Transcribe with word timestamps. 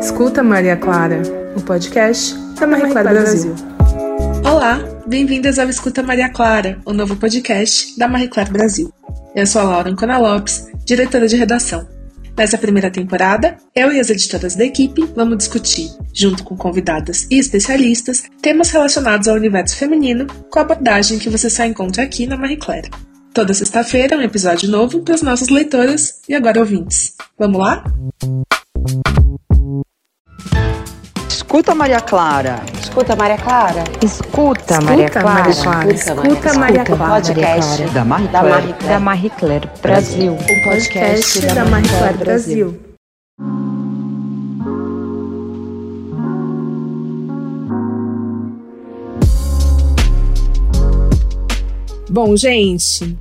Escuta 0.00 0.42
Maria 0.42 0.76
Clara, 0.76 1.22
o 1.56 1.60
podcast 1.62 2.34
da 2.58 2.66
Maria 2.66 2.88
Clara 2.88 3.10
Brasil. 3.10 3.54
Olá, 4.44 4.80
bem-vindas 5.06 5.58
ao 5.58 5.68
Escuta 5.68 6.02
Maria 6.02 6.28
Clara, 6.28 6.80
o 6.84 6.92
novo 6.92 7.16
podcast 7.16 7.96
da 7.98 8.08
Marie 8.08 8.28
Claire 8.28 8.52
Brasil. 8.52 8.92
Eu 9.34 9.46
sou 9.46 9.62
a 9.62 9.64
Laura 9.64 9.90
Ancona 9.90 10.18
Lopes, 10.18 10.66
diretora 10.84 11.28
de 11.28 11.36
redação. 11.36 11.88
Nessa 12.36 12.58
primeira 12.58 12.90
temporada, 12.90 13.56
eu 13.74 13.92
e 13.92 14.00
as 14.00 14.10
editoras 14.10 14.56
da 14.56 14.64
equipe 14.64 15.04
vamos 15.14 15.38
discutir, 15.38 15.90
junto 16.12 16.42
com 16.42 16.56
convidadas 16.56 17.26
e 17.30 17.38
especialistas, 17.38 18.24
temas 18.40 18.70
relacionados 18.70 19.28
ao 19.28 19.36
universo 19.36 19.76
feminino, 19.76 20.26
com 20.50 20.58
a 20.58 20.62
abordagem 20.62 21.18
que 21.18 21.30
você 21.30 21.48
só 21.48 21.64
encontra 21.64 22.02
aqui 22.02 22.26
na 22.26 22.36
Marie 22.36 22.56
Claire. 22.56 22.90
Toda 23.34 23.54
sexta-feira, 23.54 24.18
um 24.18 24.20
episódio 24.20 24.68
novo 24.70 25.00
para 25.00 25.14
as 25.14 25.22
nossas 25.22 25.48
leitoras 25.48 26.20
e 26.28 26.34
agora 26.34 26.60
ouvintes. 26.60 27.14
Vamos 27.38 27.58
lá? 27.58 27.82
Escuta 31.30 31.74
Maria 31.74 32.00
Clara. 32.02 32.62
Escuta 32.78 33.16
Maria 33.16 33.38
Clara. 33.38 33.84
Escuta 34.02 34.80
Maria 34.82 35.08
Clara. 35.08 35.50
Escuta 35.50 36.54
Maria 36.58 36.84
Clara. 36.84 37.14
Podcast 37.14 37.82
da 37.94 38.04
Marie 38.04 38.28
Claire. 38.28 38.74
Da 38.86 39.00
Marie 39.00 39.30
Claire 39.30 39.70
Brasil. 39.80 40.34
O 40.34 40.64
podcast 40.64 41.46
da 41.46 41.64
Marie 41.64 41.88
Claire 41.88 42.18
Brasil. 42.18 42.92
Bom, 52.10 52.36
gente, 52.36 53.16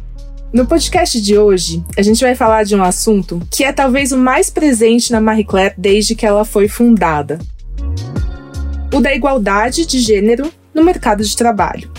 no 0.53 0.65
podcast 0.65 1.21
de 1.21 1.37
hoje, 1.37 1.83
a 1.97 2.01
gente 2.01 2.21
vai 2.21 2.35
falar 2.35 2.63
de 2.63 2.75
um 2.75 2.83
assunto 2.83 3.41
que 3.49 3.63
é 3.63 3.71
talvez 3.71 4.11
o 4.11 4.17
mais 4.17 4.49
presente 4.49 5.11
na 5.11 5.21
Marie 5.21 5.45
Claire 5.45 5.75
desde 5.77 6.13
que 6.13 6.25
ela 6.25 6.43
foi 6.43 6.67
fundada: 6.67 7.39
o 8.93 8.99
da 8.99 9.13
igualdade 9.13 9.85
de 9.85 9.99
gênero 9.99 10.51
no 10.73 10.83
mercado 10.83 11.23
de 11.23 11.35
trabalho. 11.35 11.91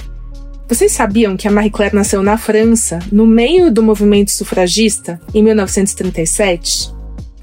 Vocês 0.68 0.92
sabiam 0.92 1.36
que 1.36 1.46
a 1.46 1.50
Marie 1.50 1.70
Claire 1.70 1.94
nasceu 1.94 2.22
na 2.22 2.38
França, 2.38 2.98
no 3.10 3.26
meio 3.26 3.70
do 3.70 3.82
movimento 3.82 4.30
sufragista, 4.30 5.20
em 5.34 5.42
1937? 5.42 6.92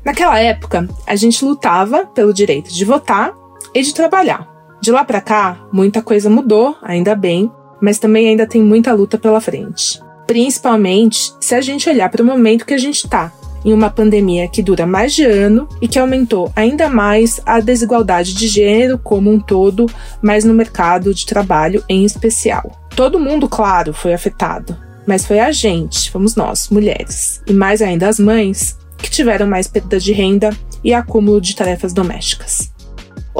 Naquela 0.03 0.39
época, 0.39 0.87
a 1.05 1.15
gente 1.15 1.43
lutava 1.43 2.05
pelo 2.07 2.33
direito 2.33 2.73
de 2.73 2.85
votar 2.85 3.33
e 3.73 3.83
de 3.83 3.93
trabalhar. 3.93 4.47
De 4.81 4.91
lá 4.91 5.03
para 5.03 5.21
cá, 5.21 5.67
muita 5.71 6.01
coisa 6.01 6.29
mudou, 6.29 6.75
ainda 6.81 7.13
bem, 7.13 7.51
mas 7.81 7.99
também 7.99 8.29
ainda 8.29 8.47
tem 8.47 8.61
muita 8.63 8.93
luta 8.93 9.17
pela 9.17 9.41
frente. 9.41 9.99
Principalmente 10.29 11.33
se 11.39 11.55
a 11.55 11.61
gente 11.61 11.89
olhar 11.89 12.07
para 12.07 12.21
o 12.21 12.25
momento 12.25 12.63
que 12.63 12.75
a 12.75 12.77
gente 12.77 13.03
está, 13.03 13.33
em 13.65 13.73
uma 13.73 13.89
pandemia 13.89 14.47
que 14.47 14.61
dura 14.61 14.85
mais 14.85 15.15
de 15.15 15.23
ano 15.23 15.67
e 15.81 15.87
que 15.87 15.97
aumentou 15.97 16.51
ainda 16.55 16.87
mais 16.87 17.41
a 17.47 17.59
desigualdade 17.59 18.35
de 18.35 18.47
gênero 18.47 18.99
como 18.99 19.31
um 19.31 19.39
todo, 19.39 19.87
mas 20.21 20.43
no 20.45 20.53
mercado 20.53 21.15
de 21.15 21.25
trabalho 21.25 21.83
em 21.89 22.05
especial. 22.05 22.79
Todo 22.95 23.19
mundo, 23.19 23.49
claro, 23.49 23.91
foi 23.91 24.13
afetado, 24.13 24.77
mas 25.03 25.25
foi 25.25 25.39
a 25.39 25.51
gente, 25.51 26.11
fomos 26.11 26.35
nós, 26.35 26.69
mulheres, 26.69 27.41
e 27.47 27.51
mais 27.51 27.81
ainda 27.81 28.07
as 28.07 28.19
mães, 28.19 28.77
que 28.99 29.09
tiveram 29.09 29.47
mais 29.47 29.67
perda 29.67 29.99
de 29.99 30.13
renda 30.13 30.55
e 30.83 30.93
acúmulo 30.93 31.41
de 31.41 31.55
tarefas 31.55 31.91
domésticas. 31.91 32.71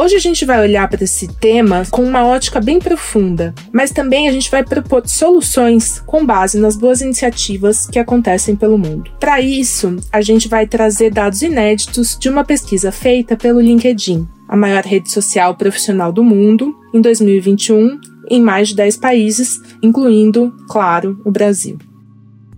Hoje 0.02 0.16
a 0.16 0.20
gente 0.20 0.46
vai 0.46 0.62
olhar 0.62 0.88
para 0.88 1.04
esse 1.04 1.28
tema 1.28 1.84
com 1.92 2.02
uma 2.02 2.26
ótica 2.26 2.62
bem 2.62 2.80
profunda, 2.80 3.54
mas 3.70 3.92
também 3.92 4.30
a 4.30 4.32
gente 4.32 4.50
vai 4.50 4.64
propor 4.64 5.06
soluções 5.06 6.00
com 6.00 6.26
base 6.26 6.58
nas 6.58 6.78
boas 6.78 7.02
iniciativas 7.02 7.86
que 7.86 8.00
acontecem 8.00 8.56
pelo 8.56 8.78
mundo. 8.78 9.12
Para 9.20 9.42
isso, 9.42 9.98
a 10.10 10.22
gente 10.22 10.48
vai 10.48 10.66
trazer 10.66 11.12
dados 11.12 11.42
inéditos 11.42 12.18
de 12.18 12.30
uma 12.30 12.46
pesquisa 12.46 12.94
feita 12.94 13.36
pelo 13.36 13.60
LinkedIn, 13.60 14.26
a 14.48 14.56
maior 14.56 14.86
rede 14.86 15.12
social 15.12 15.54
profissional 15.56 16.14
do 16.14 16.24
mundo, 16.24 16.74
em 16.94 17.02
2021, 17.02 18.00
em 18.30 18.42
mais 18.42 18.70
de 18.70 18.78
10 18.78 18.96
países, 18.96 19.60
incluindo, 19.84 20.56
claro, 20.70 21.22
o 21.26 21.30
Brasil. 21.30 21.78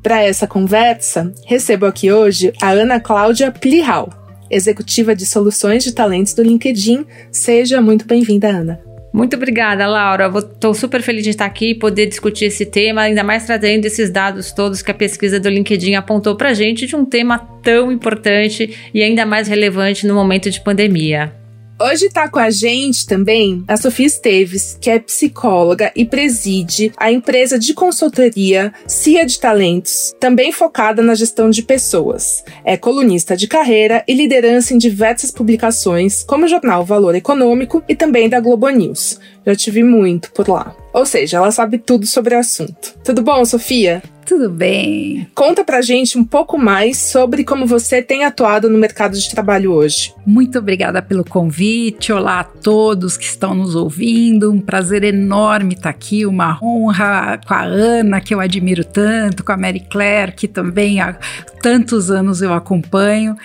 Para 0.03 0.21
essa 0.21 0.45
conversa, 0.45 1.33
recebo 1.47 1.87
aqui 1.87 2.11
hoje 2.11 2.53
a 2.61 2.69
Ana 2.69 2.99
Cláudia 2.99 3.51
Plihal, 3.51 4.20
executiva 4.51 5.15
de 5.15 5.25
soluções 5.25 5.83
de 5.83 5.93
talentos 5.93 6.33
do 6.33 6.43
LinkedIn. 6.43 7.05
Seja 7.31 7.81
muito 7.81 8.05
bem-vinda, 8.05 8.49
Ana. 8.49 8.91
Muito 9.13 9.35
obrigada, 9.35 9.85
Laura. 9.87 10.31
Estou 10.37 10.73
super 10.73 11.01
feliz 11.01 11.23
de 11.23 11.31
estar 11.31 11.45
aqui 11.45 11.71
e 11.71 11.75
poder 11.75 12.05
discutir 12.05 12.45
esse 12.45 12.65
tema, 12.65 13.01
ainda 13.01 13.23
mais 13.23 13.45
trazendo 13.45 13.85
esses 13.85 14.09
dados 14.09 14.51
todos 14.51 14.81
que 14.81 14.91
a 14.91 14.93
pesquisa 14.93 15.39
do 15.39 15.49
LinkedIn 15.49 15.95
apontou 15.95 16.35
para 16.35 16.53
gente 16.53 16.87
de 16.87 16.95
um 16.95 17.03
tema 17.03 17.37
tão 17.61 17.91
importante 17.91 18.73
e 18.93 19.03
ainda 19.03 19.25
mais 19.25 19.47
relevante 19.47 20.07
no 20.07 20.13
momento 20.13 20.49
de 20.49 20.61
pandemia. 20.61 21.40
Hoje 21.83 22.05
está 22.05 22.29
com 22.29 22.37
a 22.37 22.51
gente 22.51 23.07
também 23.07 23.63
a 23.67 23.75
Sofia 23.75 24.05
Esteves, 24.05 24.77
que 24.79 24.87
é 24.87 24.99
psicóloga 24.99 25.91
e 25.95 26.05
preside 26.05 26.93
a 26.95 27.11
empresa 27.11 27.57
de 27.57 27.73
consultoria 27.73 28.71
CIA 28.85 29.25
de 29.25 29.39
Talentos, 29.39 30.13
também 30.19 30.51
focada 30.51 31.01
na 31.01 31.15
gestão 31.15 31.49
de 31.49 31.63
pessoas. 31.63 32.43
É 32.63 32.77
colunista 32.77 33.35
de 33.35 33.47
carreira 33.47 34.03
e 34.07 34.13
liderança 34.13 34.75
em 34.75 34.77
diversas 34.77 35.31
publicações, 35.31 36.23
como 36.23 36.45
o 36.45 36.47
jornal 36.47 36.85
Valor 36.85 37.15
Econômico 37.15 37.83
e 37.89 37.95
também 37.95 38.29
da 38.29 38.39
Globo 38.39 38.69
News. 38.69 39.19
Já 39.45 39.55
tive 39.55 39.83
muito 39.83 40.31
por 40.31 40.47
lá. 40.47 40.75
Ou 40.93 41.05
seja, 41.05 41.37
ela 41.37 41.51
sabe 41.51 41.77
tudo 41.77 42.05
sobre 42.05 42.35
o 42.35 42.39
assunto. 42.39 42.95
Tudo 43.03 43.21
bom, 43.21 43.43
Sofia? 43.45 44.03
Tudo 44.25 44.49
bem. 44.49 45.27
Conta 45.33 45.63
pra 45.63 45.81
gente 45.81 46.17
um 46.17 46.23
pouco 46.23 46.57
mais 46.57 46.97
sobre 46.97 47.43
como 47.43 47.65
você 47.65 48.01
tem 48.01 48.23
atuado 48.23 48.69
no 48.69 48.77
mercado 48.77 49.17
de 49.17 49.29
trabalho 49.29 49.73
hoje. 49.73 50.13
Muito 50.25 50.59
obrigada 50.59 51.01
pelo 51.01 51.25
convite. 51.25 52.13
Olá 52.13 52.41
a 52.41 52.43
todos 52.43 53.17
que 53.17 53.25
estão 53.25 53.55
nos 53.55 53.75
ouvindo. 53.75 54.51
Um 54.51 54.59
prazer 54.59 55.03
enorme 55.03 55.73
estar 55.73 55.89
aqui, 55.89 56.25
uma 56.25 56.59
honra 56.61 57.39
com 57.45 57.53
a 57.53 57.63
Ana, 57.63 58.21
que 58.21 58.33
eu 58.33 58.39
admiro 58.39 58.83
tanto, 58.83 59.43
com 59.43 59.51
a 59.51 59.57
Mary 59.57 59.85
Claire, 59.89 60.33
que 60.33 60.47
também 60.47 61.01
há 61.01 61.17
tantos 61.61 62.11
anos 62.11 62.41
eu 62.41 62.53
acompanho. 62.53 63.35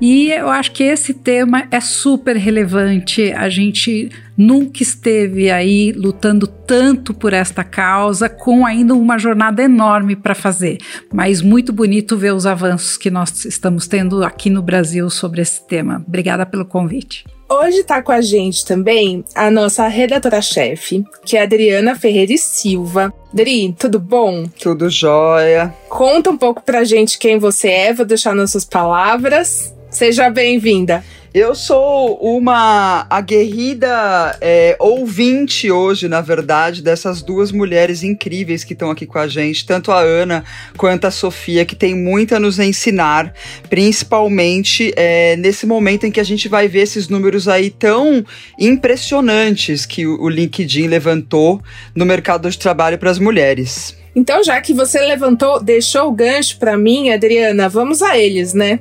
E 0.00 0.30
eu 0.30 0.48
acho 0.48 0.72
que 0.72 0.82
esse 0.82 1.12
tema 1.12 1.66
é 1.70 1.78
super 1.80 2.34
relevante. 2.36 3.32
A 3.32 3.50
gente 3.50 4.10
nunca 4.36 4.82
esteve 4.82 5.50
aí 5.50 5.92
lutando 5.92 6.46
tanto 6.46 7.12
por 7.12 7.34
esta 7.34 7.62
causa, 7.62 8.26
com 8.26 8.64
ainda 8.64 8.94
uma 8.94 9.18
jornada 9.18 9.62
enorme 9.62 10.16
para 10.16 10.34
fazer. 10.34 10.78
Mas 11.12 11.42
muito 11.42 11.72
bonito 11.72 12.16
ver 12.16 12.32
os 12.32 12.46
avanços 12.46 12.96
que 12.96 13.10
nós 13.10 13.44
estamos 13.44 13.86
tendo 13.86 14.24
aqui 14.24 14.48
no 14.48 14.62
Brasil 14.62 15.10
sobre 15.10 15.42
esse 15.42 15.66
tema. 15.66 16.02
Obrigada 16.06 16.46
pelo 16.46 16.64
convite. 16.64 17.24
Hoje 17.52 17.78
está 17.78 18.00
com 18.00 18.12
a 18.12 18.20
gente 18.20 18.64
também 18.64 19.24
a 19.34 19.50
nossa 19.50 19.86
redatora-chefe, 19.88 21.04
que 21.26 21.36
é 21.36 21.40
a 21.40 21.42
Adriana 21.42 21.96
Ferreira 21.96 22.32
Silva. 22.38 23.12
Adri, 23.32 23.74
tudo 23.76 23.98
bom? 23.98 24.44
Tudo 24.58 24.88
jóia. 24.88 25.74
Conta 25.88 26.30
um 26.30 26.38
pouco 26.38 26.62
pra 26.62 26.84
gente 26.84 27.18
quem 27.18 27.38
você 27.38 27.68
é, 27.68 27.92
vou 27.92 28.06
deixar 28.06 28.36
nas 28.36 28.52
suas 28.52 28.64
palavras. 28.64 29.74
Seja 29.90 30.30
bem-vinda. 30.30 31.04
Eu 31.34 31.54
sou 31.54 32.16
uma 32.16 33.06
aguerrida 33.10 34.36
é, 34.40 34.76
ouvinte 34.78 35.70
hoje, 35.70 36.08
na 36.08 36.20
verdade, 36.20 36.82
dessas 36.82 37.22
duas 37.22 37.52
mulheres 37.52 38.02
incríveis 38.02 38.64
que 38.64 38.72
estão 38.72 38.90
aqui 38.90 39.04
com 39.04 39.18
a 39.18 39.28
gente, 39.28 39.66
tanto 39.66 39.92
a 39.92 40.00
Ana 40.00 40.44
quanto 40.76 41.06
a 41.06 41.10
Sofia, 41.10 41.64
que 41.64 41.76
tem 41.76 41.94
muito 41.94 42.34
a 42.34 42.40
nos 42.40 42.58
ensinar, 42.58 43.32
principalmente 43.68 44.92
é, 44.96 45.36
nesse 45.36 45.66
momento 45.66 46.06
em 46.06 46.10
que 46.10 46.20
a 46.20 46.24
gente 46.24 46.48
vai 46.48 46.66
ver 46.66 46.80
esses 46.80 47.08
números 47.08 47.46
aí 47.46 47.70
tão 47.70 48.24
impressionantes 48.58 49.86
que 49.86 50.06
o 50.06 50.28
LinkedIn 50.28 50.86
levantou 50.86 51.60
no 51.94 52.06
mercado 52.06 52.50
de 52.50 52.58
trabalho 52.58 52.98
para 52.98 53.10
as 53.10 53.18
mulheres. 53.18 53.96
Então, 54.16 54.42
já 54.42 54.60
que 54.60 54.74
você 54.74 55.00
levantou, 55.00 55.62
deixou 55.62 56.08
o 56.08 56.12
gancho 56.12 56.58
para 56.58 56.76
mim, 56.76 57.10
Adriana, 57.10 57.68
vamos 57.68 58.02
a 58.02 58.18
eles, 58.18 58.52
né? 58.52 58.80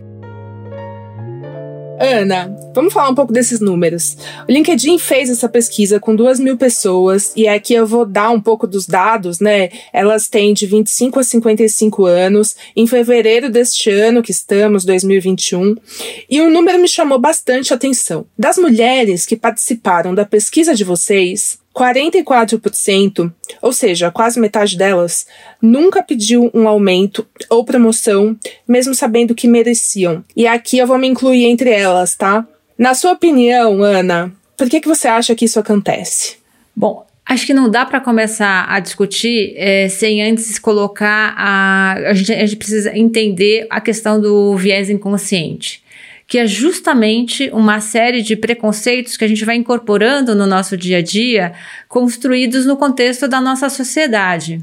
Ana, 2.00 2.56
vamos 2.74 2.94
falar 2.94 3.10
um 3.10 3.16
pouco 3.16 3.34
desses 3.34 3.60
números. 3.60 4.16
O 4.48 4.52
LinkedIn 4.52 4.98
fez 4.98 5.30
essa 5.30 5.50
pesquisa 5.50 6.00
com 6.00 6.16
duas 6.16 6.40
mil 6.40 6.56
pessoas, 6.56 7.34
e 7.36 7.46
aqui 7.46 7.74
eu 7.74 7.86
vou 7.86 8.06
dar 8.06 8.30
um 8.30 8.40
pouco 8.40 8.66
dos 8.66 8.88
dados, 8.88 9.42
né? 9.42 9.70
Elas 9.92 10.30
têm 10.30 10.54
de 10.54 10.66
25 10.66 11.20
a 11.20 11.24
55 11.24 12.06
anos, 12.06 12.56
em 12.74 12.88
fevereiro 12.88 13.50
deste 13.50 13.90
ano, 13.90 14.24
que 14.24 14.32
estamos, 14.32 14.86
2021, 14.86 15.76
e 16.30 16.42
um 16.42 16.50
número 16.50 16.80
me 16.80 16.88
chamou 16.88 17.20
bastante 17.20 17.74
atenção. 17.74 18.26
Das 18.38 18.58
mulheres 18.58 19.26
que 19.26 19.36
participaram 19.36 20.16
da 20.16 20.24
pesquisa 20.24 20.74
de 20.74 20.86
vocês, 20.86 21.60
44%, 21.80 23.32
ou 23.62 23.72
seja, 23.72 24.12
quase 24.12 24.38
metade 24.38 24.78
delas, 24.78 25.26
nunca 25.62 26.04
pediu 26.04 26.52
um 26.54 26.68
aumento 26.68 27.26
ou 27.50 27.64
promoção, 27.64 28.38
mesmo 28.68 28.94
sabendo 28.94 29.34
que 29.34 29.48
mereciam. 29.48 30.22
E 30.36 30.46
aqui 30.46 30.78
eu 30.78 30.86
vou 30.86 30.98
me 30.98 31.08
incluir 31.08 31.46
entre 31.46 31.70
elas, 31.70 32.16
tá? 32.16 32.46
Na 32.78 32.94
sua 32.94 33.14
opinião, 33.14 33.82
Ana, 33.82 34.30
por 34.58 34.70
que, 34.70 34.82
que 34.82 34.88
você 34.90 35.08
acha 35.08 35.34
que 35.34 35.46
isso 35.46 35.60
acontece? 35.60 36.36
Bom, 36.76 37.08
Acho 37.26 37.46
que 37.46 37.54
não 37.54 37.70
dá 37.70 37.86
para 37.86 38.02
começar 38.02 38.66
a 38.68 38.80
discutir 38.80 39.54
é, 39.56 39.88
sem 39.88 40.20
antes 40.20 40.58
colocar 40.58 41.36
a. 41.38 41.94
A 42.08 42.14
gente, 42.16 42.34
a 42.34 42.44
gente 42.44 42.56
precisa 42.56 42.98
entender 42.98 43.68
a 43.70 43.80
questão 43.80 44.20
do 44.20 44.58
viés 44.58 44.90
inconsciente 44.90 45.84
que 46.30 46.38
é 46.38 46.46
justamente 46.46 47.50
uma 47.52 47.82
série 47.82 48.22
de 48.22 48.36
preconceitos 48.36 49.18
que 49.18 49.26
a 49.26 49.28
gente 49.28 49.44
vai 49.44 49.56
incorporando 49.56 50.36
no 50.36 50.46
nosso 50.46 50.78
dia 50.78 51.00
a 51.00 51.02
dia, 51.02 51.54
construídos 51.88 52.68
no 52.68 52.78
contexto 52.78 53.28
da 53.28 53.42
nossa 53.42 53.68
sociedade. 53.68 54.62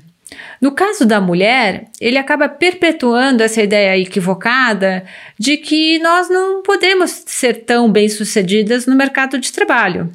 No 0.60 0.70
caso 0.70 1.04
da 1.04 1.20
mulher, 1.20 1.88
ele 2.00 2.18
acaba 2.18 2.48
perpetuando 2.48 3.42
essa 3.42 3.60
ideia 3.60 3.98
equivocada 3.98 5.04
de 5.36 5.56
que 5.56 5.98
nós 5.98 6.28
não 6.28 6.62
podemos 6.62 7.24
ser 7.26 7.64
tão 7.64 7.90
bem-sucedidas 7.90 8.86
no 8.86 8.94
mercado 8.94 9.36
de 9.36 9.52
trabalho. 9.52 10.08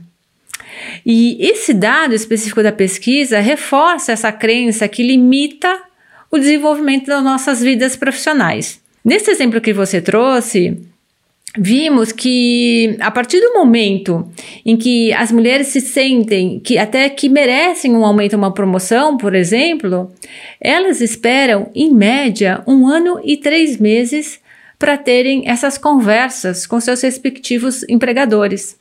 E 1.05 1.37
esse 1.45 1.73
dado 1.73 2.15
específico 2.15 2.63
da 2.63 2.71
pesquisa 2.71 3.41
reforça 3.41 4.13
essa 4.13 4.31
crença 4.31 4.87
que 4.87 5.03
limita 5.03 5.81
o 6.31 6.37
desenvolvimento 6.37 7.07
das 7.07 7.21
nossas 7.21 7.61
vidas 7.61 7.97
profissionais. 7.97 8.79
Nesse 9.03 9.29
exemplo 9.29 9.59
que 9.59 9.73
você 9.73 9.99
trouxe, 9.99 10.77
vimos 11.57 12.11
que 12.11 12.95
a 12.99 13.11
partir 13.11 13.41
do 13.41 13.53
momento 13.53 14.27
em 14.65 14.77
que 14.77 15.11
as 15.13 15.31
mulheres 15.31 15.67
se 15.67 15.81
sentem 15.81 16.59
que 16.59 16.77
até 16.77 17.09
que 17.09 17.27
merecem 17.27 17.95
um 17.95 18.05
aumento, 18.05 18.37
uma 18.37 18.53
promoção, 18.53 19.17
por 19.17 19.35
exemplo, 19.35 20.11
elas 20.59 21.01
esperam 21.01 21.69
em 21.75 21.93
média 21.93 22.63
um 22.65 22.87
ano 22.87 23.19
e 23.23 23.35
três 23.35 23.77
meses 23.77 24.39
para 24.79 24.97
terem 24.97 25.47
essas 25.47 25.77
conversas 25.77 26.65
com 26.65 26.79
seus 26.79 27.01
respectivos 27.01 27.83
empregadores. 27.89 28.79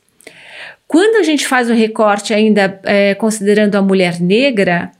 Quando 0.87 1.17
a 1.17 1.23
gente 1.23 1.47
faz 1.47 1.69
o 1.69 1.73
recorte 1.73 2.33
ainda 2.33 2.79
é, 2.83 3.15
considerando 3.15 3.75
a 3.75 3.81
mulher 3.81 4.19
negra, 4.19 4.91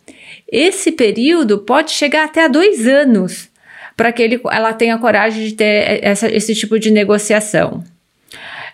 esse 0.49 0.91
período 0.91 1.59
pode 1.59 1.91
chegar 1.91 2.25
até 2.25 2.43
a 2.43 2.47
dois 2.47 2.85
anos 2.85 3.50
para 3.95 4.11
que 4.11 4.21
ele, 4.21 4.41
ela 4.51 4.73
tenha 4.73 4.97
coragem 4.97 5.45
de 5.45 5.53
ter 5.53 5.99
essa, 6.03 6.29
esse 6.29 6.55
tipo 6.55 6.79
de 6.79 6.91
negociação. 6.91 7.83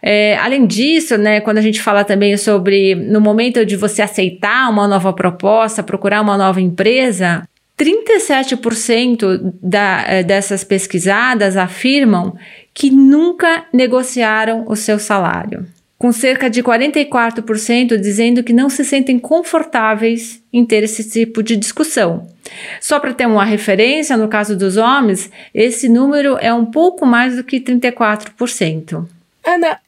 É, 0.02 0.38
além 0.38 0.66
disso, 0.66 1.18
né, 1.18 1.42
quando 1.42 1.58
a 1.58 1.62
gente 1.62 1.82
fala 1.82 2.04
também 2.04 2.38
sobre 2.38 2.94
no 2.96 3.20
momento 3.20 3.66
de 3.66 3.76
você 3.76 4.02
aceitar 4.02 4.70
uma 4.70 4.88
nova 4.88 5.12
proposta, 5.12 5.82
procurar 5.82 6.22
uma 6.22 6.38
nova 6.38 6.62
empresa, 6.62 7.48
37% 7.80 9.54
da, 9.62 10.04
é, 10.08 10.24
dessas 10.24 10.64
pesquisadas 10.64 11.58
afirmam 11.58 12.36
que 12.74 12.90
nunca 12.92 13.66
negociaram 13.74 14.66
o 14.68 14.76
seu 14.76 15.00
salário 15.00 15.66
com 15.98 16.12
cerca 16.12 16.50
de 16.50 16.62
44% 16.62 17.98
dizendo 17.98 18.44
que 18.44 18.54
não 18.54 18.70
se 18.70 18.86
sentem 18.86 19.18
confortáveis 19.18 20.42
em 20.54 20.64
ter 20.64 20.84
esse 20.84 21.10
tipo 21.10 21.42
de 21.42 21.56
discussão. 21.56 22.28
Só 22.80 23.00
para 23.00 23.14
ter 23.14 23.26
uma 23.26 23.44
referência, 23.44 24.16
no 24.16 24.28
caso 24.28 24.56
dos 24.56 24.78
homens, 24.78 25.30
esse 25.54 25.90
número 25.90 26.38
é 26.40 26.54
um 26.54 26.66
pouco 26.66 27.06
mais 27.06 27.36
do 27.36 27.44
que 27.44 27.60
34%. 27.60 29.06
Ana, 29.44 29.80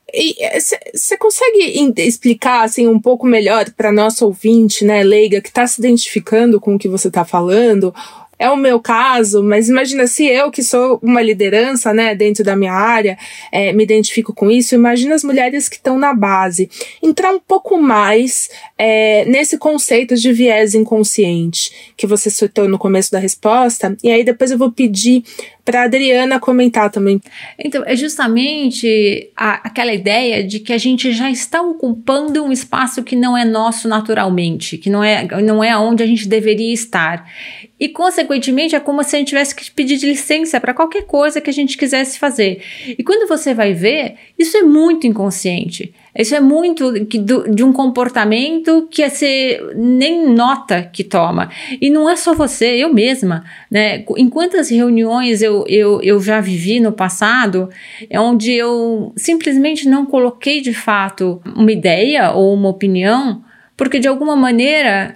você 0.93 1.17
consegue 1.17 1.93
explicar 1.97 2.63
assim 2.63 2.87
um 2.87 2.99
pouco 2.99 3.27
melhor 3.27 3.69
para 3.71 3.91
nosso 3.91 4.25
ouvinte, 4.25 4.83
né, 4.83 5.03
leiga, 5.03 5.41
que 5.41 5.49
está 5.49 5.67
se 5.67 5.79
identificando 5.79 6.59
com 6.59 6.75
o 6.75 6.79
que 6.79 6.87
você 6.87 7.09
está 7.09 7.23
falando, 7.23 7.93
é 8.39 8.49
o 8.49 8.55
meu 8.55 8.79
caso, 8.79 9.43
mas 9.43 9.67
imagina 9.67 10.07
se 10.07 10.25
eu, 10.25 10.49
que 10.49 10.63
sou 10.63 10.97
uma 11.03 11.21
liderança, 11.21 11.93
né, 11.93 12.15
dentro 12.15 12.41
da 12.41 12.55
minha 12.55 12.71
área, 12.71 13.17
é, 13.51 13.73
me 13.73 13.83
identifico 13.83 14.33
com 14.33 14.49
isso, 14.49 14.73
imagina 14.73 15.13
as 15.13 15.23
mulheres 15.25 15.67
que 15.67 15.75
estão 15.75 15.99
na 15.99 16.13
base. 16.13 16.69
Entrar 17.03 17.33
um 17.33 17.39
pouco 17.39 17.81
mais 17.81 18.49
é, 18.77 19.25
nesse 19.25 19.57
conceito 19.57 20.15
de 20.15 20.31
viés 20.31 20.73
inconsciente 20.73 21.91
que 21.97 22.07
você 22.07 22.29
citou 22.29 22.67
no 22.69 22.79
começo 22.79 23.11
da 23.11 23.19
resposta, 23.19 23.97
e 24.01 24.09
aí 24.09 24.23
depois 24.23 24.51
eu 24.51 24.57
vou 24.57 24.71
pedir 24.71 25.23
para 25.69 25.83
Adriana 25.83 26.39
comentar 26.39 26.89
também. 26.89 27.21
Então, 27.59 27.83
é 27.85 27.95
justamente 27.95 29.29
a, 29.37 29.67
aquela 29.67 29.93
ideia 29.93 30.43
de 30.43 30.59
que 30.59 30.73
a 30.73 30.79
gente 30.79 31.11
já 31.11 31.29
está 31.29 31.61
ocupando 31.61 32.43
um 32.43 32.51
espaço 32.51 33.03
que 33.03 33.15
não 33.15 33.37
é 33.37 33.45
nosso 33.45 33.87
naturalmente, 33.87 34.79
que 34.79 34.89
não 34.89 35.03
é, 35.03 35.27
não 35.43 35.63
é 35.63 35.77
onde 35.77 36.01
a 36.01 36.07
gente 36.07 36.27
deveria 36.27 36.73
estar. 36.73 37.31
E, 37.79 37.87
consequentemente, 37.87 38.75
é 38.75 38.79
como 38.79 39.03
se 39.03 39.15
a 39.15 39.19
gente 39.19 39.29
tivesse 39.29 39.53
que 39.53 39.69
pedir 39.69 40.03
licença 40.03 40.59
para 40.59 40.73
qualquer 40.73 41.03
coisa 41.03 41.39
que 41.39 41.51
a 41.51 41.53
gente 41.53 41.77
quisesse 41.77 42.17
fazer. 42.17 42.63
E 42.87 43.03
quando 43.03 43.27
você 43.29 43.53
vai 43.53 43.71
ver, 43.71 44.15
isso 44.39 44.57
é 44.57 44.63
muito 44.63 45.05
inconsciente. 45.05 45.93
Isso 46.15 46.35
é 46.35 46.39
muito 46.39 46.93
de 47.03 47.63
um 47.63 47.71
comportamento 47.71 48.87
que 48.89 49.07
você 49.07 49.61
nem 49.75 50.27
nota 50.29 50.83
que 50.83 51.03
toma. 51.03 51.49
E 51.79 51.89
não 51.89 52.09
é 52.09 52.15
só 52.15 52.33
você, 52.33 52.75
eu 52.75 52.93
mesma. 52.93 53.43
Né? 53.69 54.03
Em 54.17 54.29
quantas 54.29 54.69
reuniões 54.69 55.41
eu, 55.41 55.63
eu, 55.67 56.01
eu 56.01 56.19
já 56.19 56.41
vivi 56.41 56.79
no 56.79 56.91
passado, 56.91 57.69
é 58.09 58.19
onde 58.19 58.53
eu 58.53 59.13
simplesmente 59.15 59.87
não 59.87 60.05
coloquei 60.05 60.61
de 60.61 60.73
fato 60.73 61.41
uma 61.55 61.71
ideia 61.71 62.31
ou 62.31 62.53
uma 62.53 62.69
opinião, 62.69 63.43
porque 63.77 63.99
de 63.99 64.07
alguma 64.07 64.35
maneira 64.35 65.15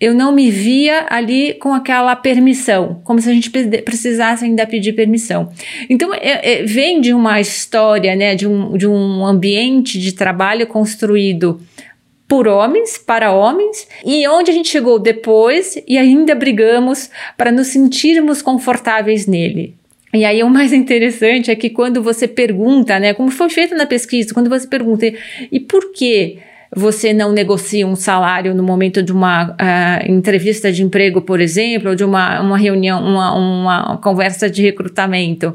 eu 0.00 0.14
não 0.14 0.32
me 0.32 0.50
via 0.50 1.06
ali 1.10 1.54
com 1.54 1.74
aquela 1.74 2.16
permissão, 2.16 3.02
como 3.04 3.20
se 3.20 3.28
a 3.28 3.34
gente 3.34 3.50
precisasse 3.50 4.44
ainda 4.44 4.66
pedir 4.66 4.94
permissão. 4.94 5.52
Então, 5.90 6.14
é, 6.14 6.60
é, 6.60 6.62
vem 6.62 7.00
de 7.00 7.12
uma 7.12 7.38
história, 7.38 8.16
né, 8.16 8.34
de 8.34 8.48
um, 8.48 8.78
de 8.78 8.86
um 8.86 9.26
ambiente 9.26 9.98
de 9.98 10.12
trabalho 10.12 10.66
construído 10.66 11.60
por 12.26 12.48
homens, 12.48 12.96
para 12.96 13.32
homens, 13.32 13.88
e 14.06 14.26
onde 14.28 14.50
a 14.50 14.54
gente 14.54 14.68
chegou 14.68 14.98
depois 14.98 15.76
e 15.86 15.98
ainda 15.98 16.34
brigamos 16.34 17.10
para 17.36 17.52
nos 17.52 17.66
sentirmos 17.66 18.40
confortáveis 18.40 19.26
nele. 19.26 19.74
E 20.14 20.24
aí 20.24 20.42
o 20.42 20.48
mais 20.48 20.72
interessante 20.74 21.50
é 21.50 21.56
que 21.56 21.68
quando 21.68 22.02
você 22.02 22.26
pergunta, 22.26 22.98
né, 22.98 23.12
como 23.12 23.30
foi 23.30 23.50
feito 23.50 23.74
na 23.74 23.84
pesquisa, 23.84 24.32
quando 24.32 24.48
você 24.48 24.66
pergunta, 24.66 25.12
e 25.50 25.60
por 25.60 25.92
que 25.92 26.38
você 26.74 27.12
não 27.12 27.32
negocia 27.32 27.86
um 27.86 27.96
salário 27.96 28.54
no 28.54 28.62
momento 28.62 29.02
de 29.02 29.12
uma 29.12 29.50
uh, 29.50 30.10
entrevista 30.10 30.70
de 30.70 30.82
emprego, 30.82 31.20
por 31.20 31.40
exemplo, 31.40 31.90
ou 31.90 31.94
de 31.96 32.04
uma, 32.04 32.40
uma 32.40 32.56
reunião, 32.56 33.02
uma, 33.02 33.34
uma 33.34 33.96
conversa 33.98 34.48
de 34.48 34.62
recrutamento. 34.62 35.54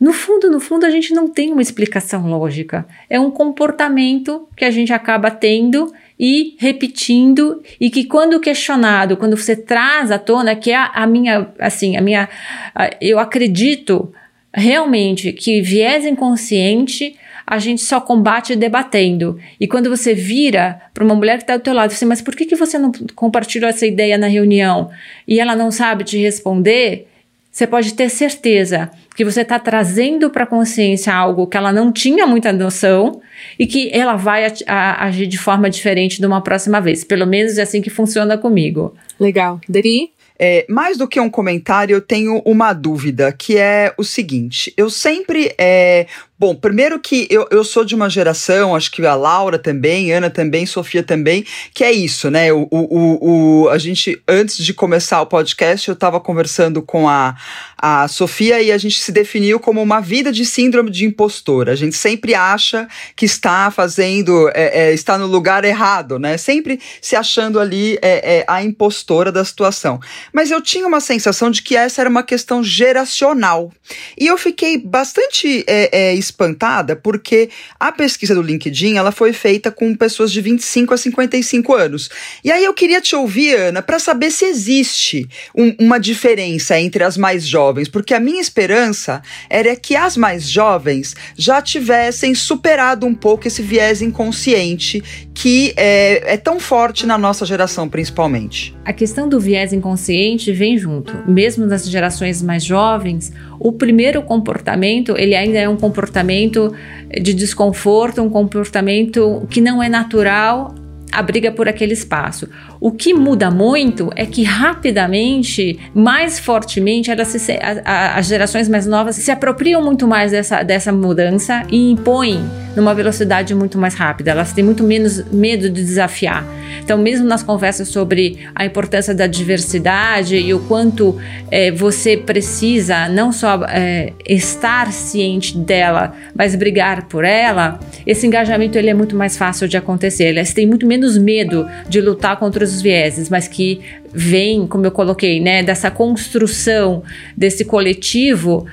No 0.00 0.14
fundo, 0.14 0.50
no 0.50 0.60
fundo, 0.60 0.86
a 0.86 0.90
gente 0.90 1.12
não 1.12 1.28
tem 1.28 1.52
uma 1.52 1.60
explicação 1.60 2.26
lógica. 2.26 2.86
É 3.08 3.20
um 3.20 3.30
comportamento 3.30 4.48
que 4.56 4.64
a 4.64 4.70
gente 4.70 4.92
acaba 4.92 5.30
tendo 5.30 5.92
e 6.18 6.54
repetindo 6.58 7.62
e 7.78 7.90
que 7.90 8.04
quando 8.04 8.40
questionado, 8.40 9.16
quando 9.16 9.36
você 9.36 9.54
traz 9.54 10.10
à 10.10 10.18
tona, 10.18 10.56
que 10.56 10.70
é 10.70 10.76
a, 10.76 10.86
a 10.86 11.06
minha, 11.06 11.48
assim, 11.58 11.96
a 11.96 12.00
minha, 12.00 12.28
a, 12.74 12.90
eu 13.00 13.18
acredito 13.18 14.10
realmente 14.54 15.32
que 15.32 15.60
viés 15.60 16.06
inconsciente 16.06 17.14
a 17.50 17.58
gente 17.58 17.82
só 17.82 18.00
combate 18.00 18.54
debatendo. 18.54 19.36
E 19.58 19.66
quando 19.66 19.90
você 19.90 20.14
vira 20.14 20.80
para 20.94 21.02
uma 21.02 21.16
mulher 21.16 21.36
que 21.36 21.42
está 21.42 21.56
do 21.56 21.62
teu 21.64 21.74
lado, 21.74 21.92
você, 21.92 22.06
mas 22.06 22.22
por 22.22 22.36
que, 22.36 22.46
que 22.46 22.54
você 22.54 22.78
não 22.78 22.92
compartilhou 23.16 23.68
essa 23.68 23.84
ideia 23.84 24.16
na 24.16 24.28
reunião? 24.28 24.88
E 25.26 25.40
ela 25.40 25.56
não 25.56 25.72
sabe 25.72 26.04
te 26.04 26.16
responder, 26.16 27.08
você 27.50 27.66
pode 27.66 27.94
ter 27.94 28.08
certeza 28.08 28.88
que 29.16 29.24
você 29.24 29.40
está 29.40 29.58
trazendo 29.58 30.30
para 30.30 30.44
a 30.44 30.46
consciência 30.46 31.12
algo 31.12 31.48
que 31.48 31.56
ela 31.56 31.72
não 31.72 31.90
tinha 31.90 32.24
muita 32.24 32.52
noção 32.52 33.20
e 33.58 33.66
que 33.66 33.90
ela 33.92 34.14
vai 34.14 34.46
a, 34.46 34.52
a, 34.68 35.04
agir 35.06 35.26
de 35.26 35.36
forma 35.36 35.68
diferente 35.68 36.20
de 36.20 36.26
uma 36.26 36.40
próxima 36.40 36.80
vez. 36.80 37.02
Pelo 37.02 37.26
menos 37.26 37.58
é 37.58 37.62
assim 37.62 37.82
que 37.82 37.90
funciona 37.90 38.38
comigo. 38.38 38.94
Legal. 39.18 39.60
Dri? 39.68 40.12
É, 40.38 40.64
mais 40.70 40.96
do 40.96 41.06
que 41.06 41.20
um 41.20 41.28
comentário, 41.28 41.94
eu 41.94 42.00
tenho 42.00 42.40
uma 42.46 42.72
dúvida, 42.72 43.30
que 43.30 43.58
é 43.58 43.92
o 43.98 44.04
seguinte: 44.04 44.72
eu 44.74 44.88
sempre 44.88 45.52
é, 45.58 46.06
Bom, 46.40 46.54
primeiro 46.54 46.98
que 46.98 47.26
eu, 47.28 47.46
eu 47.50 47.62
sou 47.62 47.84
de 47.84 47.94
uma 47.94 48.08
geração, 48.08 48.74
acho 48.74 48.90
que 48.90 49.04
a 49.04 49.14
Laura 49.14 49.58
também, 49.58 50.10
Ana 50.10 50.30
também, 50.30 50.64
Sofia 50.64 51.02
também, 51.02 51.44
que 51.74 51.84
é 51.84 51.92
isso, 51.92 52.30
né? 52.30 52.50
O, 52.50 52.66
o, 52.70 53.64
o, 53.64 53.68
a 53.68 53.76
gente, 53.76 54.18
antes 54.26 54.56
de 54.56 54.72
começar 54.72 55.20
o 55.20 55.26
podcast, 55.26 55.86
eu 55.86 55.92
estava 55.92 56.18
conversando 56.18 56.80
com 56.80 57.06
a, 57.06 57.36
a 57.76 58.08
Sofia 58.08 58.62
e 58.62 58.72
a 58.72 58.78
gente 58.78 59.02
se 59.02 59.12
definiu 59.12 59.60
como 59.60 59.82
uma 59.82 60.00
vida 60.00 60.32
de 60.32 60.46
síndrome 60.46 60.90
de 60.90 61.04
impostor. 61.04 61.68
A 61.68 61.74
gente 61.74 61.94
sempre 61.94 62.34
acha 62.34 62.88
que 63.14 63.26
está 63.26 63.70
fazendo, 63.70 64.48
é, 64.54 64.88
é, 64.88 64.94
está 64.94 65.18
no 65.18 65.26
lugar 65.26 65.62
errado, 65.66 66.18
né? 66.18 66.38
Sempre 66.38 66.80
se 67.02 67.16
achando 67.16 67.60
ali 67.60 67.98
é, 68.00 68.38
é, 68.38 68.44
a 68.48 68.62
impostora 68.62 69.30
da 69.30 69.44
situação. 69.44 70.00
Mas 70.32 70.50
eu 70.50 70.62
tinha 70.62 70.86
uma 70.86 71.00
sensação 71.00 71.50
de 71.50 71.60
que 71.60 71.76
essa 71.76 72.00
era 72.00 72.08
uma 72.08 72.22
questão 72.22 72.64
geracional. 72.64 73.70
E 74.18 74.26
eu 74.26 74.38
fiquei 74.38 74.78
bastante 74.78 75.64
é, 75.66 75.90
é, 75.92 76.14
espantada 76.30 76.96
porque 76.96 77.50
a 77.78 77.92
pesquisa 77.92 78.34
do 78.34 78.42
LinkedIn 78.42 78.96
ela 78.96 79.12
foi 79.12 79.32
feita 79.32 79.70
com 79.70 79.94
pessoas 79.94 80.32
de 80.32 80.40
25 80.40 80.94
a 80.94 80.96
55 80.96 81.74
anos. 81.74 82.10
E 82.44 82.50
aí 82.50 82.64
eu 82.64 82.72
queria 82.72 83.00
te 83.00 83.14
ouvir, 83.14 83.54
Ana, 83.54 83.82
para 83.82 83.98
saber 83.98 84.30
se 84.30 84.44
existe 84.44 85.28
um, 85.54 85.74
uma 85.78 85.98
diferença 85.98 86.78
entre 86.80 87.04
as 87.04 87.16
mais 87.16 87.46
jovens, 87.46 87.88
porque 87.88 88.14
a 88.14 88.20
minha 88.20 88.40
esperança 88.40 89.22
era 89.48 89.74
que 89.76 89.96
as 89.96 90.16
mais 90.16 90.48
jovens 90.48 91.14
já 91.36 91.60
tivessem 91.60 92.34
superado 92.34 93.06
um 93.06 93.14
pouco 93.14 93.46
esse 93.46 93.62
viés 93.62 94.00
inconsciente 94.00 95.02
que 95.34 95.72
é, 95.76 96.34
é 96.34 96.36
tão 96.36 96.60
forte 96.60 97.06
na 97.06 97.16
nossa 97.16 97.46
geração, 97.46 97.88
principalmente. 97.88 98.76
A 98.84 98.92
questão 98.92 99.28
do 99.28 99.40
viés 99.40 99.72
inconsciente 99.72 100.52
vem 100.52 100.76
junto. 100.76 101.16
Mesmo 101.26 101.64
nas 101.66 101.88
gerações 101.88 102.42
mais 102.42 102.62
jovens, 102.62 103.32
o 103.58 103.72
primeiro 103.72 104.22
comportamento 104.22 105.16
ele 105.16 105.34
ainda 105.34 105.58
é 105.58 105.68
um 105.68 105.76
comportamento 105.76 106.19
comportamento 106.20 106.74
de 107.10 107.34
desconforto, 107.34 108.22
um 108.22 108.30
comportamento 108.30 109.46
que 109.50 109.60
não 109.60 109.82
é 109.82 109.88
natural 109.88 110.74
a 111.12 111.22
briga 111.22 111.50
por 111.50 111.68
aquele 111.68 111.92
espaço. 111.92 112.48
O 112.80 112.90
que 112.90 113.12
muda 113.14 113.50
muito 113.50 114.10
é 114.16 114.26
que 114.26 114.42
rapidamente, 114.42 115.78
mais 115.94 116.38
fortemente, 116.38 117.10
se, 117.24 117.52
a, 117.52 117.82
a, 117.84 118.18
as 118.18 118.26
gerações 118.26 118.68
mais 118.68 118.86
novas 118.86 119.16
se 119.16 119.30
apropriam 119.30 119.82
muito 119.84 120.06
mais 120.06 120.32
dessa, 120.32 120.62
dessa 120.62 120.92
mudança 120.92 121.62
e 121.70 121.90
impõem 121.90 122.40
numa 122.76 122.94
velocidade 122.94 123.54
muito 123.54 123.78
mais 123.78 123.94
rápida. 123.94 124.30
Elas 124.30 124.52
têm 124.52 124.64
muito 124.64 124.84
menos 124.84 125.24
medo 125.30 125.68
de 125.68 125.82
desafiar. 125.84 126.44
Então, 126.82 126.96
mesmo 126.98 127.26
nas 127.26 127.42
conversas 127.42 127.88
sobre 127.88 128.38
a 128.54 128.64
importância 128.64 129.14
da 129.14 129.26
diversidade 129.26 130.36
e 130.36 130.54
o 130.54 130.60
quanto 130.60 131.18
é, 131.50 131.70
você 131.70 132.16
precisa 132.16 133.08
não 133.08 133.32
só 133.32 133.64
é, 133.68 134.12
estar 134.26 134.92
ciente 134.92 135.56
dela, 135.56 136.14
mas 136.34 136.54
brigar 136.54 137.06
por 137.08 137.24
ela, 137.24 137.80
esse 138.06 138.26
engajamento 138.26 138.78
ele 138.78 138.90
é 138.90 138.94
muito 138.94 139.16
mais 139.16 139.36
fácil 139.36 139.68
de 139.68 139.76
acontecer. 139.76 140.36
Elas 140.36 140.52
têm 140.52 140.66
muito 140.66 140.86
menos 140.86 140.99
medo 141.16 141.66
de 141.88 142.00
lutar 142.00 142.38
contra 142.38 142.64
os 142.64 142.80
vieses, 142.80 143.28
mas 143.28 143.48
que 143.48 143.80
vem, 144.12 144.66
como 144.66 144.84
eu 144.86 144.90
coloquei, 144.90 145.40
né, 145.40 145.62
dessa 145.62 145.90
construção 145.90 147.02
desse 147.36 147.64
coletivo 147.64 148.66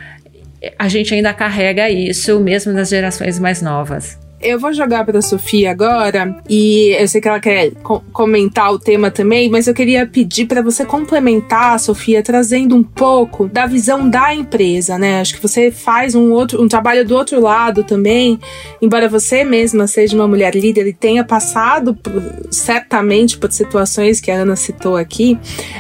a 0.77 0.88
gente 0.88 1.13
ainda 1.13 1.34
carrega 1.34 1.89
isso 1.89 2.39
mesmo 2.39 2.74
nas 2.74 2.89
gerações 2.89 3.39
mais 3.39 3.62
novas. 3.62 4.17
Eu 4.39 4.60
vou 4.60 4.72
jogar 4.72 5.03
para 5.03 5.20
Sofia 5.20 5.72
agora 5.72 6.38
e 6.48 6.96
eu 7.00 7.08
sei 7.08 7.20
que 7.20 7.27
ela 7.27 7.39
quer 7.39 7.72
co 7.82 8.03
comentar 8.13 8.72
o 8.72 8.77
tema 8.77 9.10
também, 9.10 9.50
mas 9.50 9.65
eu 9.65 9.74
queria 9.74 10.06
pedir 10.06 10.46
para 10.46 10.62
você 10.62 10.86
complementar, 10.86 11.79
Sofia, 11.79 12.22
trazendo 12.22 12.75
um 12.75 12.84
pouco 12.84 13.48
da 13.48 13.65
visão 13.65 14.08
da 14.08 14.36
empresa, 14.36 14.96
né? 14.96 15.22
Acho 15.22 15.36
que 15.36 15.41
você 15.41 15.72
faz 15.72 16.13
um 16.13 16.32
outro 16.32 16.62
um 16.62 16.67
trabalho 16.67 17.03
do 17.03 17.15
outro 17.15 17.41
lado 17.41 17.84
também, 17.84 18.39
embora 18.79 19.10
você 19.10 19.44
mesma 19.44 19.88
seja 19.88 20.15
uma 20.15 20.27
mulher 20.27 20.56
líder 20.56 20.86
e 20.86 20.94
tenha 20.94 21.24
passado 21.24 21.96
por, 21.96 22.22
certamente 22.51 23.39
por 23.39 23.51
situações 23.51 24.22
que 24.22 24.29
a 24.29 24.36
Ana 24.36 24.56
citou 24.56 24.98
aqui, 24.98 25.38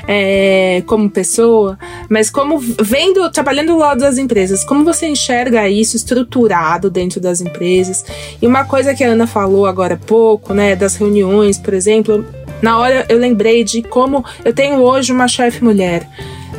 é, 0.07 0.81
como 0.87 1.11
pessoa, 1.11 1.77
mas 2.09 2.31
como 2.31 2.57
vendo 2.57 3.29
trabalhando 3.31 3.67
do 3.67 3.77
lado 3.77 3.99
das 3.99 4.17
empresas, 4.17 4.63
como 4.63 4.83
você 4.83 5.05
enxerga 5.05 5.69
isso 5.69 5.95
estruturado 5.95 6.89
dentro 6.89 7.21
das 7.21 7.39
empresas? 7.39 8.03
E 8.41 8.46
uma 8.47 8.63
coisa 8.65 8.93
que 8.93 9.03
a 9.03 9.09
Ana 9.09 9.27
falou 9.27 9.65
agora 9.65 9.95
há 9.95 9.97
pouco, 9.97 10.53
né, 10.53 10.75
das 10.75 10.95
reuniões, 10.95 11.57
por 11.57 11.73
exemplo, 11.73 12.25
na 12.61 12.77
hora 12.77 13.05
eu 13.09 13.17
lembrei 13.17 13.63
de 13.63 13.81
como 13.81 14.23
eu 14.43 14.53
tenho 14.53 14.79
hoje 14.79 15.11
uma 15.11 15.27
chefe 15.27 15.63
mulher 15.63 16.07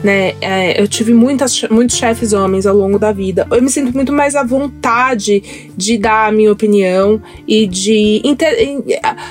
né? 0.02 0.34
É, 0.40 0.80
eu 0.80 0.86
tive 0.86 1.12
muitas, 1.12 1.62
muitos 1.70 1.96
chefes 1.96 2.32
homens 2.32 2.66
ao 2.66 2.76
longo 2.76 2.98
da 2.98 3.12
vida. 3.12 3.46
Eu 3.50 3.62
me 3.62 3.70
sinto 3.70 3.92
muito 3.94 4.12
mais 4.12 4.34
à 4.34 4.42
vontade 4.42 5.70
de 5.76 5.98
dar 5.98 6.28
a 6.28 6.32
minha 6.32 6.52
opinião 6.52 7.20
e 7.46 7.66
de 7.66 8.22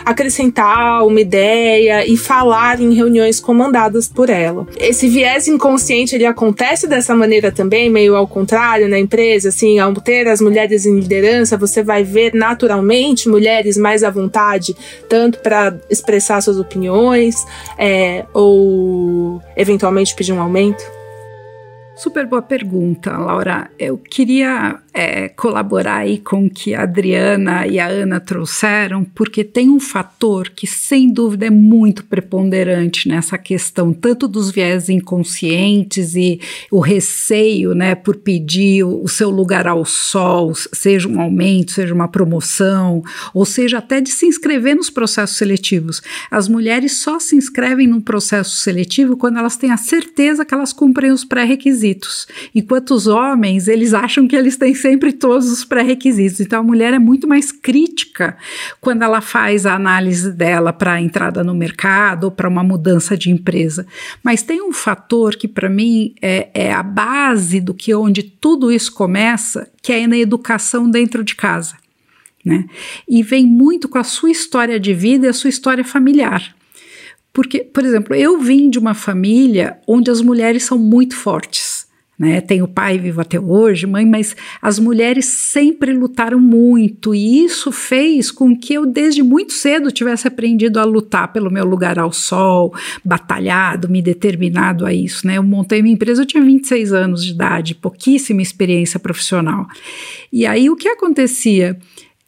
acrescentar 0.06 1.06
uma 1.06 1.20
ideia 1.20 2.06
e 2.06 2.18
falar 2.18 2.80
em 2.82 2.94
reuniões 2.94 3.40
comandadas 3.40 4.08
por 4.08 4.30
ela. 4.30 4.68
Esse 4.80 5.08
viés 5.08 5.48
inconsciente 5.48 6.16
ele 6.16 6.26
acontece 6.26 6.88
dessa 6.88 7.16
maneira 7.16 7.52
também, 7.52 7.90
meio 7.90 8.16
ao 8.16 8.28
contrário 8.28 8.88
na 8.88 9.00
empresa, 9.00 9.50
assim, 9.50 9.80
ao 9.80 9.94
ter 9.96 10.28
as 10.28 10.40
mulheres 10.40 10.86
em 10.86 11.00
liderança, 11.00 11.58
você 11.58 11.82
vai 11.82 12.04
ver 12.04 12.34
naturalmente 12.34 13.28
mulheres 13.28 13.78
mais 13.78 14.04
à 14.04 14.10
vontade, 14.10 14.76
tanto 15.10 15.40
para 15.40 15.76
expressar 15.90 16.42
suas 16.42 16.60
opiniões 16.60 17.36
é, 17.78 18.26
ou 18.34 19.42
eventualmente 19.56 20.16
pedir 20.16 20.34
um 20.34 20.42
aumento 20.42 20.57
momento? 20.58 20.84
Super 21.96 22.26
boa 22.26 22.42
pergunta, 22.42 23.16
Laura. 23.18 23.70
Eu 23.78 23.98
queria 23.98 24.80
é, 24.98 25.30
colaborar 25.30 25.98
aí 25.98 26.18
com 26.18 26.48
o 26.48 26.50
que 26.50 26.74
a 26.74 26.82
Adriana 26.82 27.68
e 27.68 27.80
a 27.80 27.86
Ana 27.86 28.20
trouxeram, 28.20 29.04
porque 29.04 29.44
tem 29.44 29.70
um 29.70 29.80
fator 29.80 30.50
que, 30.50 30.66
sem 30.66 31.14
dúvida, 31.14 31.46
é 31.46 31.52
muito 31.52 32.04
preponderante 32.04 33.08
nessa 33.08 33.38
questão, 33.38 33.94
tanto 33.94 34.28
dos 34.28 34.50
viés 34.50 34.90
inconscientes 34.90 36.16
e 36.16 36.40
o 36.72 36.80
receio 36.80 37.76
né, 37.76 37.94
por 37.94 38.16
pedir 38.16 38.86
o 38.86 39.08
seu 39.08 39.30
lugar 39.30 39.68
ao 39.68 39.86
sol, 39.86 40.56
seja 40.56 41.08
um 41.08 41.22
aumento, 41.22 41.74
seja 41.74 41.94
uma 41.94 42.08
promoção, 42.08 43.04
ou 43.36 43.46
seja, 43.46 43.78
até 43.78 44.02
de 44.02 44.10
se 44.10 44.26
inscrever 44.26 44.76
nos 44.76 44.90
processos 44.90 45.38
seletivos. 45.38 46.02
As 46.32 46.48
mulheres 46.48 46.98
só 46.98 47.20
se 47.20 47.36
inscrevem 47.36 47.86
no 47.86 48.02
processo 48.02 48.56
seletivo 48.56 49.16
quando 49.16 49.38
elas 49.38 49.58
têm 49.58 49.70
a 49.70 49.78
certeza 49.78 50.44
que 50.44 50.56
elas 50.56 50.74
cumprem 50.74 51.12
os 51.12 51.24
pré-requisitos, 51.24 52.26
enquanto 52.56 52.96
os 52.96 53.06
homens, 53.06 53.68
eles 53.68 53.94
acham 53.94 54.28
que 54.28 54.36
eles 54.36 54.58
têm 54.58 54.74
sempre 54.88 55.12
todos 55.12 55.52
os 55.52 55.66
pré-requisitos. 55.66 56.40
Então 56.40 56.62
a 56.62 56.64
mulher 56.64 56.94
é 56.94 57.00
muito 57.00 57.28
mais 57.28 57.52
crítica 57.52 58.38
quando 58.80 59.04
ela 59.04 59.20
faz 59.20 59.66
a 59.66 59.76
análise 59.76 60.32
dela 60.32 60.72
para 60.72 60.94
a 60.94 61.02
entrada 61.02 61.44
no 61.44 61.54
mercado 61.54 62.26
ou 62.26 62.32
para 62.32 62.48
uma 62.48 62.64
mudança 62.64 63.18
de 63.18 63.30
empresa. 63.30 63.86
Mas 64.24 64.42
tem 64.42 64.62
um 64.62 64.72
fator 64.72 65.36
que 65.36 65.48
para 65.48 65.70
mim 65.70 66.16
é, 66.22 66.50
é 66.54 66.72
a 66.72 66.82
base 66.82 67.60
do 67.60 67.74
que 67.74 67.94
onde 67.94 68.24
tudo 68.24 68.72
isso 68.72 68.94
começa, 68.94 69.70
que 69.82 69.92
é 69.92 70.08
na 70.08 70.18
educação 70.18 70.90
dentro 70.90 71.22
de 71.22 71.36
casa. 71.36 71.76
Né? 72.46 72.66
E 73.10 73.22
vem 73.22 73.46
muito 73.46 73.90
com 73.90 73.98
a 73.98 74.06
sua 74.06 74.32
história 74.32 74.80
de 74.80 74.94
vida 74.94 75.28
e 75.28 75.30
a 75.30 75.34
sua 75.34 75.50
história 75.50 75.84
familiar. 75.84 76.56
Porque, 77.34 77.60
por 77.60 77.84
exemplo, 77.84 78.16
eu 78.16 78.40
vim 78.40 78.70
de 78.70 78.80
uma 78.80 78.94
família 78.94 79.78
onde 79.86 80.10
as 80.10 80.22
mulheres 80.22 80.64
são 80.64 80.78
muito 80.78 81.14
fortes 81.14 81.67
né? 82.18 82.42
Tenho 82.42 82.68
pai 82.68 82.98
vivo 82.98 83.22
até 83.22 83.40
hoje, 83.40 83.86
mãe, 83.86 84.06
mas 84.06 84.36
as 84.62 84.80
mulheres 84.80 85.26
sempre 85.26 85.94
lutaram 85.94 86.40
muito 86.40 87.14
e 87.14 87.44
isso 87.44 87.72
fez 87.72 88.32
com 88.32 88.58
que 88.58 88.74
eu 88.74 88.86
desde 88.86 89.22
muito 89.22 89.54
cedo 89.54 89.92
tivesse 89.92 90.28
aprendido 90.28 90.80
a 90.80 90.84
lutar 90.84 91.32
pelo 91.32 91.52
meu 91.52 91.64
lugar 91.66 92.00
ao 92.00 92.12
sol, 92.12 92.74
batalhado, 93.06 93.88
me 93.88 94.02
determinado 94.02 94.86
a 94.86 94.94
isso, 94.94 95.28
né? 95.28 95.38
Eu 95.38 95.44
montei 95.44 95.82
minha 95.82 95.94
empresa, 95.94 96.24
eu 96.24 96.26
tinha 96.26 96.44
26 96.44 96.92
anos 96.92 97.24
de 97.24 97.32
idade, 97.32 97.76
pouquíssima 97.76 98.42
experiência 98.42 99.00
profissional. 99.00 99.68
E 100.34 100.46
aí 100.46 100.70
o 100.70 100.76
que 100.76 100.88
acontecia? 100.88 101.78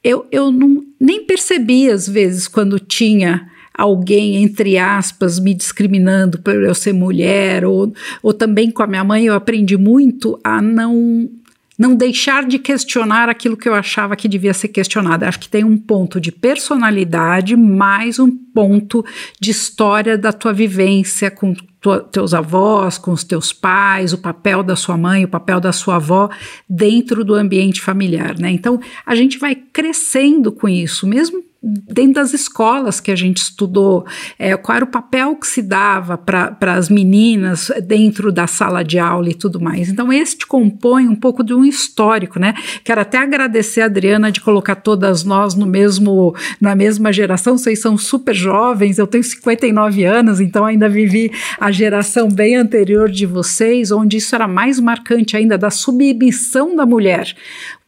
Eu, 0.04 0.26
eu 0.32 0.52
não, 0.52 0.84
nem 1.00 1.26
percebia 1.26 1.94
às 1.94 2.08
vezes 2.08 2.48
quando 2.48 2.80
tinha 2.80 3.50
alguém, 3.80 4.44
entre 4.44 4.78
aspas, 4.78 5.40
me 5.40 5.54
discriminando 5.54 6.40
por 6.40 6.54
eu 6.54 6.76
ser 6.76 6.94
mulher, 6.94 7.64
ou, 7.64 7.94
ou 8.22 8.34
também 8.34 8.70
com 8.70 8.84
a 8.84 8.88
minha 8.88 9.04
mãe, 9.04 9.26
eu 9.26 9.34
aprendi 9.34 9.78
muito 9.78 10.38
a 10.44 10.62
não 10.62 11.30
não 11.78 11.96
deixar 11.96 12.46
de 12.46 12.60
questionar 12.60 13.30
aquilo 13.30 13.56
que 13.56 13.70
eu 13.70 13.74
achava 13.74 14.14
que 14.14 14.28
devia 14.28 14.54
ser 14.54 14.68
questionado. 14.68 15.24
Acho 15.24 15.40
que 15.40 15.48
tem 15.48 15.64
um 15.64 15.78
ponto 15.78 16.20
de 16.20 16.30
personalidade, 16.30 17.56
mais 17.56 18.20
um 18.20 18.30
ponto 18.30 19.06
de 19.40 19.52
história 19.52 20.18
da 20.18 20.34
tua 20.34 20.52
vivência 20.52 21.32
com 21.32 21.56
tua, 21.80 22.02
teus 22.02 22.34
avós, 22.34 22.98
com 22.98 23.12
os 23.12 23.24
teus 23.24 23.54
pais, 23.54 24.12
o 24.12 24.18
papel 24.18 24.62
da 24.62 24.76
sua 24.76 24.98
mãe, 24.98 25.24
o 25.24 25.30
papel 25.30 25.62
da 25.62 25.72
sua 25.72 25.96
avó 25.96 26.30
dentro 26.70 27.24
do 27.24 27.34
ambiente 27.34 27.80
familiar, 27.80 28.38
né? 28.38 28.52
Então 28.52 28.82
a 29.06 29.16
gente 29.16 29.38
vai 29.38 29.56
crescendo 29.56 30.52
com 30.52 30.68
isso, 30.68 31.08
mesmo 31.08 31.42
dentro 31.62 32.14
das 32.14 32.34
escolas 32.34 33.02
que 33.02 33.12
a 33.12 33.16
gente 33.16 33.38
estudou, 33.38 34.06
é, 34.38 34.56
qual 34.56 34.78
era 34.78 34.86
o 34.86 34.88
papel 34.88 35.36
que 35.36 35.46
se 35.46 35.62
dava 35.62 36.18
para 36.18 36.74
as 36.74 36.90
meninas 36.90 37.70
dentro 37.86 38.32
da 38.32 38.48
sala 38.48 38.84
de 38.84 38.98
aula 38.98 39.30
e 39.30 39.34
tudo 39.34 39.60
mais. 39.60 39.90
Então, 39.90 40.12
este 40.12 40.48
compõe 40.48 41.08
um 41.08 41.16
pouco 41.16 41.44
de 41.44 41.54
um 41.54 41.66
histórico, 41.66 42.40
né? 42.40 42.54
Quero 42.84 43.02
até 43.02 43.18
agradecer 43.18 43.82
a 43.82 43.86
Adriana 43.86 44.32
de 44.32 44.40
colocar 44.40 44.76
todas 44.76 45.24
nós 45.24 45.54
no 45.54 45.66
mesmo, 45.66 46.34
na 46.62 46.76
mesma 46.76 47.12
geração. 47.12 47.58
Vocês 47.58 47.80
são 47.80 47.98
super 47.98 48.34
jovens, 48.34 48.98
eu 48.98 49.08
tenho 49.08 49.24
59 49.24 50.06
anos, 50.06 50.40
então 50.40 50.66
ainda 50.66 50.88
vivi 50.88 51.32
a 51.60 51.72
geração 51.72 52.30
bem 52.30 52.56
anterior 52.56 53.10
de 53.10 53.26
vocês, 53.26 53.92
onde 53.92 54.18
isso 54.18 54.34
era 54.34 54.48
mais 54.48 54.80
marcante 54.80 55.36
ainda 55.36 55.58
da 55.58 55.70
submissão 55.70 56.76
da 56.76 56.86
mulher 56.86 57.36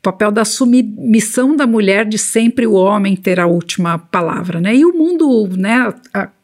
papel 0.01 0.31
da 0.31 0.43
submissão 0.43 1.55
da 1.55 1.67
mulher 1.67 2.05
de 2.05 2.17
sempre 2.17 2.65
o 2.65 2.73
homem 2.73 3.15
ter 3.15 3.39
a 3.39 3.45
última 3.45 3.97
palavra, 3.97 4.59
né? 4.59 4.75
E 4.75 4.85
o 4.85 4.93
mundo, 4.93 5.47
né, 5.55 5.93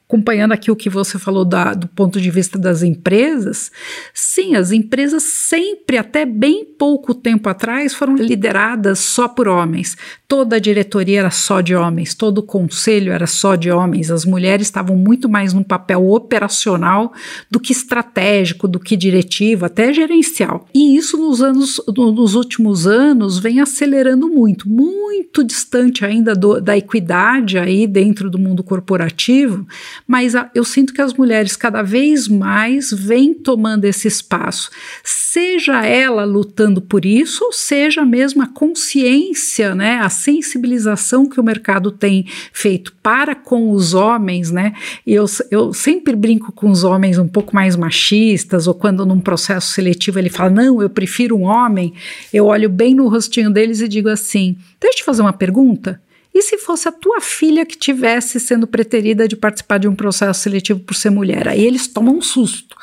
acompanhando 0.07 0.53
aqui 0.53 0.71
o 0.71 0.75
que 0.75 0.89
você 0.89 1.19
falou 1.19 1.43
da, 1.43 1.73
do 1.73 1.85
ponto 1.89 2.21
de 2.21 2.31
vista 2.31 2.57
das 2.57 2.81
empresas, 2.81 3.69
sim, 4.13 4.55
as 4.55 4.71
empresas 4.71 5.21
sempre, 5.23 5.97
até 5.97 6.25
bem 6.25 6.63
pouco 6.63 7.13
tempo 7.13 7.49
atrás, 7.49 7.93
foram 7.93 8.15
lideradas 8.15 8.99
só 8.99 9.27
por 9.27 9.49
homens. 9.49 9.97
Toda 10.25 10.55
a 10.55 10.59
diretoria 10.59 11.19
era 11.19 11.31
só 11.31 11.59
de 11.59 11.75
homens, 11.75 12.15
todo 12.15 12.37
o 12.37 12.43
conselho 12.43 13.11
era 13.11 13.27
só 13.27 13.55
de 13.55 13.69
homens. 13.69 14.09
As 14.09 14.23
mulheres 14.23 14.67
estavam 14.67 14.95
muito 14.95 15.27
mais 15.27 15.51
num 15.51 15.63
papel 15.63 16.09
operacional 16.09 17.11
do 17.51 17.59
que 17.59 17.73
estratégico, 17.73 18.65
do 18.65 18.79
que 18.79 18.95
diretivo, 18.95 19.65
até 19.65 19.91
gerencial. 19.91 20.65
E 20.73 20.95
isso 20.95 21.17
nos 21.17 21.41
anos, 21.41 21.81
nos 21.95 22.33
últimos 22.33 22.87
anos, 22.87 23.39
vem 23.39 23.59
acelerando 23.59 24.29
muito, 24.29 24.69
muito 24.69 25.43
distante 25.43 26.05
ainda 26.05 26.33
do, 26.33 26.61
da 26.61 26.77
equidade 26.77 27.57
aí 27.57 27.85
dentro 27.85 28.29
do 28.29 28.39
mundo 28.39 28.63
corporativo 28.63 29.67
mas 30.07 30.35
a, 30.35 30.49
eu 30.53 30.63
sinto 30.63 30.93
que 30.93 31.01
as 31.01 31.13
mulheres 31.13 31.55
cada 31.55 31.81
vez 31.81 32.27
mais 32.27 32.91
vêm 32.91 33.33
tomando 33.33 33.85
esse 33.85 34.07
espaço, 34.07 34.69
seja 35.03 35.85
ela 35.85 36.25
lutando 36.25 36.81
por 36.81 37.05
isso, 37.05 37.49
seja 37.51 38.05
mesmo 38.05 38.43
a 38.43 38.47
consciência, 38.47 39.73
né, 39.73 39.99
a 39.99 40.09
sensibilização 40.09 41.27
que 41.27 41.39
o 41.39 41.43
mercado 41.43 41.91
tem 41.91 42.25
feito 42.51 42.93
para 43.01 43.35
com 43.35 43.71
os 43.71 43.93
homens, 43.93 44.51
né? 44.51 44.73
E 45.05 45.13
eu, 45.13 45.25
eu 45.49 45.73
sempre 45.73 46.15
brinco 46.15 46.51
com 46.51 46.69
os 46.69 46.83
homens 46.83 47.17
um 47.17 47.27
pouco 47.27 47.55
mais 47.55 47.75
machistas, 47.75 48.67
ou 48.67 48.73
quando 48.73 49.05
num 49.05 49.19
processo 49.19 49.71
seletivo 49.71 50.19
ele 50.19 50.29
fala, 50.29 50.49
não, 50.49 50.81
eu 50.81 50.89
prefiro 50.89 51.35
um 51.37 51.43
homem, 51.43 51.93
eu 52.33 52.47
olho 52.47 52.69
bem 52.69 52.93
no 52.93 53.07
rostinho 53.07 53.51
deles 53.51 53.81
e 53.81 53.87
digo 53.87 54.09
assim: 54.09 54.57
deixa 54.79 54.95
eu 54.95 54.97
te 54.97 55.03
fazer 55.03 55.21
uma 55.21 55.33
pergunta. 55.33 56.01
E 56.37 56.41
se 56.43 56.59
fosse 56.59 56.87
a 56.87 56.91
tua 56.91 57.19
filha 57.19 57.65
que 57.65 57.75
tivesse 57.75 58.39
sendo 58.39 58.67
preterida 58.67 59.27
de 59.27 59.35
participar 59.35 59.79
de 59.79 59.87
um 59.87 59.95
processo 59.95 60.39
seletivo 60.39 60.79
por 60.81 60.93
ser 60.93 61.09
mulher? 61.09 61.47
Aí 61.47 61.65
eles 61.65 61.87
tomam 61.87 62.15
um 62.15 62.21
susto. 62.21 62.77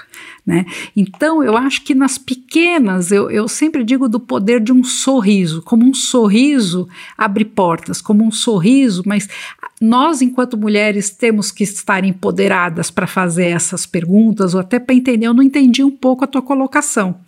Né? 0.45 0.67
Então, 0.97 1.41
eu 1.41 1.57
acho 1.57 1.85
que 1.85 1.95
nas 1.95 2.19
pequenas, 2.19 3.13
eu, 3.13 3.31
eu 3.31 3.47
sempre 3.47 3.85
digo 3.85 4.09
do 4.09 4.19
poder 4.19 4.59
de 4.59 4.73
um 4.73 4.83
sorriso, 4.83 5.63
como 5.63 5.87
um 5.87 5.95
sorriso 5.95 6.89
abre 7.17 7.45
portas, 7.45 8.01
como 8.01 8.25
um 8.25 8.33
sorriso, 8.33 9.05
mas 9.07 9.29
nós, 9.81 10.21
enquanto 10.21 10.59
mulheres, 10.59 11.11
temos 11.11 11.53
que 11.53 11.63
estar 11.63 12.05
empoderadas 12.05 12.91
para 12.91 13.07
fazer 13.07 13.47
essas 13.47 13.87
perguntas, 13.87 14.53
ou 14.53 14.61
até 14.61 14.81
para 14.81 14.97
entender. 14.97 15.27
Eu 15.27 15.35
não 15.35 15.45
entendi 15.45 15.85
um 15.85 15.93
pouco 15.93 16.25
a 16.25 16.27
tua 16.27 16.43
colocação. 16.43 17.21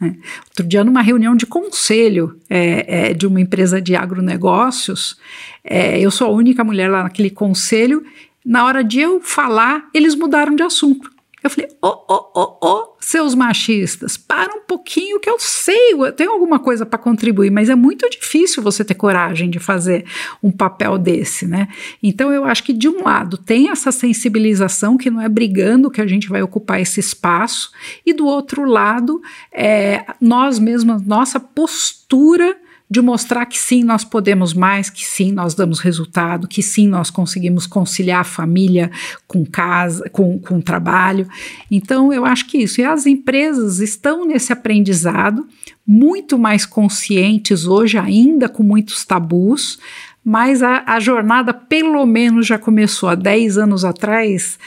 Né? 0.00 0.16
Outro 0.48 0.66
dia, 0.66 0.82
numa 0.82 1.02
reunião 1.02 1.36
de 1.36 1.46
conselho 1.46 2.40
é, 2.48 3.10
é, 3.10 3.14
de 3.14 3.26
uma 3.26 3.40
empresa 3.40 3.80
de 3.80 3.94
agronegócios, 3.94 5.18
é, 5.62 6.00
eu 6.00 6.10
sou 6.10 6.28
a 6.28 6.32
única 6.32 6.64
mulher 6.64 6.88
lá 6.88 7.02
naquele 7.02 7.30
conselho. 7.30 8.02
Na 8.44 8.64
hora 8.64 8.82
de 8.82 9.00
eu 9.00 9.20
falar, 9.20 9.88
eles 9.92 10.14
mudaram 10.14 10.56
de 10.56 10.62
assunto. 10.62 11.10
Eu 11.42 11.48
falei, 11.48 11.70
ô, 11.80 11.88
ô, 11.88 12.30
ô, 12.34 12.66
ô, 12.66 12.96
seus 13.00 13.34
machistas, 13.34 14.16
para 14.16 14.54
um 14.54 14.60
pouquinho 14.60 15.18
que 15.18 15.28
eu 15.28 15.38
sei, 15.38 15.94
eu 15.94 16.12
tenho 16.12 16.32
alguma 16.32 16.58
coisa 16.58 16.84
para 16.84 16.98
contribuir, 16.98 17.50
mas 17.50 17.70
é 17.70 17.74
muito 17.74 18.08
difícil 18.10 18.62
você 18.62 18.84
ter 18.84 18.94
coragem 18.94 19.48
de 19.48 19.58
fazer 19.58 20.04
um 20.42 20.52
papel 20.52 20.98
desse, 20.98 21.46
né? 21.46 21.68
Então 22.02 22.30
eu 22.30 22.44
acho 22.44 22.62
que 22.62 22.72
de 22.72 22.88
um 22.88 23.02
lado 23.02 23.38
tem 23.38 23.70
essa 23.70 23.90
sensibilização 23.90 24.98
que 24.98 25.10
não 25.10 25.20
é 25.20 25.28
brigando 25.28 25.90
que 25.90 26.00
a 26.00 26.06
gente 26.06 26.28
vai 26.28 26.42
ocupar 26.42 26.80
esse 26.80 27.00
espaço, 27.00 27.72
e 28.04 28.12
do 28.12 28.26
outro 28.26 28.64
lado, 28.64 29.22
é, 29.50 30.04
nós 30.20 30.58
mesmos, 30.58 31.02
nossa 31.02 31.40
postura 31.40 32.56
de 32.90 33.00
mostrar 33.00 33.46
que 33.46 33.56
sim, 33.56 33.84
nós 33.84 34.02
podemos 34.02 34.52
mais, 34.52 34.90
que 34.90 35.06
sim, 35.06 35.30
nós 35.30 35.54
damos 35.54 35.78
resultado, 35.78 36.48
que 36.48 36.60
sim, 36.60 36.88
nós 36.88 37.08
conseguimos 37.08 37.64
conciliar 37.64 38.22
a 38.22 38.24
família 38.24 38.90
com 39.28 39.46
casa, 39.46 40.10
com, 40.10 40.40
com 40.40 40.60
trabalho. 40.60 41.28
Então, 41.70 42.12
eu 42.12 42.26
acho 42.26 42.46
que 42.46 42.58
isso. 42.58 42.80
E 42.80 42.84
as 42.84 43.06
empresas 43.06 43.78
estão 43.78 44.26
nesse 44.26 44.52
aprendizado, 44.52 45.46
muito 45.86 46.36
mais 46.36 46.66
conscientes 46.66 47.64
hoje, 47.64 47.96
ainda 47.96 48.48
com 48.48 48.64
muitos 48.64 49.04
tabus, 49.04 49.78
mas 50.24 50.60
a, 50.60 50.82
a, 50.84 50.98
jornada 50.98 51.54
pelo 51.54 52.04
menos 52.04 52.46
já 52.46 52.58
começou 52.58 53.08
há 53.08 53.14
10 53.14 53.56
anos 53.56 53.84
atrás 53.84 54.58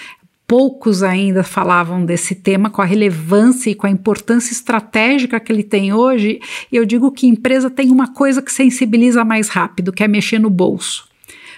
poucos 0.48 1.04
ainda 1.04 1.44
falavam 1.44 2.06
desse 2.06 2.36
tema 2.36 2.70
com 2.70 2.82
a 2.82 2.86
relevância 2.86 3.70
e 3.70 3.76
com 3.76 3.88
a 3.88 3.90
importância 3.90 4.52
estratégica 4.52 5.40
que 5.40 5.52
ele 5.52 5.64
tem 5.64 5.94
hoje. 5.94 6.40
Eu 6.72 6.86
digo 6.86 7.12
que 7.12 7.28
empresa 7.28 7.70
tem 7.70 7.92
uma 7.92 8.14
coisa 8.14 8.42
que 8.42 8.52
sensibiliza 8.52 9.24
mais 9.24 9.50
rápido, 9.50 9.94
que 9.94 10.04
é 10.04 10.08
mexer 10.08 10.40
no 10.40 10.50
bolso. 10.50 11.08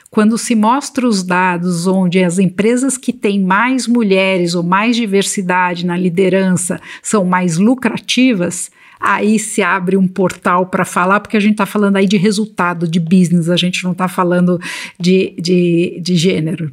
Quando 0.10 0.38
se 0.38 0.56
mostra 0.56 1.06
os 1.06 1.24
dados 1.24 1.88
onde 1.88 2.24
as 2.24 2.40
empresas 2.40 2.98
que 2.98 3.12
têm 3.12 3.44
mais 3.44 3.86
mulheres 3.86 4.56
ou 4.56 4.64
mais 4.64 4.96
diversidade 4.96 5.86
na 5.86 5.98
liderança 5.98 6.80
são 7.04 7.26
mais 7.26 7.58
lucrativas, 7.58 8.72
aí 8.98 9.38
se 9.38 9.62
abre 9.62 9.98
um 9.98 10.08
portal 10.08 10.68
para 10.68 10.86
falar, 10.86 11.20
porque 11.20 11.36
a 11.36 11.40
gente 11.40 11.54
está 11.54 11.66
falando 11.66 11.98
aí 11.98 12.08
de 12.08 12.16
resultado, 12.16 12.88
de 12.88 13.00
business, 13.00 13.50
a 13.50 13.58
gente 13.58 13.84
não 13.84 13.92
está 13.92 14.08
falando 14.08 14.58
de, 14.98 15.36
de, 15.38 16.00
de 16.02 16.16
gênero. 16.16 16.72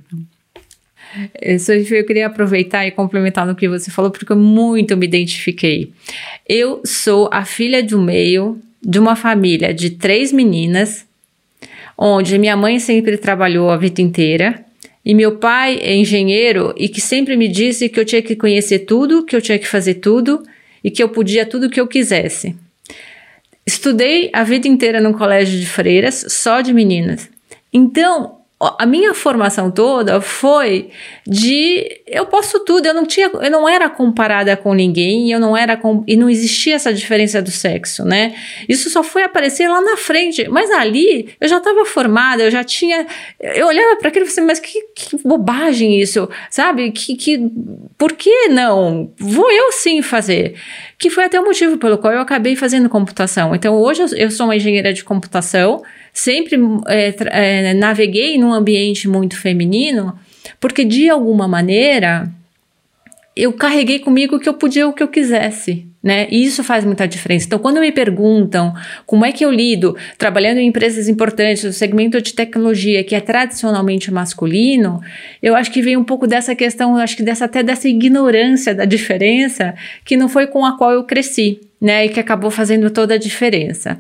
Eu 1.41 2.07
queria 2.07 2.27
aproveitar 2.27 2.87
e 2.87 2.91
complementar 2.91 3.47
no 3.47 3.55
que 3.55 3.69
você 3.69 3.91
falou, 3.91 4.11
porque 4.11 4.33
eu 4.33 4.37
muito 4.37 4.97
me 4.97 5.07
identifiquei. 5.07 5.93
Eu 6.49 6.81
sou 6.85 7.29
a 7.33 7.45
filha 7.45 7.83
do 7.83 8.01
meio 8.01 8.59
de 8.83 8.99
uma 8.99 9.15
família 9.15 9.73
de 9.73 9.91
três 9.91 10.33
meninas, 10.33 11.05
onde 11.97 12.39
minha 12.39 12.57
mãe 12.57 12.79
sempre 12.79 13.17
trabalhou 13.17 13.71
a 13.71 13.77
vida 13.77 14.01
inteira. 14.01 14.65
E 15.05 15.15
meu 15.15 15.37
pai 15.37 15.79
é 15.83 15.95
engenheiro 15.95 16.73
e 16.77 16.89
que 16.89 17.01
sempre 17.01 17.37
me 17.37 17.49
disse 17.49 17.89
que 17.89 17.99
eu 17.99 18.05
tinha 18.05 18.23
que 18.23 18.37
conhecer 18.37 18.81
tudo, 18.81 19.25
que 19.25 19.35
eu 19.35 19.43
tinha 19.43 19.59
que 19.59 19.67
fazer 19.67 19.95
tudo 19.95 20.43
e 20.83 20.91
que 20.91 21.03
eu 21.03 21.09
podia 21.09 21.45
tudo 21.45 21.69
que 21.69 21.81
eu 21.81 21.87
quisesse. 21.87 22.57
Estudei 23.67 24.31
a 24.33 24.43
vida 24.45 24.67
inteira 24.67 25.01
num 25.01 25.13
colégio 25.13 25.59
de 25.59 25.67
freiras, 25.67 26.25
só 26.29 26.61
de 26.61 26.73
meninas. 26.73 27.29
Então, 27.73 28.42
a 28.79 28.87
minha 28.87 29.13
formação 29.13 29.71
toda 29.71 30.21
foi 30.21 30.91
de 31.27 32.01
eu 32.07 32.27
posso 32.27 32.61
tudo, 32.61 32.87
eu 32.87 32.95
não 32.95 33.05
tinha, 33.05 33.29
eu 33.29 33.51
não 33.51 33.69
era 33.69 33.91
comparada 33.91 34.57
com 34.57 34.73
ninguém, 34.73 35.33
eu 35.33 35.41
não 35.41 35.57
era 35.57 35.77
com, 35.77 36.05
e 36.07 36.17
não 36.17 36.31
existia 36.31 36.77
essa 36.77 36.95
diferença 36.95 37.43
do 37.43 37.51
sexo, 37.51 38.05
né? 38.05 38.35
Isso 38.69 38.89
só 38.89 39.03
foi 39.03 39.25
aparecer 39.25 39.69
lá 39.69 39.81
na 39.81 39.97
frente, 39.97 40.47
mas 40.49 40.71
ali 40.71 41.35
eu 41.41 41.49
já 41.49 41.57
estava 41.59 41.85
formada, 41.85 42.45
eu 42.45 42.51
já 42.53 42.63
tinha, 42.63 43.05
eu 43.41 43.67
olhava 43.67 43.97
para 43.97 44.09
aquilo 44.09 44.27
e 44.27 44.29
falei, 44.29 44.47
mas 44.47 44.61
que, 44.61 44.81
que, 44.95 45.17
bobagem 45.25 46.01
isso, 46.01 46.29
sabe? 46.49 46.93
Que, 46.93 47.17
que 47.17 47.51
por 47.99 48.13
que 48.13 48.49
não? 48.49 49.13
Vou 49.19 49.51
eu 49.51 49.73
sim 49.73 50.03
fazer. 50.03 50.55
Que 50.99 51.11
foi 51.11 51.25
até 51.25 51.41
o 51.41 51.45
motivo 51.45 51.79
pelo 51.79 51.99
qual 51.99 52.13
eu 52.13 52.21
acabei 52.21 52.55
fazendo 52.55 52.89
computação. 52.89 53.55
Então 53.55 53.75
hoje 53.75 54.03
eu, 54.03 54.09
eu 54.17 54.31
sou 54.31 54.47
uma 54.47 54.55
engenheira 54.55 54.93
de 54.93 55.03
computação 55.03 55.83
sempre 56.13 56.59
é, 56.89 57.15
é, 57.31 57.75
naveguei 57.75 58.39
num 58.39 58.53
ambiente 58.53 59.09
muito 59.09 59.37
feminino, 59.37 60.19
porque 60.61 60.85
de 60.85 61.09
alguma 61.09 61.49
maneira 61.49 62.31
eu 63.35 63.53
carreguei 63.53 63.99
comigo 63.99 64.39
que 64.39 64.49
eu 64.49 64.55
podia 64.55 64.87
o 64.87 64.93
que 64.93 65.03
eu 65.03 65.09
quisesse, 65.09 65.87
né? 66.03 66.29
E 66.31 66.45
isso 66.45 66.63
faz 66.63 66.85
muita 66.85 67.09
diferença. 67.09 67.47
Então, 67.47 67.59
quando 67.59 67.81
me 67.81 67.91
perguntam 67.91 68.75
como 69.07 69.25
é 69.25 69.33
que 69.33 69.43
eu 69.43 69.51
lido 69.51 69.97
trabalhando 70.19 70.59
em 70.59 70.69
empresas 70.69 71.09
importantes 71.09 71.65
do 71.65 71.73
segmento 71.73 72.21
de 72.21 72.35
tecnologia 72.35 73.03
que 73.03 73.15
é 73.15 73.21
tradicionalmente 73.21 74.13
masculino, 74.13 75.01
eu 75.43 75.57
acho 75.57 75.71
que 75.71 75.81
vem 75.81 75.97
um 75.97 76.05
pouco 76.05 76.27
dessa 76.27 76.55
questão, 76.55 76.97
acho 76.97 77.17
que 77.17 77.23
dessa 77.23 77.47
até 77.47 77.63
dessa 77.63 77.89
ignorância 77.89 78.75
da 78.75 78.85
diferença 78.85 79.75
que 80.05 80.15
não 80.15 80.29
foi 80.29 80.47
com 80.47 80.67
a 80.67 80.77
qual 80.77 80.93
eu 80.93 81.05
cresci, 81.05 81.59
né? 81.81 82.05
E 82.05 82.09
que 82.11 82.21
acabou 82.21 82.51
fazendo 82.51 82.91
toda 82.91 83.15
a 83.15 83.19
diferença. 83.19 83.99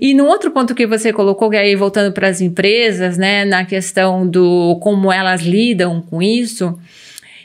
E 0.00 0.14
no 0.14 0.26
outro 0.26 0.50
ponto 0.50 0.74
que 0.74 0.86
você 0.86 1.12
colocou, 1.12 1.50
que 1.50 1.56
aí 1.56 1.74
voltando 1.76 2.12
para 2.12 2.28
as 2.28 2.40
empresas, 2.40 3.16
né, 3.16 3.44
na 3.44 3.64
questão 3.64 4.26
do 4.26 4.76
como 4.80 5.12
elas 5.12 5.42
lidam 5.42 6.00
com 6.00 6.22
isso, 6.22 6.78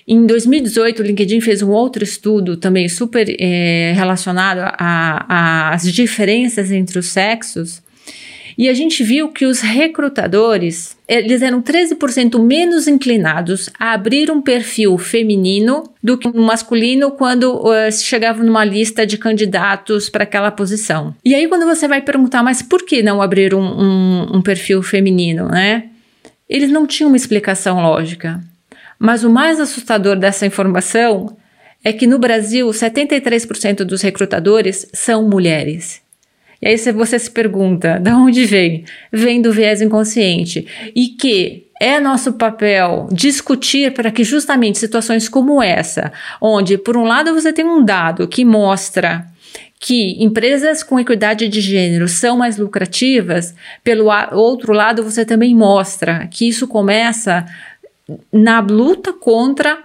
em 0.07 0.25
2018, 0.27 1.01
o 1.01 1.05
LinkedIn 1.05 1.41
fez 1.41 1.63
um 1.63 1.71
outro 1.71 2.03
estudo 2.03 2.57
também 2.57 2.87
super 2.87 3.25
é, 3.39 3.91
relacionado 3.95 4.59
às 4.77 5.91
diferenças 5.91 6.71
entre 6.71 6.99
os 6.99 7.07
sexos, 7.07 7.81
e 8.57 8.69
a 8.69 8.73
gente 8.73 9.03
viu 9.03 9.29
que 9.29 9.45
os 9.45 9.59
recrutadores, 9.59 10.97
eles 11.07 11.41
eram 11.41 11.61
13% 11.61 12.41
menos 12.41 12.87
inclinados 12.87 13.69
a 13.77 13.91
abrir 13.91 14.31
um 14.31 14.41
perfil 14.41 14.97
feminino 14.97 15.83
do 16.01 16.17
que 16.17 16.27
um 16.27 16.43
masculino 16.43 17.11
quando 17.11 17.53
uh, 17.53 17.91
chegava 17.91 18.43
numa 18.43 18.63
lista 18.63 19.05
de 19.05 19.17
candidatos 19.17 20.09
para 20.09 20.23
aquela 20.23 20.51
posição. 20.51 21.13
E 21.23 21.35
aí 21.35 21.47
quando 21.47 21.65
você 21.65 21.87
vai 21.87 22.01
perguntar, 22.01 22.43
mas 22.43 22.61
por 22.61 22.85
que 22.85 23.03
não 23.03 23.21
abrir 23.21 23.53
um, 23.53 23.61
um, 23.61 24.37
um 24.37 24.41
perfil 24.41 24.81
feminino, 24.81 25.47
né? 25.47 25.89
Eles 26.47 26.69
não 26.69 26.85
tinham 26.85 27.09
uma 27.09 27.17
explicação 27.17 27.81
lógica. 27.81 28.39
Mas 28.97 29.23
o 29.23 29.29
mais 29.29 29.59
assustador 29.59 30.15
dessa 30.15 30.45
informação 30.45 31.35
é 31.83 31.91
que 31.91 32.07
no 32.07 32.17
Brasil, 32.17 32.67
73% 32.69 33.83
dos 33.83 34.01
recrutadores 34.01 34.87
são 34.93 35.27
mulheres. 35.27 36.01
E 36.65 36.69
aí 36.69 36.77
você 36.91 37.19
se 37.19 37.29
pergunta, 37.29 37.99
de 38.01 38.09
onde 38.09 38.45
vem? 38.45 38.83
Vem 39.11 39.39
do 39.39 39.53
viés 39.53 39.81
inconsciente. 39.81 40.67
E 40.95 41.09
que 41.09 41.67
é 41.79 41.99
nosso 41.99 42.33
papel 42.33 43.07
discutir 43.11 43.93
para 43.93 44.09
que 44.09 44.23
justamente 44.23 44.79
situações 44.79 45.29
como 45.29 45.61
essa, 45.61 46.11
onde 46.41 46.77
por 46.77 46.97
um 46.97 47.03
lado 47.03 47.33
você 47.33 47.53
tem 47.53 47.65
um 47.65 47.83
dado 47.83 48.27
que 48.27 48.43
mostra 48.43 49.27
que 49.79 50.23
empresas 50.23 50.81
com 50.81 50.99
equidade 50.99 51.47
de 51.47 51.61
gênero 51.61 52.07
são 52.07 52.37
mais 52.37 52.57
lucrativas, 52.57 53.53
pelo 53.83 54.07
outro 54.31 54.73
lado 54.73 55.03
você 55.03 55.23
também 55.23 55.53
mostra 55.53 56.27
que 56.27 56.47
isso 56.47 56.67
começa 56.67 57.45
na 58.31 58.61
luta 58.61 59.13
contra 59.13 59.84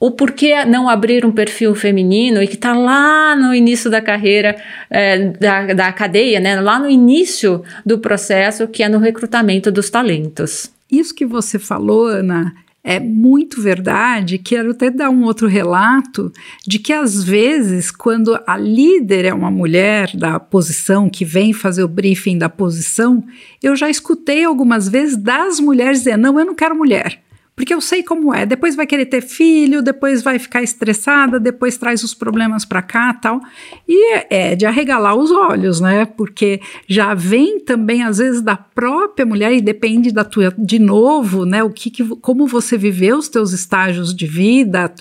o 0.00 0.12
porquê 0.12 0.64
não 0.64 0.88
abrir 0.88 1.26
um 1.26 1.32
perfil 1.32 1.74
feminino 1.74 2.40
e 2.42 2.46
que 2.46 2.54
está 2.54 2.72
lá 2.72 3.34
no 3.34 3.52
início 3.52 3.90
da 3.90 4.00
carreira 4.00 4.56
é, 4.88 5.30
da, 5.30 5.74
da 5.74 5.92
cadeia, 5.92 6.38
né? 6.38 6.60
lá 6.60 6.78
no 6.78 6.88
início 6.88 7.62
do 7.84 7.98
processo, 7.98 8.68
que 8.68 8.82
é 8.82 8.88
no 8.88 8.98
recrutamento 8.98 9.72
dos 9.72 9.90
talentos. 9.90 10.70
Isso 10.90 11.14
que 11.14 11.26
você 11.26 11.58
falou, 11.58 12.06
Ana, 12.06 12.54
é 12.84 13.00
muito 13.00 13.60
verdade. 13.60 14.38
Quero 14.38 14.70
até 14.70 14.88
dar 14.88 15.10
um 15.10 15.24
outro 15.24 15.48
relato 15.48 16.32
de 16.66 16.78
que 16.78 16.92
às 16.92 17.22
vezes, 17.22 17.90
quando 17.90 18.38
a 18.46 18.56
líder 18.56 19.24
é 19.24 19.34
uma 19.34 19.50
mulher 19.50 20.12
da 20.14 20.38
posição 20.38 21.10
que 21.10 21.24
vem 21.24 21.52
fazer 21.52 21.82
o 21.82 21.88
briefing 21.88 22.38
da 22.38 22.48
posição, 22.48 23.22
eu 23.60 23.74
já 23.74 23.90
escutei 23.90 24.44
algumas 24.44 24.88
vezes 24.88 25.16
das 25.16 25.58
mulheres 25.58 25.98
dizer: 25.98 26.16
não, 26.16 26.38
eu 26.38 26.46
não 26.46 26.54
quero 26.54 26.74
mulher 26.74 27.20
porque 27.58 27.74
eu 27.74 27.80
sei 27.80 28.04
como 28.04 28.32
é. 28.32 28.46
Depois 28.46 28.76
vai 28.76 28.86
querer 28.86 29.06
ter 29.06 29.20
filho, 29.20 29.82
depois 29.82 30.22
vai 30.22 30.38
ficar 30.38 30.62
estressada, 30.62 31.40
depois 31.40 31.76
traz 31.76 32.04
os 32.04 32.14
problemas 32.14 32.64
para 32.64 32.80
cá 32.80 33.12
tal. 33.12 33.40
E 33.86 34.14
é 34.30 34.54
de 34.54 34.64
arregalar 34.64 35.16
os 35.16 35.32
olhos, 35.32 35.80
né? 35.80 36.06
Porque 36.06 36.60
já 36.86 37.14
vem 37.14 37.58
também, 37.58 38.04
às 38.04 38.18
vezes, 38.18 38.40
da 38.42 38.56
própria 38.56 39.26
mulher, 39.26 39.52
e 39.52 39.60
depende 39.60 40.12
da 40.12 40.22
tua, 40.22 40.54
de 40.56 40.78
novo, 40.78 41.44
né? 41.44 41.60
O 41.64 41.70
que, 41.70 41.90
que 41.90 42.04
como 42.20 42.46
você 42.46 42.78
viveu 42.78 43.18
os 43.18 43.28
teus 43.28 43.52
estágios 43.52 44.14
de 44.14 44.24
vida, 44.24 44.94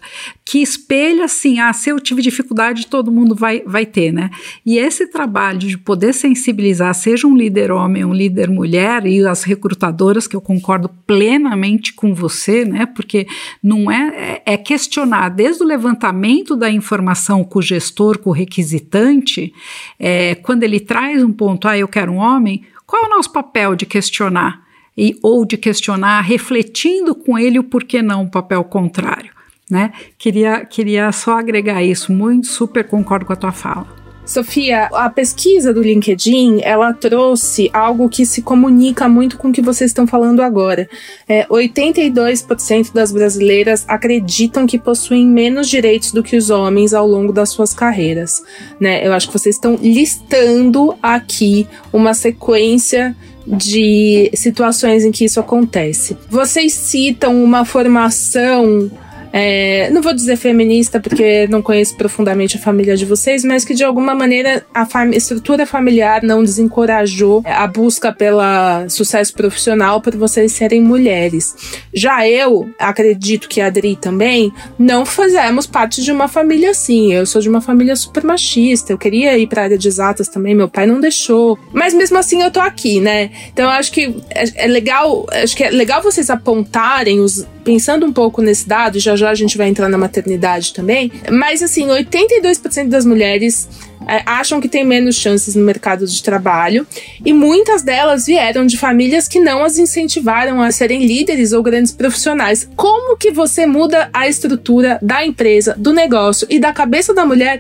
que 0.44 0.60
espelha 0.60 1.26
assim, 1.26 1.60
ah, 1.60 1.72
se 1.74 1.92
eu 1.92 2.00
tive 2.00 2.24
dificuldade, 2.24 2.88
todo 2.88 3.12
mundo 3.12 3.36
vai, 3.36 3.62
vai 3.68 3.86
ter, 3.86 4.12
né? 4.12 4.32
E 4.66 4.80
esse 4.80 5.06
trabalho 5.06 5.60
de 5.60 5.78
poder 5.78 6.12
sensibilizar, 6.12 6.92
seja 6.96 7.28
um 7.28 7.38
líder 7.38 7.70
homem, 7.72 8.04
um 8.04 8.14
líder 8.16 8.50
mulher, 8.50 9.06
e 9.06 9.24
as 9.28 9.44
recrutadoras, 9.44 10.26
que 10.26 10.36
eu 10.36 10.42
concordo 10.42 10.90
plenamente 11.06 11.94
com 11.94 12.16
você 12.16 12.47
você, 12.48 12.64
né? 12.64 12.86
Porque 12.86 13.28
não 13.62 13.92
é, 13.92 14.42
é, 14.46 14.54
é 14.54 14.58
questionar 14.58 15.30
desde 15.30 15.64
o 15.64 15.68
levantamento 15.68 16.56
da 16.56 16.72
informação 16.72 17.44
com 17.44 17.60
o 17.60 17.62
gestor, 17.62 18.18
com 18.20 18.30
o 18.30 18.34
requisitante, 18.34 19.54
é, 20.00 20.36
quando 20.36 20.64
ele 20.64 20.80
traz 20.80 21.22
um 21.24 21.32
ponto, 21.32 21.68
ah, 21.68 21.78
eu 21.78 21.88
quero 21.88 22.14
um 22.14 22.18
homem, 22.18 22.64
qual 22.86 23.04
é 23.04 23.08
o 23.08 23.10
nosso 23.10 23.32
papel 23.32 23.76
de 23.76 23.86
questionar? 23.86 24.66
E, 24.98 25.16
ou 25.22 25.46
de 25.46 25.58
questionar, 25.58 26.22
refletindo 26.22 27.14
com 27.14 27.38
ele 27.38 27.60
o 27.60 27.64
porquê 27.64 28.02
não 28.02 28.24
o 28.24 28.32
papel 28.32 28.64
contrário. 28.64 29.32
Né? 29.70 29.92
Queria, 30.18 30.66
queria 30.66 31.12
só 31.12 31.38
agregar 31.38 31.84
isso, 31.84 32.12
muito 32.12 32.48
super 32.48 32.88
concordo 32.88 33.26
com 33.26 33.34
a 33.34 33.36
tua 33.36 33.52
fala. 33.52 34.07
Sofia, 34.28 34.90
a 34.92 35.10
pesquisa 35.10 35.74
do 35.74 35.82
LinkedIn, 35.82 36.60
ela 36.62 36.92
trouxe 36.92 37.70
algo 37.74 38.10
que 38.10 38.26
se 38.26 38.42
comunica 38.42 39.08
muito 39.08 39.38
com 39.38 39.48
o 39.48 39.54
que 39.54 39.62
vocês 39.62 39.90
estão 39.90 40.06
falando 40.06 40.42
agora. 40.42 40.90
É, 41.28 41.48
82% 41.48 42.94
das 42.94 43.14
brasileiras 43.14 43.86
acreditam 43.88 44.68
que 44.68 44.78
possuem 44.78 45.26
menos 45.26 45.70
direitos 45.70 46.12
do 46.12 46.22
que 46.22 46.36
os 46.36 46.50
homens 46.50 46.94
ao 46.94 47.08
longo 47.08 47.32
das 47.32 47.50
suas 47.50 47.74
carreiras. 47.74 48.44
Né? 48.80 49.08
Eu 49.08 49.14
acho 49.14 49.28
que 49.28 49.34
vocês 49.34 49.56
estão 49.56 49.80
listando 49.82 50.94
aqui 51.02 51.66
uma 51.94 52.14
sequência 52.14 53.16
de 53.48 54.30
situações 54.34 55.06
em 55.06 55.12
que 55.12 55.24
isso 55.24 55.40
acontece. 55.40 56.18
Vocês 56.30 56.74
citam 56.74 57.42
uma 57.42 57.64
formação 57.64 58.92
é, 59.32 59.90
não 59.92 60.02
vou 60.02 60.14
dizer 60.14 60.36
feminista 60.36 61.00
porque 61.00 61.48
não 61.48 61.62
conheço 61.62 61.96
profundamente 61.96 62.58
a 62.58 62.60
família 62.60 62.96
de 62.96 63.06
vocês, 63.06 63.44
mas 63.44 63.66
que 63.66 63.74
de 63.74 63.84
alguma 63.84 64.16
maneira 64.16 64.66
a 64.74 64.86
fam 64.86 65.12
estrutura 65.12 65.66
familiar 65.66 66.24
não 66.24 66.44
desencorajou 66.44 67.44
a 67.46 67.66
busca 67.68 68.12
pela 68.12 68.88
sucesso 68.90 69.34
profissional 69.34 70.02
por 70.02 70.16
vocês 70.16 70.52
serem 70.52 70.82
mulheres. 70.82 71.56
Já 71.94 72.28
eu, 72.28 72.70
acredito 72.80 73.48
que 73.48 73.62
a 73.62 73.68
Adri 73.68 73.96
também, 73.96 74.52
não 74.78 75.06
fazemos 75.06 75.66
parte 75.66 76.02
de 76.02 76.12
uma 76.12 76.28
família 76.28 76.72
assim. 76.72 77.14
Eu 77.14 77.26
sou 77.26 77.42
de 77.42 77.50
uma 77.50 77.62
família 77.62 77.96
super 77.96 78.24
machista. 78.24 78.92
Eu 78.94 78.98
queria 78.98 79.38
ir 79.38 79.48
para 79.48 79.62
a 79.62 79.64
área 79.66 79.78
de 79.78 79.88
exatas 79.88 80.28
também, 80.28 80.56
meu 80.56 80.70
pai 80.70 80.86
não 80.86 81.00
deixou. 81.00 81.58
Mas 81.72 81.94
mesmo 81.94 82.18
assim 82.18 82.42
eu 82.42 82.52
tô 82.52 82.60
aqui, 82.60 83.00
né? 83.00 83.32
Então 83.52 83.66
eu 83.66 83.72
acho 83.72 83.92
que 83.92 84.16
é, 84.30 84.66
é 84.66 84.68
legal, 84.68 85.26
acho 85.32 85.56
que 85.56 85.64
é 85.64 85.70
legal 85.70 86.02
vocês 86.02 86.30
apontarem 86.30 87.20
os 87.20 87.46
pensando 87.68 88.06
um 88.06 88.14
pouco 88.14 88.42
nesse 88.42 88.66
dado, 88.66 88.98
já 88.98 89.17
já 89.18 89.30
a 89.30 89.36
gente 89.36 89.58
vai 89.58 89.68
entrar 89.68 89.90
na 89.90 89.98
maternidade 89.98 90.74
também, 90.74 91.12
mas 91.32 91.62
assim, 91.62 91.88
82% 91.88 92.88
das 92.88 93.06
mulheres 93.06 93.68
é, 94.08 94.24
acham 94.26 94.62
que 94.62 94.70
têm 94.70 94.86
menos 94.86 95.16
chances 95.16 95.56
no 95.56 95.64
mercado 95.64 96.08
de 96.08 96.24
trabalho 96.24 96.88
e 97.26 97.34
muitas 97.34 97.84
delas 97.84 98.26
vieram 98.26 98.66
de 98.66 98.78
famílias 98.78 99.28
que 99.28 99.40
não 99.40 99.64
as 99.64 99.78
incentivaram 99.78 100.62
a 100.62 100.72
serem 100.72 101.06
líderes 101.06 101.52
ou 101.52 101.62
grandes 101.62 101.92
profissionais. 101.92 102.70
Como 102.76 103.18
que 103.18 103.32
você 103.32 103.66
muda 103.66 104.10
a 104.14 104.28
estrutura 104.28 104.98
da 105.02 105.26
empresa, 105.26 105.76
do 105.78 105.92
negócio 105.92 106.48
e 106.50 106.60
da 106.60 106.72
cabeça 106.72 107.14
da 107.14 107.26
mulher 107.26 107.60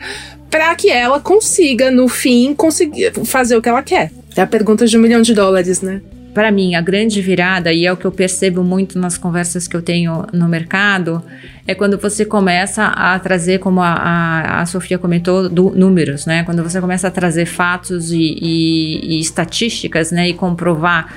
para 0.50 0.74
que 0.76 0.89
ela 0.89 1.20
consiga, 1.20 1.91
no 1.91 2.08
fim, 2.08 2.54
conseguir 2.54 3.12
fazer 3.26 3.58
o 3.58 3.62
que 3.62 3.67
ela 3.67 3.84
quer? 3.84 4.12
É 4.36 4.41
a 4.41 4.48
pergunta 4.48 4.86
de 4.86 4.98
um 4.98 5.02
milhão 5.02 5.22
de 5.22 5.34
dólares, 5.34 5.82
né? 5.82 6.02
Para 6.38 6.52
mim, 6.52 6.76
a 6.76 6.82
grande 6.82 7.19
virada, 7.19 7.73
e 7.73 7.84
é 7.84 7.91
o 7.91 7.97
que 7.97 8.06
eu 8.06 8.12
percebo 8.12 8.63
muito 8.63 9.00
nas 9.00 9.17
conversas 9.17 9.67
que 9.67 9.76
eu 9.76 9.82
tenho 9.82 10.23
no 10.32 10.47
mercado, 10.47 11.23
é 11.65 11.73
quando 11.73 11.97
você 11.97 12.23
começa 12.23 12.86
a 12.86 13.17
trazer, 13.17 13.58
como 13.58 13.82
a, 13.82 13.93
a, 13.93 14.62
a 14.62 14.65
Sofia 14.67 15.00
comentou, 15.00 15.50
do, 15.50 15.71
números, 15.71 16.28
né? 16.28 16.43
Quando 16.43 16.62
você 16.62 16.80
começa 16.80 17.08
a 17.08 17.12
trazer 17.12 17.47
fatos 17.47 18.12
e, 18.12 18.38
e, 18.39 19.15
e 19.15 19.19
estatísticas, 19.19 20.12
né? 20.12 20.30
E 20.30 20.34
comprovar 20.36 21.12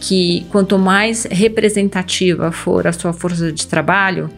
que 0.00 0.44
quanto 0.50 0.76
mais 0.76 1.24
representativa 1.30 2.50
for 2.50 2.88
a 2.88 2.92
sua 2.92 3.12
força 3.12 3.52
de 3.52 3.68
trabalho, 3.68 4.28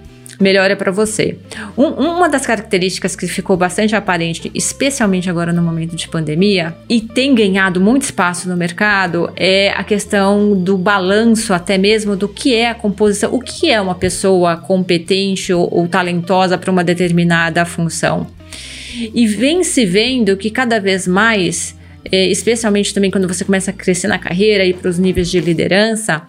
melhor 0.41 0.71
é 0.71 0.75
para 0.75 0.91
você. 0.91 1.37
Um, 1.77 1.87
uma 1.87 2.29
das 2.29 2.47
características 2.47 3.17
que 3.17 3.27
ficou 3.27 3.57
bastante 3.57 3.95
aparente, 3.95 4.51
especialmente 4.55 5.31
agora 5.31 5.53
no 5.53 5.63
momento 5.63 5.97
de 5.97 6.09
pandemia, 6.09 6.77
e 6.89 7.01
tem 7.01 7.35
ganhado 7.35 7.81
muito 7.81 8.03
espaço 8.03 8.49
no 8.49 8.57
mercado, 8.57 9.31
é 9.37 9.71
a 9.71 9.83
questão 9.85 10.55
do 10.55 10.77
balanço, 10.77 11.53
até 11.53 11.79
mesmo 11.79 12.17
do 12.17 12.29
que 12.29 12.55
é 12.55 12.71
a 12.71 12.75
composição, 12.75 13.35
o 13.35 13.41
que 13.41 13.71
é 13.71 13.81
uma 13.81 13.95
pessoa 13.95 14.57
competente 14.57 15.53
ou, 15.53 15.69
ou 15.73 15.89
talentosa 15.89 16.59
para 16.59 16.71
uma 16.71 16.85
determinada 16.85 17.65
função. 17.65 18.27
E 19.15 19.27
vem 19.27 19.63
se 19.63 19.85
vendo 19.85 20.37
que 20.37 20.51
cada 20.51 20.81
vez 20.81 21.07
mais, 21.07 21.77
é, 22.11 22.27
especialmente 22.29 22.95
também 22.95 23.11
quando 23.11 23.29
você 23.29 23.45
começa 23.45 23.71
a 23.71 23.75
crescer 23.75 24.09
na 24.09 24.19
carreira 24.19 24.65
e 24.65 24.73
para 24.73 24.89
os 24.89 24.99
níveis 24.99 25.31
de 25.31 25.41
liderança, 25.41 26.23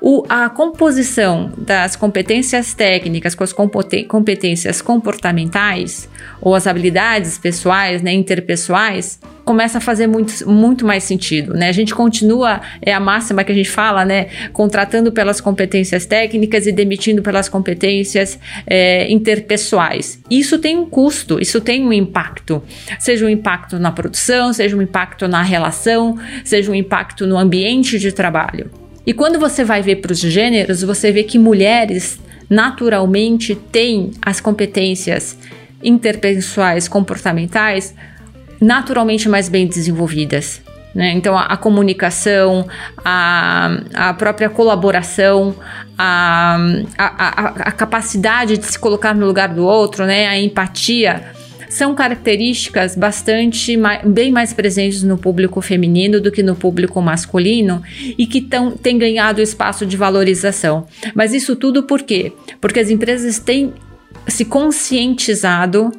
o, 0.00 0.24
a 0.28 0.48
composição 0.48 1.52
das 1.56 1.96
competências 1.96 2.72
técnicas 2.72 3.34
com 3.34 3.42
as 3.42 3.52
competências 3.52 4.80
comportamentais 4.80 6.08
ou 6.40 6.54
as 6.54 6.68
habilidades 6.68 7.36
pessoais, 7.36 8.00
né, 8.00 8.12
interpessoais, 8.12 9.18
começa 9.44 9.78
a 9.78 9.80
fazer 9.80 10.06
muito, 10.06 10.48
muito 10.48 10.86
mais 10.86 11.02
sentido, 11.04 11.54
né? 11.54 11.68
A 11.68 11.72
gente 11.72 11.94
continua, 11.94 12.60
é 12.82 12.92
a 12.92 13.00
máxima 13.00 13.42
que 13.42 13.50
a 13.50 13.54
gente 13.54 13.70
fala, 13.70 14.04
né? 14.04 14.26
Contratando 14.52 15.10
pelas 15.10 15.40
competências 15.40 16.04
técnicas 16.04 16.66
e 16.66 16.72
demitindo 16.72 17.22
pelas 17.22 17.48
competências 17.48 18.38
é, 18.66 19.10
interpessoais. 19.10 20.20
Isso 20.30 20.58
tem 20.58 20.76
um 20.76 20.84
custo, 20.84 21.40
isso 21.40 21.60
tem 21.60 21.84
um 21.84 21.92
impacto. 21.92 22.62
Seja 23.00 23.24
um 23.24 23.28
impacto 23.28 23.78
na 23.78 23.90
produção, 23.90 24.52
seja 24.52 24.76
um 24.76 24.82
impacto 24.82 25.26
na 25.26 25.42
relação, 25.42 26.18
seja 26.44 26.70
um 26.70 26.74
impacto 26.74 27.26
no 27.26 27.38
ambiente 27.38 27.98
de 27.98 28.12
trabalho. 28.12 28.70
E 29.08 29.14
quando 29.14 29.38
você 29.38 29.64
vai 29.64 29.80
ver 29.80 30.02
para 30.02 30.12
os 30.12 30.20
gêneros, 30.20 30.82
você 30.82 31.10
vê 31.10 31.22
que 31.22 31.38
mulheres 31.38 32.20
naturalmente 32.50 33.54
têm 33.54 34.10
as 34.20 34.38
competências 34.38 35.34
interpessoais, 35.82 36.86
comportamentais, 36.88 37.94
naturalmente 38.60 39.26
mais 39.26 39.48
bem 39.48 39.66
desenvolvidas. 39.66 40.60
Né? 40.94 41.12
Então, 41.12 41.38
a, 41.38 41.44
a 41.44 41.56
comunicação, 41.56 42.68
a, 43.02 43.78
a, 43.94 44.12
própria 44.12 44.50
colaboração, 44.50 45.54
a, 45.96 46.58
a, 46.98 47.72
capacidade 47.72 48.58
de 48.58 48.66
se 48.66 48.78
colocar 48.78 49.14
no 49.14 49.24
lugar 49.24 49.48
do 49.48 49.64
outro, 49.64 50.04
né? 50.04 50.26
a 50.26 50.38
empatia 50.38 51.32
são 51.68 51.94
características 51.94 52.96
bastante 52.96 53.78
bem 54.04 54.32
mais 54.32 54.52
presentes 54.52 55.02
no 55.02 55.18
público 55.18 55.60
feminino 55.60 56.20
do 56.20 56.32
que 56.32 56.42
no 56.42 56.56
público 56.56 57.00
masculino 57.00 57.82
e 58.16 58.26
que 58.26 58.40
tão, 58.40 58.70
têm 58.70 58.98
ganhado 58.98 59.40
espaço 59.40 59.84
de 59.84 59.96
valorização. 59.96 60.86
Mas 61.14 61.34
isso 61.34 61.54
tudo 61.54 61.82
por 61.82 62.02
quê? 62.02 62.32
Porque 62.60 62.80
as 62.80 62.90
empresas 62.90 63.38
têm 63.38 63.72
se 64.26 64.44
conscientizado 64.44 65.92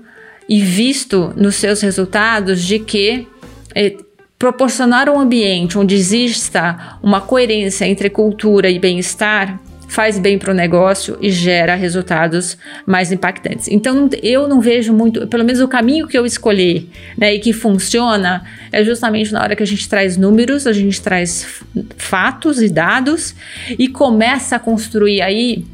e 0.48 0.62
visto 0.62 1.34
nos 1.36 1.56
seus 1.56 1.82
resultados 1.82 2.64
de 2.64 2.80
que 2.80 3.28
é, 3.76 3.96
proporcionar 4.38 5.10
um 5.10 5.20
ambiente 5.20 5.78
onde 5.78 5.96
exista 5.96 6.98
uma 7.04 7.22
coerência 7.22 7.86
entre 7.86 8.10
cultura 8.10 8.70
e 8.70 8.80
bem-estar 8.80 9.60
faz 9.90 10.20
bem 10.20 10.38
para 10.38 10.52
o 10.52 10.54
negócio 10.54 11.18
e 11.20 11.32
gera 11.32 11.74
resultados 11.74 12.56
mais 12.86 13.12
impactantes. 13.12 13.68
Então 13.68 14.08
eu 14.22 14.48
não 14.48 14.62
vejo 14.62 14.94
muito, 14.94 15.28
pelo 15.28 15.44
menos 15.44 15.60
o 15.60 15.68
caminho 15.68 16.08
que 16.08 16.18
eu 16.18 16.28
escolhi, 16.28 16.90
né, 17.18 17.34
e 17.34 17.40
que 17.40 17.52
funciona 17.52 18.44
é 18.72 18.84
justamente 18.84 19.34
na 19.34 19.42
hora 19.42 19.56
que 19.56 19.64
a 19.64 19.66
gente 19.66 19.90
traz 19.90 20.16
números, 20.16 20.68
a 20.68 20.74
gente 20.74 21.02
traz 21.02 21.64
fatos 21.98 22.62
e 22.62 22.70
dados 22.70 23.36
e 23.78 23.88
começa 23.88 24.58
a 24.58 24.60
construir 24.60 25.22
aí 25.22 25.66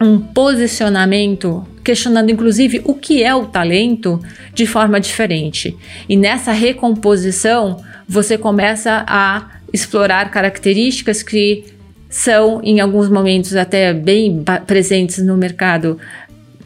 um 0.00 0.18
posicionamento 0.18 1.64
questionando 1.84 2.30
inclusive 2.30 2.80
o 2.84 2.94
que 2.94 3.22
é 3.22 3.32
o 3.32 3.46
talento 3.46 4.20
de 4.52 4.66
forma 4.66 4.98
diferente. 4.98 5.76
E 6.08 6.16
nessa 6.16 6.50
recomposição, 6.50 7.76
você 8.08 8.36
começa 8.36 9.04
a 9.06 9.50
explorar 9.72 10.30
características 10.32 11.22
que 11.22 11.64
são, 12.12 12.60
em 12.62 12.78
alguns 12.78 13.08
momentos, 13.08 13.56
até 13.56 13.94
bem 13.94 14.44
presentes 14.66 15.24
no 15.24 15.34
mercado 15.34 15.98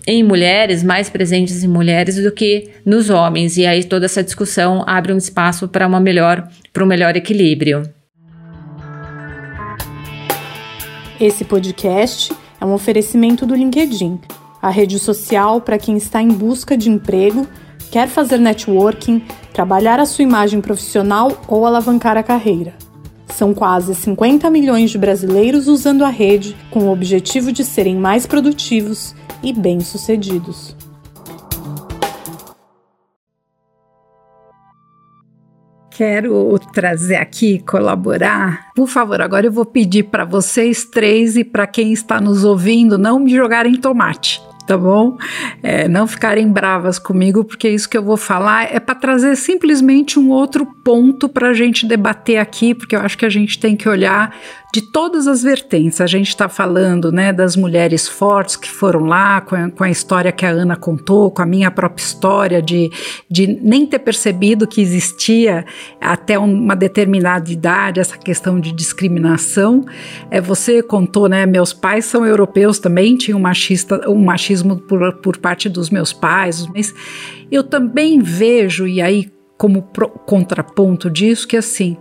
em 0.04 0.22
mulheres, 0.22 0.82
mais 0.82 1.08
presentes 1.08 1.62
em 1.62 1.68
mulheres 1.68 2.20
do 2.20 2.32
que 2.32 2.68
nos 2.84 3.10
homens. 3.10 3.56
E 3.56 3.64
aí 3.64 3.84
toda 3.84 4.06
essa 4.06 4.24
discussão 4.24 4.82
abre 4.86 5.12
um 5.12 5.16
espaço 5.16 5.68
para 5.68 5.86
uma 5.86 6.00
melhor, 6.00 6.48
para 6.72 6.82
um 6.82 6.86
melhor 6.86 7.16
equilíbrio. 7.16 7.84
Esse 11.20 11.44
podcast 11.44 12.34
é 12.60 12.64
um 12.64 12.74
oferecimento 12.74 13.46
do 13.46 13.54
LinkedIn, 13.54 14.18
a 14.60 14.68
rede 14.68 14.98
social 14.98 15.60
para 15.60 15.78
quem 15.78 15.96
está 15.96 16.20
em 16.20 16.28
busca 16.28 16.76
de 16.76 16.90
emprego, 16.90 17.46
quer 17.92 18.08
fazer 18.08 18.38
networking, 18.38 19.22
trabalhar 19.52 20.00
a 20.00 20.06
sua 20.06 20.24
imagem 20.24 20.60
profissional 20.60 21.40
ou 21.46 21.64
alavancar 21.64 22.16
a 22.16 22.22
carreira. 22.22 22.85
São 23.26 23.52
quase 23.52 23.94
50 23.94 24.48
milhões 24.50 24.90
de 24.90 24.98
brasileiros 24.98 25.68
usando 25.68 26.04
a 26.04 26.08
rede 26.08 26.56
com 26.70 26.84
o 26.84 26.92
objetivo 26.92 27.52
de 27.52 27.64
serem 27.64 27.96
mais 27.96 28.26
produtivos 28.26 29.14
e 29.42 29.52
bem-sucedidos. 29.52 30.74
Quero 35.90 36.58
trazer 36.74 37.16
aqui, 37.16 37.58
colaborar. 37.60 38.70
Por 38.74 38.86
favor, 38.86 39.20
agora 39.22 39.46
eu 39.46 39.52
vou 39.52 39.64
pedir 39.64 40.04
para 40.04 40.26
vocês 40.26 40.84
três 40.84 41.36
e 41.36 41.44
para 41.44 41.66
quem 41.66 41.92
está 41.92 42.20
nos 42.20 42.44
ouvindo 42.44 42.98
não 42.98 43.18
me 43.18 43.30
jogarem 43.30 43.76
tomate 43.76 44.42
tá 44.66 44.76
bom? 44.76 45.16
É, 45.62 45.88
não 45.88 46.06
ficarem 46.06 46.50
bravas 46.50 46.98
comigo, 46.98 47.44
porque 47.44 47.68
isso 47.68 47.88
que 47.88 47.96
eu 47.96 48.02
vou 48.02 48.16
falar 48.16 48.74
é 48.74 48.80
para 48.80 48.94
trazer 48.94 49.36
simplesmente 49.36 50.18
um 50.18 50.30
outro 50.30 50.66
ponto 50.84 51.28
para 51.28 51.50
a 51.50 51.54
gente 51.54 51.86
debater 51.86 52.38
aqui, 52.38 52.74
porque 52.74 52.96
eu 52.96 53.00
acho 53.00 53.16
que 53.16 53.24
a 53.24 53.30
gente 53.30 53.58
tem 53.58 53.76
que 53.76 53.88
olhar 53.88 54.34
de 54.76 54.82
todas 54.82 55.26
as 55.26 55.42
vertentes. 55.42 56.02
A 56.02 56.06
gente 56.06 56.28
está 56.28 56.50
falando 56.50 57.10
né, 57.10 57.32
das 57.32 57.56
mulheres 57.56 58.06
fortes 58.06 58.56
que 58.56 58.70
foram 58.70 59.04
lá, 59.04 59.40
com 59.40 59.56
a, 59.56 59.70
com 59.70 59.84
a, 59.84 59.90
história 59.90 60.30
que 60.30 60.44
a 60.44 60.50
Ana 60.50 60.76
contou, 60.76 61.30
com 61.30 61.40
a 61.40 61.46
minha 61.46 61.70
própria 61.70 62.02
história 62.02 62.60
de, 62.60 62.90
de 63.30 63.46
nem 63.46 63.86
ter 63.86 64.00
percebido 64.00 64.66
que 64.66 64.82
existia 64.82 65.64
até 65.98 66.38
uma 66.38 66.76
determinada 66.76 67.50
idade 67.50 68.00
essa 68.00 68.18
questão 68.18 68.60
de 68.60 68.70
discriminação. 68.70 69.82
É, 70.30 70.42
você 70.42 70.82
contou, 70.82 71.26
né? 71.26 71.46
Meus 71.46 71.72
pais 71.72 72.04
são 72.04 72.26
europeus 72.26 72.78
também, 72.78 73.16
tinha 73.16 73.34
um, 73.34 73.40
machista, 73.40 74.06
um 74.10 74.22
por, 74.62 75.12
por 75.14 75.36
parte 75.38 75.68
dos 75.68 75.90
meus 75.90 76.12
pais, 76.12 76.66
mas 76.74 76.94
eu 77.50 77.62
também 77.64 78.20
vejo, 78.20 78.86
e 78.86 79.00
aí 79.00 79.30
como 79.56 79.82
pro, 79.82 80.08
contraponto 80.08 81.10
disso, 81.10 81.48
que 81.48 81.56
assim 81.56 81.96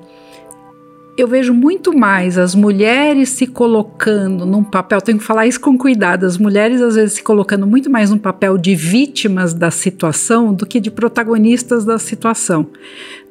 eu 1.18 1.28
vejo 1.28 1.54
muito 1.54 1.98
mais 1.98 2.38
as 2.38 2.54
mulheres 2.54 3.30
se 3.30 3.48
colocando 3.48 4.46
num 4.46 4.63
papel, 4.63 5.00
tenho 5.00 5.18
que 5.18 5.24
falar 5.24 5.48
isso 5.48 5.62
com 5.62 5.78
cuidado, 5.78 6.26
as 6.26 6.38
mulheres 6.38 6.82
às 6.82 6.96
vezes 6.96 7.13
se 7.13 7.24
colocando 7.24 7.65
muito 7.65 7.89
mais 7.89 8.12
num 8.12 8.18
papel 8.18 8.58
de 8.58 8.76
vítimas 8.76 9.54
da 9.54 9.72
situação 9.72 10.54
do 10.54 10.65
que 10.65 10.80
de 10.80 10.91
protagonistas 10.91 11.86
da 11.86 11.98
situação, 11.98 12.68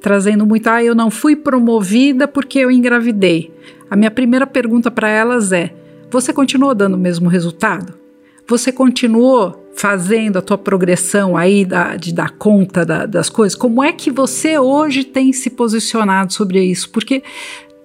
trazendo 0.01 0.47
muito, 0.47 0.67
ah, 0.69 0.83
eu 0.83 0.95
não 0.95 1.11
fui 1.11 1.37
promovida 1.37 2.27
porque 2.27 2.59
eu 2.59 2.71
engravidei. 2.71 3.53
A 3.91 3.97
minha 3.97 4.11
primeira 4.11 4.47
pergunta 4.47 4.91
para 4.91 5.09
elas 5.11 5.53
é: 5.53 5.75
você 6.11 6.33
continuou 6.33 6.75
dando 6.75 6.95
o 6.95 6.99
mesmo 6.99 7.29
resultado? 7.29 8.04
Você 8.47 8.71
continuou 8.71 9.63
fazendo 9.75 10.39
a 10.39 10.43
tua 10.43 10.59
progressão 10.59 11.37
aí 11.37 11.65
da, 11.65 11.97
de 11.97 12.13
dar 12.13 12.31
conta 12.33 12.85
da, 12.85 13.07
das 13.07 13.29
coisas? 13.29 13.57
Como 13.57 13.83
é 13.83 13.93
que 13.93 14.11
você 14.11 14.59
hoje 14.59 15.05
tem 15.05 15.33
se 15.33 15.51
posicionado 15.51 16.33
sobre 16.33 16.63
isso? 16.63 16.91
Porque 16.91 17.23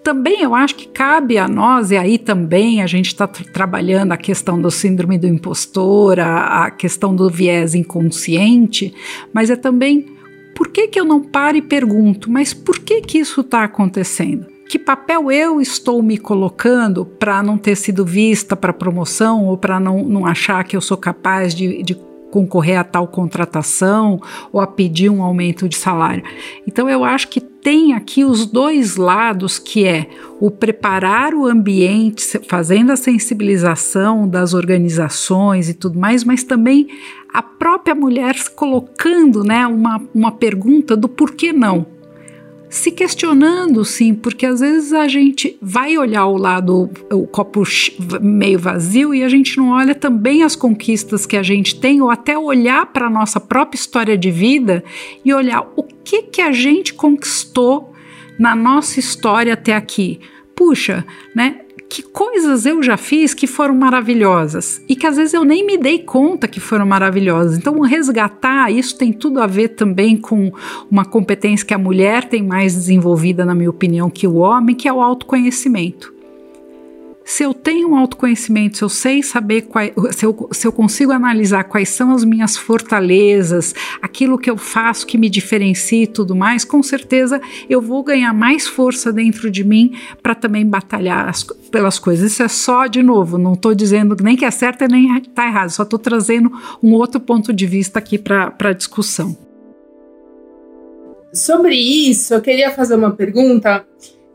também 0.03 0.41
eu 0.41 0.53
acho 0.53 0.75
que 0.75 0.87
cabe 0.87 1.37
a 1.37 1.47
nós, 1.47 1.91
e 1.91 1.97
aí 1.97 2.17
também 2.17 2.81
a 2.81 2.87
gente 2.87 3.07
está 3.07 3.27
trabalhando 3.27 4.11
a 4.11 4.17
questão 4.17 4.61
do 4.61 4.71
síndrome 4.71 5.17
do 5.17 5.27
impostor, 5.27 6.19
a, 6.19 6.65
a, 6.65 6.71
questão 6.71 7.15
do 7.15 7.29
viés 7.29 7.75
inconsciente, 7.75 8.93
mas 9.33 9.49
é 9.49 9.55
também 9.55 10.05
por 10.55 10.69
que, 10.69 10.87
que 10.87 10.99
eu 10.99 11.05
não 11.05 11.21
paro 11.21 11.57
e 11.57 11.61
pergunto, 11.61 12.29
mas 12.29 12.53
por 12.53 12.79
que, 12.79 13.01
que 13.01 13.17
isso 13.17 13.41
está 13.41 13.63
acontecendo? 13.63 14.58
Que 14.69 14.77
papel 14.77 15.31
eu 15.31 15.59
estou 15.59 16.03
me 16.03 16.15
colocando 16.15 17.03
para 17.03 17.41
não 17.41 17.57
ter 17.57 17.75
sido 17.75 18.05
vista 18.05 18.55
para 18.55 18.71
promoção 18.71 19.45
ou 19.45 19.57
para 19.57 19.79
não, 19.79 20.03
não 20.03 20.27
achar 20.27 20.63
que 20.63 20.77
eu 20.77 20.81
sou 20.81 20.95
capaz 20.95 21.55
de, 21.55 21.81
de 21.81 21.95
concorrer 22.29 22.77
a 22.77 22.83
tal 22.83 23.07
contratação 23.07 24.21
ou 24.53 24.61
a 24.61 24.67
pedir 24.67 25.09
um 25.09 25.23
aumento 25.23 25.67
de 25.67 25.75
salário. 25.75 26.23
Então 26.67 26.87
eu 26.87 27.03
acho 27.03 27.29
que 27.29 27.41
tem 27.41 27.93
aqui 27.93 28.23
os 28.23 28.45
dois 28.45 28.95
lados 28.95 29.57
que 29.57 29.87
é 29.87 30.07
o 30.39 30.51
preparar 30.51 31.33
o 31.33 31.47
ambiente, 31.47 32.23
fazendo 32.47 32.91
a 32.91 32.95
sensibilização 32.95 34.29
das 34.29 34.53
organizações 34.53 35.67
e 35.67 35.73
tudo 35.73 35.97
mais, 35.97 36.23
mas 36.23 36.43
também 36.43 36.87
a 37.33 37.41
própria 37.41 37.95
mulher 37.95 38.35
colocando, 38.55 39.43
né, 39.43 39.65
uma, 39.65 39.99
uma 40.13 40.31
pergunta 40.31 40.95
do 40.95 41.09
porquê 41.09 41.51
não 41.51 41.97
se 42.69 42.91
questionando, 42.91 43.83
sim, 43.83 44.13
porque 44.13 44.45
às 44.45 44.59
vezes 44.59 44.93
a 44.93 45.07
gente 45.07 45.57
vai 45.59 45.97
olhar 45.97 46.27
o 46.27 46.37
lado, 46.37 46.89
o 47.11 47.25
copo 47.25 47.63
meio 48.21 48.59
vazio 48.59 49.13
e 49.13 49.23
a 49.23 49.29
gente 49.29 49.57
não 49.57 49.69
olha 49.69 49.95
também 49.95 50.43
as 50.43 50.55
conquistas 50.55 51.25
que 51.25 51.35
a 51.35 51.41
gente 51.41 51.79
tem, 51.79 52.01
ou 52.01 52.11
até 52.11 52.37
olhar 52.37 52.85
para 52.87 53.07
a 53.07 53.09
nossa 53.09 53.39
própria 53.39 53.79
história 53.79 54.17
de 54.17 54.29
vida 54.29 54.83
e 55.25 55.33
olhar 55.33 55.67
o 55.75 55.83
que, 55.83 56.21
que 56.21 56.41
a 56.41 56.51
gente 56.51 56.93
conquistou 56.93 57.91
na 58.37 58.55
nossa 58.55 58.99
história 58.99 59.53
até 59.53 59.75
aqui. 59.75 60.19
Puxa, 60.55 61.05
né? 61.35 61.61
Que 61.89 62.03
coisas 62.03 62.67
eu 62.67 62.83
já 62.83 62.95
fiz 62.95 63.33
que 63.33 63.47
foram 63.47 63.73
maravilhosas 63.73 64.79
e 64.87 64.95
que 64.95 65.07
às 65.07 65.17
vezes 65.17 65.33
eu 65.33 65.43
nem 65.43 65.65
me 65.65 65.75
dei 65.75 65.97
conta 65.99 66.47
que 66.47 66.59
foram 66.59 66.85
maravilhosas. 66.85 67.57
Então, 67.57 67.79
resgatar 67.81 68.71
isso 68.71 68.95
tem 68.95 69.11
tudo 69.11 69.41
a 69.41 69.47
ver 69.47 69.69
também 69.69 70.15
com 70.15 70.51
uma 70.89 71.03
competência 71.03 71.65
que 71.65 71.73
a 71.73 71.79
mulher 71.79 72.25
tem 72.25 72.43
mais 72.43 72.75
desenvolvida, 72.75 73.43
na 73.43 73.55
minha 73.55 73.69
opinião, 73.69 74.09
que 74.09 74.27
o 74.27 74.35
homem, 74.35 74.75
que 74.75 74.87
é 74.87 74.93
o 74.93 75.01
autoconhecimento 75.01 76.18
se 77.29 77.43
eu 77.43 77.53
tenho 77.53 77.89
um 77.89 77.95
autoconhecimento, 77.95 78.77
se 78.77 78.83
eu 78.83 78.89
sei 78.89 79.21
saber 79.21 79.61
quais, 79.61 79.93
se 80.15 80.25
eu, 80.25 80.49
se 80.51 80.65
eu 80.65 80.71
consigo 80.71 81.11
analisar 81.11 81.63
quais 81.63 81.89
são 81.89 82.11
as 82.11 82.23
minhas 82.25 82.57
fortalezas, 82.57 83.75
aquilo 84.01 84.35
que 84.35 84.49
eu 84.49 84.57
faço 84.57 85.05
que 85.05 85.15
me 85.15 85.29
diferencia 85.29 86.05
e 86.05 86.07
tudo 86.07 86.35
mais, 86.35 86.65
com 86.65 86.81
certeza 86.81 87.39
eu 87.69 87.79
vou 87.79 88.01
ganhar 88.03 88.33
mais 88.33 88.67
força 88.67 89.13
dentro 89.13 89.51
de 89.51 89.63
mim 89.63 89.93
para 90.23 90.33
também 90.33 90.65
batalhar 90.65 91.29
as, 91.29 91.43
pelas 91.69 91.99
coisas. 91.99 92.31
Isso 92.31 92.41
é 92.41 92.47
só, 92.47 92.87
de 92.87 93.03
novo, 93.03 93.37
não 93.37 93.53
estou 93.53 93.75
dizendo 93.75 94.15
nem 94.23 94.35
que 94.35 94.43
é 94.43 94.49
certo 94.49 94.87
nem 94.87 95.15
está 95.17 95.45
errado, 95.45 95.69
só 95.69 95.83
estou 95.83 95.99
trazendo 95.99 96.51
um 96.81 96.93
outro 96.93 97.19
ponto 97.19 97.53
de 97.53 97.67
vista 97.67 97.99
aqui 97.99 98.17
para 98.17 98.55
a 98.57 98.73
discussão. 98.73 99.37
Sobre 101.31 101.75
isso, 101.75 102.33
eu 102.33 102.41
queria 102.41 102.71
fazer 102.71 102.95
uma 102.95 103.11
pergunta, 103.11 103.85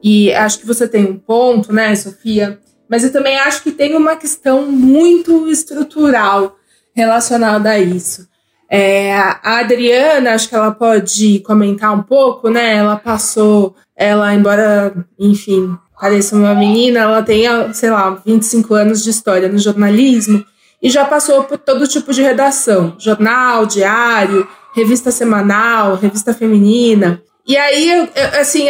e 0.00 0.32
acho 0.32 0.60
que 0.60 0.66
você 0.66 0.86
tem 0.86 1.04
um 1.04 1.18
ponto, 1.18 1.72
né, 1.72 1.92
Sofia? 1.96 2.62
Mas 2.88 3.04
eu 3.04 3.12
também 3.12 3.36
acho 3.38 3.62
que 3.62 3.72
tem 3.72 3.96
uma 3.96 4.16
questão 4.16 4.66
muito 4.70 5.48
estrutural 5.48 6.56
relacionada 6.94 7.70
a 7.70 7.78
isso. 7.78 8.28
É, 8.70 9.14
a 9.14 9.58
Adriana, 9.58 10.34
acho 10.34 10.48
que 10.48 10.54
ela 10.54 10.70
pode 10.70 11.40
comentar 11.40 11.92
um 11.92 12.02
pouco, 12.02 12.48
né? 12.48 12.76
Ela 12.76 12.96
passou, 12.96 13.74
ela, 13.96 14.34
embora, 14.34 14.94
enfim, 15.18 15.76
pareça 16.00 16.34
uma 16.34 16.54
menina, 16.54 17.00
ela 17.00 17.22
tem, 17.22 17.44
sei 17.72 17.90
lá, 17.90 18.20
25 18.24 18.74
anos 18.74 19.02
de 19.02 19.10
história 19.10 19.48
no 19.48 19.58
jornalismo 19.58 20.44
e 20.82 20.90
já 20.90 21.04
passou 21.04 21.44
por 21.44 21.56
todo 21.56 21.86
tipo 21.86 22.12
de 22.12 22.22
redação: 22.22 22.94
jornal, 22.98 23.64
diário, 23.64 24.46
revista 24.74 25.10
semanal, 25.10 25.96
revista 25.96 26.34
feminina. 26.34 27.22
E 27.46 27.56
aí, 27.56 28.10
assim, 28.40 28.66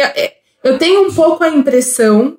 eu 0.63 0.77
tenho 0.77 1.07
um 1.07 1.13
pouco 1.13 1.43
a 1.43 1.49
impressão 1.49 2.37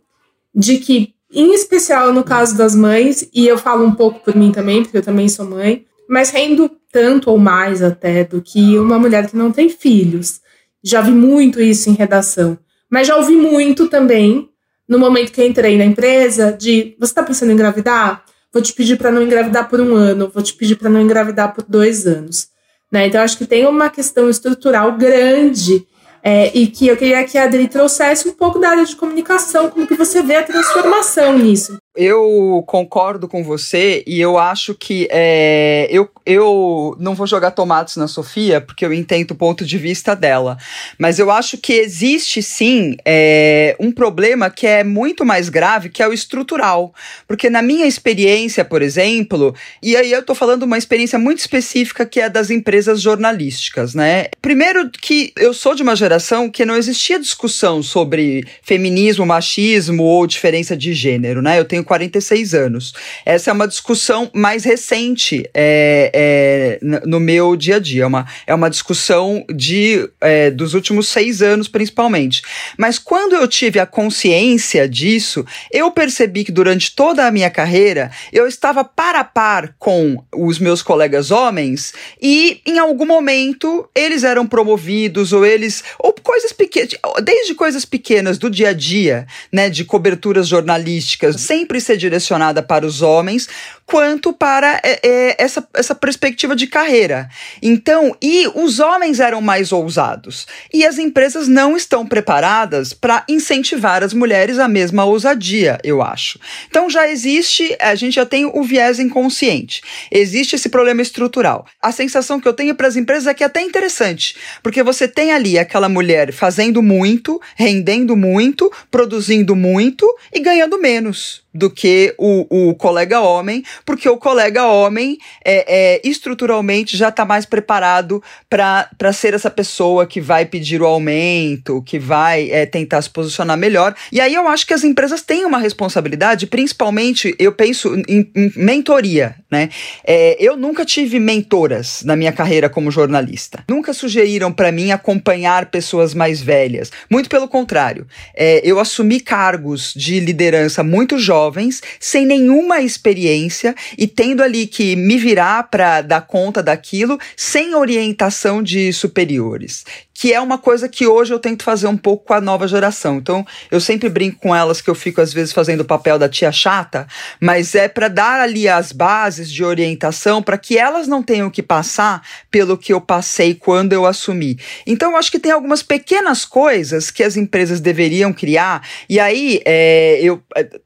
de 0.55 0.79
que 0.79 1.16
em 1.33 1.55
especial 1.55 2.13
no 2.13 2.23
caso 2.23 2.57
das 2.57 2.75
mães, 2.75 3.29
e 3.33 3.47
eu 3.47 3.59
falo 3.59 3.85
um 3.85 3.93
pouco 3.93 4.21
por 4.21 4.35
mim 4.35 4.53
também, 4.53 4.83
porque 4.83 4.99
eu 4.99 5.03
também 5.03 5.29
sou 5.29 5.45
mãe, 5.45 5.85
mas 6.09 6.31
rendo 6.31 6.71
tanto 6.93 7.31
ou 7.31 7.39
mais 7.39 7.83
até 7.83 8.25
do 8.25 8.41
que 8.41 8.79
uma 8.79 8.99
mulher 8.99 9.29
que 9.29 9.37
não 9.37 9.51
tem 9.51 9.69
filhos. 9.69 10.41
Já 10.83 11.01
vi 11.01 11.11
muito 11.11 11.61
isso 11.61 11.91
em 11.91 11.95
redação. 11.95 12.59
Mas 12.89 13.09
já 13.09 13.17
ouvi 13.17 13.35
muito 13.35 13.89
também, 13.89 14.49
no 14.89 14.99
momento 14.99 15.33
que 15.33 15.45
entrei 15.45 15.77
na 15.77 15.85
empresa, 15.85 16.53
de 16.53 16.95
você 16.99 17.11
está 17.11 17.23
pensando 17.23 17.51
em 17.51 17.55
engravidar? 17.55 18.25
Vou 18.53 18.63
te 18.63 18.73
pedir 18.73 18.97
para 18.97 19.11
não 19.11 19.23
engravidar 19.23 19.69
por 19.69 19.81
um 19.81 19.95
ano, 19.95 20.31
vou 20.33 20.43
te 20.43 20.55
pedir 20.55 20.77
para 20.77 20.89
não 20.89 21.01
engravidar 21.01 21.53
por 21.53 21.65
dois 21.69 22.07
anos. 22.07 22.49
Né? 22.91 23.09
Então, 23.09 23.21
acho 23.21 23.37
que 23.37 23.45
tem 23.45 23.67
uma 23.67 23.91
questão 23.91 24.31
estrutural 24.31 24.93
grande 24.93 25.85
é, 26.27 26.51
e 26.53 26.67
que 26.67 26.89
eu 26.89 26.97
queria 26.97 27.23
que 27.23 27.39
a 27.39 27.45
Adri 27.45 27.69
trouxesse 27.69 28.29
um 28.29 28.33
pouco 28.33 28.59
da 28.59 28.71
área 28.71 28.85
de 28.85 28.97
comunicação, 28.97 29.71
como 29.71 29.87
que 29.87 29.95
você 29.95 30.25
vê 30.25 30.35
a 30.35 30.43
transformação 30.43 31.39
nisso. 31.39 31.79
Eu 31.97 32.63
concordo 32.67 33.27
com 33.27 33.43
você 33.43 34.05
e 34.07 34.21
eu 34.21 34.37
acho 34.37 34.75
que 34.75 35.09
é, 35.11 35.89
eu, 35.91 36.09
eu 36.27 36.95
não 37.01 37.15
vou 37.15 37.27
jogar 37.27 37.53
tomates 37.53 37.97
na 37.97 38.07
Sofia 38.07 38.61
porque 38.61 38.85
eu 38.85 38.93
entendo 38.93 39.31
o 39.31 39.35
ponto 39.35 39.65
de 39.65 39.79
vista 39.79 40.15
dela. 40.15 40.59
Mas 40.99 41.19
eu 41.19 41.31
acho 41.31 41.57
que 41.57 41.73
existe 41.73 42.43
sim 42.43 42.97
é, 43.05 43.75
um 43.81 43.91
problema 43.91 44.51
que 44.51 44.67
é 44.67 44.85
muito 44.85 45.25
mais 45.25 45.49
grave, 45.49 45.89
que 45.89 46.03
é 46.03 46.09
o 46.09 46.13
estrutural. 46.13 46.93
Porque 47.27 47.49
na 47.49 47.63
minha 47.63 47.87
experiência, 47.87 48.65
por 48.65 48.83
exemplo, 48.83 49.55
e 49.83 49.97
aí 49.97 50.13
eu 50.13 50.23
tô 50.23 50.35
falando 50.35 50.65
uma 50.65 50.77
experiência 50.77 51.19
muito 51.19 51.39
específica 51.39 52.05
que 52.05 52.21
é 52.21 52.29
das 52.29 52.51
empresas 52.51 53.01
jornalísticas, 53.01 53.95
né? 53.95 54.27
Primeiro 54.43 54.91
que 54.91 55.33
eu 55.37 55.55
sou 55.55 55.75
de 55.75 55.83
uma 55.83 55.97
geração 55.97 56.51
que 56.51 56.65
não 56.65 56.77
existia 56.77 57.19
discussão 57.19 57.83
sobre 57.83 58.47
feminismo, 58.63 59.25
machismo 59.25 60.03
ou 60.03 60.27
diferença 60.27 60.77
de 60.77 60.93
gênero, 60.93 61.41
né? 61.41 61.59
Eu 61.59 61.65
tenho 61.65 61.86
46 61.87 62.55
anos. 62.55 62.93
Essa 63.25 63.51
é 63.51 63.53
uma 63.53 63.67
discussão 63.67 64.31
mais 64.35 64.65
recente 64.65 65.49
é, 65.55 66.11
é, 66.13 66.79
no 67.07 67.19
meu 67.19 67.57
dia 67.57 67.77
a 67.77 67.79
dia. 67.79 68.03
É 68.03 68.07
uma, 68.07 68.27
é 68.47 68.55
uma 68.55 68.69
discussão 68.69 69.45
de, 69.49 70.09
é, 70.21 70.51
dos 70.51 70.75
últimos 70.75 71.09
seis 71.09 71.41
anos, 71.41 71.69
principalmente. 71.69 72.43
Mas 72.77 72.99
quando 72.99 73.35
eu 73.35 73.49
tive 73.49 73.79
a 73.79 73.87
consciência 73.87 74.89
disso, 74.89 75.45
eu 75.73 75.91
percebi 75.91 76.45
que 76.45 76.53
durante 76.53 76.95
toda 76.95 77.27
a 77.27 77.31
minha 77.31 77.51
carreira 77.51 78.11
eu 78.33 78.47
estava 78.47 78.85
par 78.85 79.15
a 79.15 79.25
par 79.25 79.75
com 79.79 80.23
os 80.35 80.59
meus 80.59 80.83
colegas 80.83 81.31
homens 81.31 81.93
e 82.21 82.61
em 82.67 82.79
algum 82.79 83.07
momento 83.07 83.89
eles 83.95 84.25
eram 84.25 84.47
promovidos 84.47 85.33
ou 85.33 85.45
eles 85.45 85.85
ou 85.99 86.13
coisas 86.13 86.53
pequenas, 86.53 86.91
desde 87.23 87.55
coisas 87.55 87.85
pequenas 87.85 88.39
do 88.39 88.51
dia 88.51 88.71
a 88.71 88.73
dia, 88.73 89.27
né, 89.53 89.71
de 89.71 89.85
coberturas 89.85 90.49
jornalísticas, 90.49 91.41
sempre 91.41 91.76
ser 91.81 91.97
direcionada 91.97 92.63
para 92.63 92.87
os 92.87 93.03
homens, 93.03 93.49
quanto 93.87 94.33
para 94.33 94.81
é, 94.83 95.01
é, 95.03 95.37
essa, 95.39 95.67
essa 95.73 95.95
perspectiva 95.95 96.57
de 96.57 96.67
carreira. 96.67 97.29
Então, 97.63 98.17
e 98.21 98.49
os 98.55 98.81
homens 98.81 99.21
eram 99.21 99.41
mais 99.41 99.71
ousados. 99.73 100.47
E 100.75 100.85
as 100.85 100.99
empresas 100.99 101.47
não 101.47 101.77
estão 101.77 102.05
preparadas 102.05 102.93
para 102.93 103.25
incentivar 103.29 104.03
as 104.03 104.13
mulheres 104.13 104.59
a 104.59 104.69
mesma 104.69 105.05
ousadia, 105.05 105.79
eu 105.85 106.03
acho. 106.03 106.39
Então 106.69 106.91
já 106.91 107.09
existe, 107.09 107.77
a 107.81 107.95
gente 107.95 108.15
já 108.15 108.27
tem 108.27 108.45
o 108.47 108.63
viés 108.63 108.99
inconsciente. 108.99 109.83
Existe 110.11 110.57
esse 110.57 110.69
problema 110.69 111.01
estrutural. 111.01 111.67
A 111.81 111.93
sensação 111.93 112.41
que 112.41 112.49
eu 112.49 112.53
tenho 112.53 112.75
para 112.75 112.89
as 112.89 112.97
empresas 112.97 113.29
é 113.29 113.35
que 113.35 113.45
é 113.45 113.47
até 113.47 113.61
interessante, 113.61 114.37
porque 114.63 114.83
você 114.83 115.07
tem 115.07 115.33
ali 115.33 115.59
aquela 115.59 115.89
mulher 115.89 116.33
fazendo 116.33 116.83
muito, 116.83 117.41
rendendo 117.55 118.17
muito, 118.17 118.73
produzindo 118.91 119.55
muito 119.55 120.07
e 120.33 120.41
ganhando 120.41 120.79
menos 120.79 121.46
do 121.57 121.71
que 121.71 122.15
o, 122.19 122.69
o 122.69 122.75
colega 122.75 123.21
homem, 123.21 123.63
porque 123.85 124.09
o 124.09 124.17
colega 124.17 124.67
homem 124.67 125.19
é, 125.45 125.97
é 125.97 126.01
estruturalmente 126.05 126.97
já 126.97 127.09
está 127.09 127.25
mais 127.25 127.47
preparado 127.47 128.23
para 128.49 129.13
ser 129.13 129.35
essa 129.35 129.51
pessoa 129.51 130.07
que 130.07 130.21
vai 130.21 130.45
pedir 130.45 130.83
o 130.83 130.87
aumento, 130.87 131.83
que 131.83 131.99
vai 131.99 132.51
é, 132.51 132.67
tentar 132.67 133.01
se 133.03 133.11
posicionar 133.11 133.57
melhor. 133.57 133.95
E 134.13 134.21
aí 134.21 134.35
eu 134.35 134.47
acho 134.49 134.67
que 134.67 134.75
as 134.75 134.85
empresas 134.85 135.23
têm 135.23 135.45
uma 135.45 135.59
responsabilidade, 135.59 136.47
principalmente 136.47 137.35
eu 137.39 137.53
penso 137.53 137.95
em, 138.09 138.31
em 138.35 138.53
mentoria, 138.57 139.37
né? 139.51 139.69
É, 140.05 140.37
eu 140.39 140.57
nunca 140.57 140.85
tive 140.85 141.19
mentoras 141.19 142.03
na 142.05 142.17
minha 142.17 142.33
carreira 142.33 142.69
como 142.69 142.91
jornalista. 142.91 143.65
Nunca 143.69 143.93
sugeriram 143.93 144.53
para 144.53 144.71
mim 144.71 144.91
acompanhar 144.91 145.67
pessoas 145.67 146.15
mais 146.15 146.41
velhas. 146.41 146.91
Muito 147.11 147.29
pelo 147.29 147.49
contrário. 147.49 148.07
É, 148.35 148.61
eu 148.65 148.79
assumi 148.79 149.21
cargos 149.21 149.93
de 149.95 150.21
liderança 150.21 150.83
muito 150.83 151.19
jovens 151.19 151.46
jovens, 151.47 151.83
sem 152.01 152.27
nenhuma 152.27 152.81
experiência 152.81 153.75
e 153.97 154.07
tendo 154.07 154.43
ali 154.43 154.67
que 154.67 154.97
me 154.97 155.17
virar 155.17 155.65
para 155.65 156.03
dar 156.03 156.23
conta 156.23 156.63
daquilo, 156.63 157.19
sem 157.37 157.75
orientação 157.75 158.63
de 158.63 158.93
superiores 158.93 159.85
que 160.19 160.33
é 160.33 160.41
uma 160.41 160.57
coisa 160.57 160.89
que 160.89 161.07
hoje 161.07 161.33
eu 161.35 161.39
tento 161.39 161.63
fazer 161.63 161.87
um 161.87 161.97
pouco 161.97 162.25
com 162.25 162.33
a 162.33 162.41
nova 162.41 162.67
geração. 162.67 163.19
Então, 163.19 163.47
eu 163.71 163.81
sempre 163.81 164.09
brinco 164.09 164.41
com 164.41 164.57
elas 164.57 164.81
que 164.81 164.89
eu 164.89 164.95
fico 164.95 165.21
às 165.21 165.33
vezes 165.33 165.53
fazendo 165.53 165.81
o 165.81 165.85
papel 165.85 166.19
da 166.19 166.27
tia 166.29 166.51
chata, 166.51 167.07
mas 167.39 167.75
é 167.75 167.87
para 167.87 168.09
dar 168.09 168.41
ali 168.41 168.67
as 168.67 168.93
bases 168.93 169.51
de 169.51 169.63
orientação 169.63 170.43
para 170.43 170.57
que 170.57 170.79
elas 170.79 171.07
não 171.07 171.23
tenham 171.23 171.51
que 171.51 171.63
passar 171.63 172.23
pelo 172.51 172.79
que 172.79 172.95
eu 172.95 173.01
passei 173.01 173.55
quando 173.55 173.93
eu 173.93 174.07
assumi. 174.07 174.59
Então, 174.87 175.13
eu 175.13 175.17
acho 175.19 175.31
que 175.31 175.39
tem 175.39 175.53
algumas 175.53 175.83
pequenas 175.83 176.47
coisas 176.47 177.11
que 177.11 177.23
as 177.23 177.37
empresas 177.37 177.79
deveriam 177.79 178.33
criar. 178.33 178.83
E 179.09 179.21
aí, 179.21 179.61
é, 179.67 180.19
eu, 180.23 180.43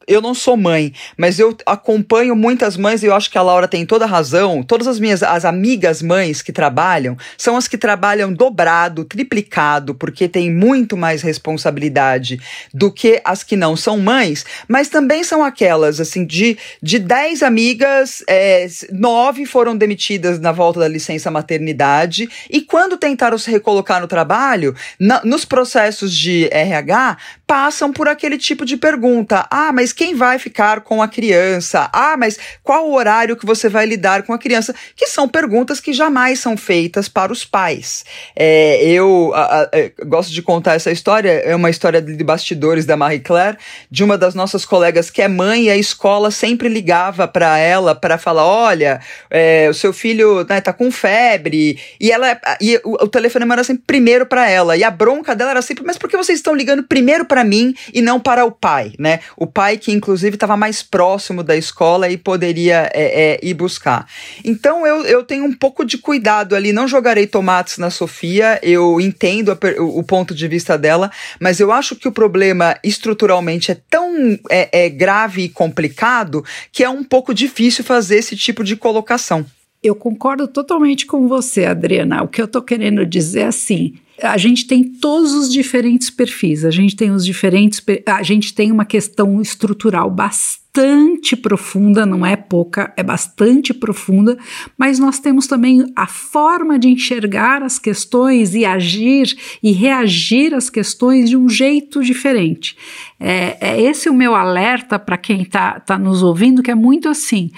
eu 0.08 0.20
não 0.20 0.34
sou 0.34 0.56
mãe, 0.56 0.92
mas 1.16 1.38
eu 1.38 1.56
acompanho 1.64 2.34
muitas 2.34 2.76
mães 2.76 3.02
e 3.02 3.06
eu 3.06 3.14
acho 3.14 3.30
que 3.30 3.38
a 3.38 3.42
Laura 3.42 3.68
tem 3.68 3.86
toda 3.86 4.04
a 4.04 4.08
razão. 4.08 4.62
Todas 4.64 4.88
as 4.88 4.98
minhas 4.98 5.22
as 5.22 5.44
amigas 5.44 6.02
mães 6.02 6.42
que 6.42 6.52
trabalham 6.52 7.16
são 7.38 7.56
as 7.56 7.68
que 7.68 7.78
trabalham 7.78 8.32
dobrado, 8.32 9.04
triplicado, 9.20 9.94
porque 9.94 10.28
tem 10.28 10.50
muito 10.50 10.96
mais 10.96 11.20
responsabilidade 11.20 12.40
do 12.72 12.90
que 12.90 13.20
as 13.24 13.42
que 13.42 13.54
não 13.54 13.76
são 13.76 13.98
mães, 13.98 14.46
mas 14.66 14.88
também 14.88 15.22
são 15.22 15.44
aquelas, 15.44 16.00
assim, 16.00 16.24
de, 16.24 16.56
de 16.83 16.98
dez 16.98 17.42
amigas, 17.42 18.24
é, 18.26 18.66
nove 18.90 19.44
foram 19.44 19.76
demitidas 19.76 20.40
na 20.40 20.52
volta 20.52 20.80
da 20.80 20.88
licença 20.88 21.30
maternidade, 21.30 22.28
e 22.48 22.62
quando 22.62 22.96
tentaram 22.96 23.37
se 23.37 23.50
recolocar 23.50 24.00
no 24.00 24.09
trabalho, 24.09 24.74
na, 24.98 25.22
nos 25.24 25.44
processos 25.44 26.14
de 26.16 26.48
RH, 26.50 27.18
passam 27.50 27.92
por 27.92 28.06
aquele 28.06 28.38
tipo 28.38 28.64
de 28.64 28.76
pergunta: 28.76 29.44
ah, 29.50 29.72
mas 29.72 29.92
quem 29.92 30.14
vai 30.14 30.38
ficar 30.38 30.82
com 30.82 31.02
a 31.02 31.08
criança? 31.08 31.90
Ah, 31.92 32.16
mas 32.16 32.38
qual 32.62 32.88
o 32.88 32.94
horário 32.94 33.36
que 33.36 33.44
você 33.44 33.68
vai 33.68 33.86
lidar 33.86 34.22
com 34.22 34.32
a 34.32 34.38
criança? 34.38 34.72
Que 34.94 35.08
são 35.08 35.28
perguntas 35.28 35.80
que 35.80 35.92
jamais 35.92 36.38
são 36.38 36.56
feitas 36.56 37.08
para 37.08 37.32
os 37.32 37.44
pais. 37.44 38.04
É, 38.36 38.84
eu 38.84 39.32
a, 39.34 39.62
a, 39.62 39.68
é, 39.72 39.92
gosto 40.06 40.30
de 40.30 40.40
contar 40.42 40.74
essa 40.74 40.92
história, 40.92 41.28
é 41.28 41.56
uma 41.56 41.68
história 41.68 42.00
de 42.00 42.22
bastidores 42.22 42.86
da 42.86 42.96
Marie 42.96 43.18
Claire, 43.18 43.58
de 43.90 44.04
uma 44.04 44.16
das 44.16 44.36
nossas 44.36 44.64
colegas 44.64 45.10
que 45.10 45.20
é 45.20 45.26
mãe 45.26 45.64
e 45.64 45.70
a 45.70 45.76
escola 45.76 46.30
sempre 46.30 46.68
ligava 46.68 47.26
para 47.26 47.58
ela 47.58 47.96
para 47.96 48.16
falar: 48.16 48.46
olha, 48.46 49.00
é, 49.28 49.66
o 49.68 49.74
seu 49.74 49.92
filho 49.92 50.46
né, 50.48 50.60
tá 50.60 50.72
com 50.72 50.88
febre, 50.92 51.80
e 51.98 52.12
ela 52.12 52.40
e 52.60 52.80
o, 52.84 52.92
o 52.92 53.08
telefonema 53.08 53.54
era 53.54 53.64
sempre 53.64 53.82
primeiro 53.84 54.24
para 54.24 54.48
ela, 54.48 54.76
e 54.76 54.84
a 54.84 54.90
bronca 54.90 55.34
dela 55.34 55.50
era 55.50 55.62
sempre: 55.62 55.82
mas 55.84 55.98
por 55.98 56.08
que 56.08 56.16
vocês 56.16 56.38
estão 56.38 56.54
ligando 56.54 56.84
primeiro 56.84 57.24
para 57.24 57.39
mim 57.44 57.74
e 57.92 58.00
não 58.00 58.20
para 58.20 58.44
o 58.44 58.50
pai, 58.50 58.92
né? 58.98 59.20
O 59.37 59.46
pai 59.46 59.76
que 59.76 59.92
inclusive 59.92 60.37
estava 60.37 60.57
mais 60.57 60.83
próximo 60.83 61.42
da 61.42 61.57
escola 61.57 62.09
e 62.09 62.16
poderia 62.16 62.90
é, 62.94 63.33
é, 63.33 63.40
ir 63.42 63.55
buscar. 63.55 64.07
Então 64.44 64.87
eu, 64.87 65.05
eu 65.05 65.24
tenho 65.24 65.44
um 65.44 65.53
pouco 65.53 65.85
de 65.85 65.98
cuidado 65.98 66.55
ali, 66.55 66.72
não 66.72 66.88
jogarei 66.88 67.26
tomates 67.26 67.79
na 67.79 67.90
Sofia, 67.90 68.59
eu 68.62 69.00
entendo 69.00 69.53
a, 69.53 69.59
o 69.81 70.03
ponto 70.03 70.35
de 70.35 70.48
vista 70.48 70.76
dela, 70.76 71.11
mas 71.40 71.61
eu 71.61 71.72
acho 71.72 71.96
que 71.96 72.09
o 72.09 72.12
problema 72.12 72.76
estruturalmente 72.83 73.70
é 73.70 73.76
tão 73.88 74.38
é, 74.48 74.85
é 74.85 74.88
grave 74.88 75.42
e 75.42 75.48
complicado 75.48 76.44
que 76.72 76.85
é 76.85 76.88
um 76.88 77.05
pouco 77.05 77.35
difícil 77.35 77.85
fazer 77.85 78.16
esse 78.16 78.37
tipo 78.37 78.62
de 78.62 78.76
colocação. 78.76 79.46
Eu 79.82 79.94
concordo 79.94 80.46
totalmente 80.46 81.06
com 81.06 81.26
você, 81.26 81.64
Adriana. 81.64 82.22
O 82.22 82.28
que 82.28 82.40
eu 82.40 82.44
estou 82.44 82.60
querendo 82.60 83.06
dizer 83.06 83.40
é 83.40 83.46
assim: 83.46 83.94
a 84.22 84.36
gente 84.36 84.66
tem 84.66 84.84
todos 84.84 85.32
os 85.32 85.50
diferentes 85.50 86.10
perfis, 86.10 86.64
a 86.64 86.70
gente 86.70 86.94
tem 86.94 87.10
os 87.10 87.24
diferentes, 87.24 87.82
a 88.06 88.22
gente 88.22 88.54
tem 88.54 88.70
uma 88.70 88.84
questão 88.84 89.40
estrutural 89.40 90.10
bastante 90.10 91.34
profunda, 91.34 92.04
não 92.04 92.24
é 92.24 92.36
pouca, 92.36 92.92
é 92.96 93.02
bastante 93.02 93.72
profunda, 93.72 94.38
mas 94.76 94.98
nós 94.98 95.18
temos 95.18 95.46
também 95.46 95.90
a 95.96 96.06
forma 96.06 96.78
de 96.78 96.88
enxergar 96.88 97.62
as 97.62 97.78
questões 97.78 98.54
e 98.54 98.64
agir 98.64 99.34
e 99.62 99.72
reagir 99.72 100.54
às 100.54 100.68
questões 100.68 101.30
de 101.30 101.36
um 101.36 101.48
jeito 101.48 102.02
diferente. 102.02 102.76
É, 103.18 103.56
é 103.60 103.80
esse 103.80 104.08
o 104.08 104.14
meu 104.14 104.34
alerta 104.34 104.98
para 104.98 105.16
quem 105.16 105.42
está 105.42 105.80
tá 105.80 105.98
nos 105.98 106.22
ouvindo, 106.22 106.62
que 106.62 106.70
é 106.70 106.74
muito 106.74 107.08
assim, 107.08 107.50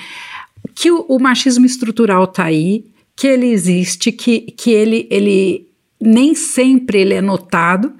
que 0.74 0.90
o, 0.90 1.04
o 1.08 1.18
machismo 1.18 1.66
estrutural 1.66 2.24
está 2.24 2.44
aí, 2.44 2.86
que 3.16 3.26
ele 3.26 3.46
existe, 3.46 4.10
que, 4.10 4.40
que 4.40 4.70
ele, 4.70 5.06
ele 5.10 5.68
nem 6.00 6.34
sempre 6.34 7.00
ele 7.00 7.14
é 7.14 7.20
notado, 7.20 7.92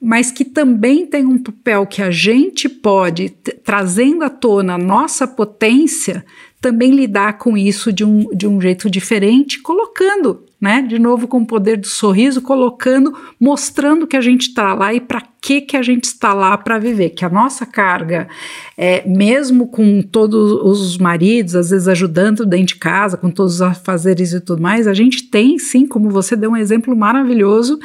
mas 0.00 0.30
que 0.30 0.44
também 0.44 1.06
tem 1.06 1.26
um 1.26 1.42
papel 1.42 1.86
que 1.86 2.00
a 2.00 2.10
gente 2.10 2.68
pode, 2.68 3.28
trazendo 3.62 4.24
à 4.24 4.30
tona 4.30 4.74
a 4.74 4.78
nossa 4.78 5.26
potência, 5.26 6.24
também 6.60 6.90
lidar 6.90 7.38
com 7.38 7.56
isso 7.56 7.92
de 7.92 8.04
um, 8.04 8.28
de 8.34 8.46
um 8.46 8.60
jeito 8.60 8.88
diferente, 8.88 9.60
colocando, 9.60 10.44
né, 10.60 10.82
de 10.82 10.98
novo 10.98 11.26
com 11.26 11.38
o 11.38 11.46
poder 11.46 11.78
do 11.78 11.86
sorriso, 11.86 12.42
colocando, 12.42 13.16
mostrando 13.40 14.06
que 14.06 14.16
a 14.16 14.20
gente 14.20 14.48
está 14.48 14.74
lá 14.74 14.92
e 14.92 15.00
para 15.00 15.22
que 15.40 15.62
que 15.62 15.76
a 15.76 15.82
gente 15.82 16.04
está 16.04 16.34
lá 16.34 16.58
para 16.58 16.78
viver, 16.78 17.10
que 17.10 17.24
a 17.24 17.30
nossa 17.30 17.64
carga, 17.64 18.28
é, 18.76 19.08
mesmo 19.08 19.68
com 19.68 20.02
todos 20.02 20.52
os 20.52 20.98
maridos, 20.98 21.56
às 21.56 21.70
vezes 21.70 21.88
ajudando 21.88 22.44
dentro 22.44 22.66
de 22.66 22.76
casa, 22.76 23.16
com 23.16 23.30
todos 23.30 23.54
os 23.54 23.62
afazeres 23.62 24.32
e 24.34 24.40
tudo 24.40 24.60
mais, 24.60 24.86
a 24.86 24.92
gente 24.92 25.30
tem 25.30 25.58
sim, 25.58 25.86
como 25.86 26.10
você 26.10 26.36
deu 26.36 26.50
um 26.50 26.56
exemplo 26.56 26.94
maravilhoso, 26.94 27.78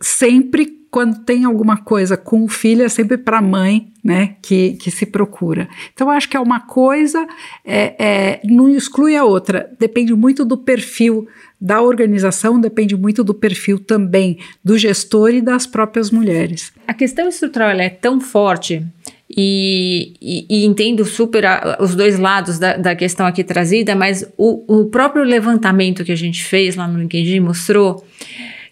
sempre 0.00 0.77
quando 0.90 1.24
tem 1.24 1.44
alguma 1.44 1.76
coisa 1.76 2.16
com 2.16 2.44
o 2.44 2.48
filho, 2.48 2.82
é 2.82 2.88
sempre 2.88 3.18
para 3.18 3.38
a 3.38 3.42
mãe 3.42 3.92
né, 4.02 4.36
que, 4.40 4.72
que 4.74 4.90
se 4.90 5.04
procura. 5.04 5.68
Então, 5.92 6.10
acho 6.10 6.28
que 6.28 6.36
é 6.36 6.40
uma 6.40 6.60
coisa, 6.60 7.26
é, 7.64 7.94
é, 7.98 8.40
não 8.44 8.68
exclui 8.68 9.14
a 9.14 9.24
outra, 9.24 9.70
depende 9.78 10.14
muito 10.14 10.44
do 10.44 10.56
perfil 10.56 11.28
da 11.60 11.82
organização, 11.82 12.60
depende 12.60 12.96
muito 12.96 13.22
do 13.22 13.34
perfil 13.34 13.78
também 13.78 14.38
do 14.64 14.78
gestor 14.78 15.30
e 15.30 15.40
das 15.40 15.66
próprias 15.66 16.10
mulheres. 16.10 16.72
A 16.86 16.94
questão 16.94 17.28
estrutural 17.28 17.70
é 17.70 17.90
tão 17.90 18.20
forte 18.20 18.86
e, 19.28 20.14
e, 20.22 20.46
e, 20.48 20.64
entendo 20.64 21.04
super 21.04 21.44
a, 21.44 21.76
os 21.80 21.94
dois 21.94 22.18
lados 22.18 22.58
da, 22.58 22.76
da, 22.76 22.96
questão 22.96 23.26
aqui 23.26 23.44
trazida, 23.44 23.94
mas 23.94 24.26
o, 24.38 24.80
o 24.80 24.86
próprio 24.86 25.22
levantamento 25.22 26.02
que 26.02 26.12
a 26.12 26.16
gente 26.16 26.42
fez 26.42 26.76
lá 26.76 26.88
no 26.88 26.98
LinkedIn 26.98 27.40
mostrou 27.40 28.06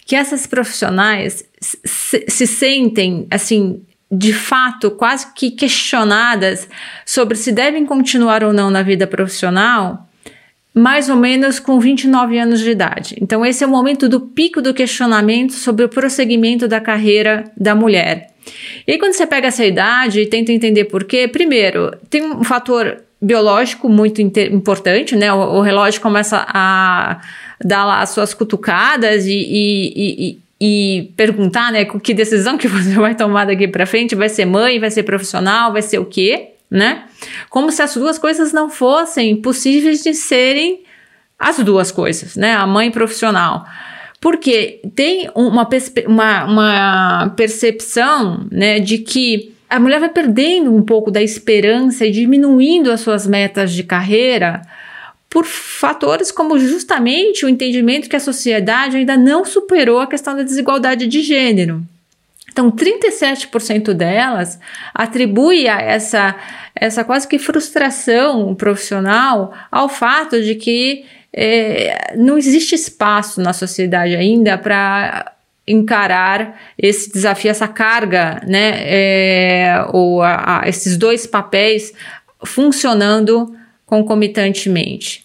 que 0.06 0.14
essas 0.14 0.46
profissionais 0.46 1.44
se, 1.84 2.24
se 2.28 2.46
sentem 2.46 3.26
assim 3.30 3.82
de 4.10 4.32
fato 4.32 4.90
quase 4.90 5.32
que 5.34 5.50
questionadas 5.50 6.68
sobre 7.04 7.36
se 7.36 7.50
devem 7.50 7.84
continuar 7.84 8.44
ou 8.44 8.52
não 8.52 8.70
na 8.70 8.82
vida 8.82 9.06
profissional, 9.06 10.08
mais 10.72 11.08
ou 11.08 11.16
menos 11.16 11.58
com 11.58 11.80
29 11.80 12.38
anos 12.38 12.60
de 12.60 12.70
idade. 12.70 13.16
Então, 13.20 13.44
esse 13.44 13.64
é 13.64 13.66
o 13.66 13.70
momento 13.70 14.08
do 14.08 14.20
pico 14.20 14.60
do 14.60 14.74
questionamento 14.74 15.54
sobre 15.54 15.84
o 15.84 15.88
prosseguimento 15.88 16.68
da 16.68 16.80
carreira 16.80 17.50
da 17.56 17.74
mulher. 17.74 18.30
E 18.86 18.92
aí, 18.92 18.98
quando 18.98 19.14
você 19.14 19.26
pega 19.26 19.48
essa 19.48 19.64
idade 19.64 20.20
e 20.20 20.26
tenta 20.26 20.52
entender 20.52 20.84
por 20.84 21.04
quê, 21.04 21.26
primeiro, 21.26 21.96
tem 22.10 22.22
um 22.22 22.44
fator 22.44 23.02
biológico 23.20 23.88
muito 23.88 24.20
importante, 24.20 25.16
né? 25.16 25.32
O, 25.32 25.56
o, 25.56 25.60
relógio 25.62 26.00
começa 26.00 26.46
a 26.46 27.20
dar 27.64 27.84
lá 27.84 28.00
as 28.02 28.10
suas 28.10 28.34
cutucadas 28.34 29.26
e, 29.26 29.32
e, 29.32 30.28
e, 30.28 30.38
e, 30.60 31.12
perguntar, 31.16 31.70
né, 31.70 31.84
que 31.84 32.14
decisão 32.14 32.56
que 32.56 32.66
você 32.68 32.94
vai 32.94 33.14
tomar 33.14 33.46
daqui 33.46 33.68
para 33.68 33.86
frente, 33.86 34.14
vai 34.14 34.28
ser 34.28 34.44
mãe, 34.44 34.78
vai 34.78 34.90
ser 34.90 35.02
profissional, 35.02 35.72
vai 35.72 35.82
ser 35.82 35.98
o 35.98 36.04
quê, 36.04 36.50
né? 36.70 37.04
Como 37.48 37.70
se 37.70 37.82
as 37.82 37.94
duas 37.94 38.18
coisas 38.18 38.52
não 38.52 38.68
fossem 38.68 39.36
possíveis 39.36 40.02
de 40.02 40.14
serem 40.14 40.82
as 41.38 41.58
duas 41.58 41.92
coisas, 41.92 42.36
né? 42.36 42.54
A 42.54 42.66
mãe 42.66 42.90
profissional. 42.90 43.64
Porque 44.20 44.80
tem 44.94 45.30
uma, 45.34 45.68
uma, 46.06 46.44
uma 46.44 47.34
percepção 47.36 48.46
né, 48.50 48.80
de 48.80 48.98
que 48.98 49.54
a 49.68 49.78
mulher 49.78 50.00
vai 50.00 50.08
perdendo 50.08 50.74
um 50.74 50.82
pouco 50.82 51.10
da 51.10 51.22
esperança 51.22 52.06
e 52.06 52.10
diminuindo 52.10 52.90
as 52.90 53.00
suas 53.00 53.26
metas 53.26 53.72
de 53.72 53.82
carreira 53.82 54.62
por 55.28 55.44
fatores 55.44 56.30
como 56.30 56.58
justamente 56.58 57.44
o 57.44 57.48
entendimento 57.48 58.08
que 58.08 58.16
a 58.16 58.20
sociedade 58.20 58.96
ainda 58.96 59.16
não 59.16 59.44
superou 59.44 60.00
a 60.00 60.06
questão 60.06 60.36
da 60.36 60.42
desigualdade 60.42 61.06
de 61.06 61.22
gênero. 61.22 61.82
Então, 62.50 62.70
37% 62.70 63.92
delas 63.92 64.58
atribui 64.94 65.68
a 65.68 65.78
essa, 65.78 66.34
essa 66.74 67.04
quase 67.04 67.28
que 67.28 67.38
frustração 67.38 68.54
profissional 68.54 69.52
ao 69.70 69.90
fato 69.90 70.42
de 70.42 70.54
que 70.54 71.04
é, 71.34 72.14
não 72.16 72.38
existe 72.38 72.74
espaço 72.74 73.42
na 73.42 73.52
sociedade 73.52 74.16
ainda 74.16 74.56
para 74.56 75.34
encarar 75.66 76.58
esse 76.78 77.12
desafio, 77.12 77.50
essa 77.50 77.68
carga, 77.68 78.40
né, 78.46 78.84
é, 78.86 79.84
ou 79.92 80.22
a, 80.22 80.62
a, 80.62 80.68
esses 80.68 80.96
dois 80.96 81.26
papéis 81.26 81.92
funcionando 82.42 83.54
concomitantemente. 83.86 85.24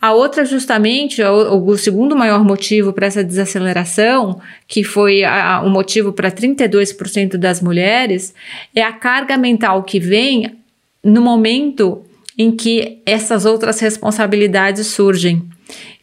A 0.00 0.12
outra, 0.12 0.44
justamente, 0.44 1.22
o, 1.22 1.76
segundo 1.76 2.14
maior 2.14 2.44
motivo 2.44 2.92
para 2.92 3.06
essa 3.06 3.22
desaceleração, 3.24 4.40
que 4.68 4.84
foi 4.84 5.22
o 5.64 5.68
motivo 5.68 6.12
para 6.12 6.30
32% 6.30 7.36
das 7.36 7.60
mulheres, 7.60 8.34
é 8.74 8.82
a 8.82 8.92
carga 8.92 9.36
mental 9.36 9.82
que 9.82 9.98
vem 9.98 10.56
no 11.02 11.20
momento 11.20 12.02
em 12.36 12.50
que 12.50 13.00
essas 13.04 13.44
outras 13.44 13.80
responsabilidades 13.80 14.86
surgem. 14.88 15.48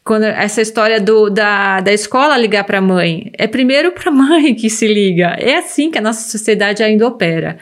Quando 0.10 0.24
essa 0.24 0.60
história 0.60 1.00
do, 1.00 1.30
da, 1.30 1.82
da 1.82 1.94
escola 1.94 2.36
ligar 2.36 2.64
para 2.64 2.80
a 2.80 2.82
mãe, 2.82 3.32
é 3.38 3.46
primeiro 3.46 3.92
para 3.92 4.10
a 4.10 4.12
mãe 4.12 4.56
que 4.56 4.68
se 4.68 4.88
liga. 4.88 5.36
É 5.38 5.58
assim 5.58 5.92
que 5.92 6.00
a 6.00 6.02
nossa 6.02 6.28
sociedade 6.32 6.82
ainda 6.82 7.06
opera. 7.06 7.60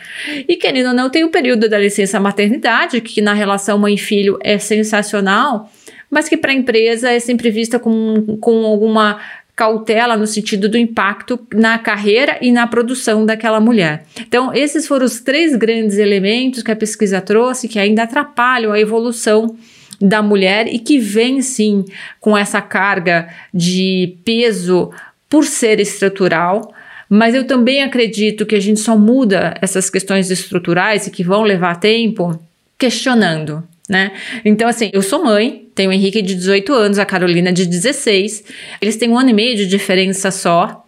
E 0.48 0.56
querendo 0.56 0.88
ou 0.88 0.94
não, 0.94 1.10
tem 1.10 1.26
o 1.26 1.30
período 1.30 1.68
da 1.68 1.78
licença 1.78 2.22
maternidade, 2.22 3.02
que 3.02 3.22
na 3.22 3.34
relação 3.34 3.78
mãe-filho 3.78 4.40
é 4.42 4.58
sensacional, 4.58 5.70
mas 6.10 6.30
que 6.30 6.38
para 6.38 6.52
a 6.52 6.56
empresa 6.56 7.12
é 7.12 7.20
sempre 7.20 7.52
vista 7.52 7.78
com, 7.78 8.38
com 8.40 8.64
alguma 8.64 9.20
cautela 9.54 10.16
no 10.16 10.26
sentido 10.26 10.70
do 10.70 10.78
impacto 10.78 11.38
na 11.54 11.78
carreira 11.78 12.38
e 12.40 12.50
na 12.50 12.66
produção 12.66 13.26
daquela 13.26 13.60
mulher. 13.60 14.06
Então, 14.22 14.54
esses 14.54 14.88
foram 14.88 15.06
os 15.06 15.20
três 15.20 15.54
grandes 15.54 15.98
elementos 15.98 16.64
que 16.64 16.72
a 16.72 16.78
pesquisa 16.78 17.20
trouxe 17.20 17.68
que 17.68 17.78
ainda 17.78 18.04
atrapalham 18.04 18.72
a 18.72 18.80
evolução 18.80 19.58
da 20.00 20.22
mulher 20.22 20.68
e 20.68 20.80
que 20.80 21.00
vem 21.00 21.42
sim 21.42 21.86
com 22.20 22.38
essa 22.38 22.62
carga 22.62 23.30
de 23.54 24.16
peso 24.24 24.92
por 25.30 25.46
ser 25.46 25.80
estrutural. 25.80 26.74
Mas 27.10 27.34
eu 27.34 27.46
também 27.46 27.84
acredito 27.84 28.46
que 28.46 28.56
a 28.56 28.60
gente 28.60 28.80
só 28.80 28.98
muda 28.98 29.56
essas 29.62 29.90
questões 29.90 30.30
estruturais 30.30 31.08
e 31.08 31.12
que 31.12 31.24
vão 31.24 31.44
levar 31.44 31.80
tempo 31.80 32.40
questionando 32.78 33.64
né? 33.90 34.12
Então, 34.44 34.68
assim, 34.68 34.90
eu 34.92 35.02
sou 35.02 35.24
mãe, 35.24 35.66
tenho 35.74 35.90
o 35.90 35.94
Henrique 35.94 36.22
de 36.22 36.36
18 36.36 36.74
anos, 36.74 37.00
a 37.00 37.06
Carolina 37.06 37.54
de 37.54 37.66
16. 37.66 38.44
Eles 38.82 38.98
têm 38.98 39.10
um 39.10 39.18
ano 39.18 39.30
e 39.30 39.34
meio 39.34 39.56
de 39.56 39.66
diferença 39.66 40.30
só. 40.30 40.86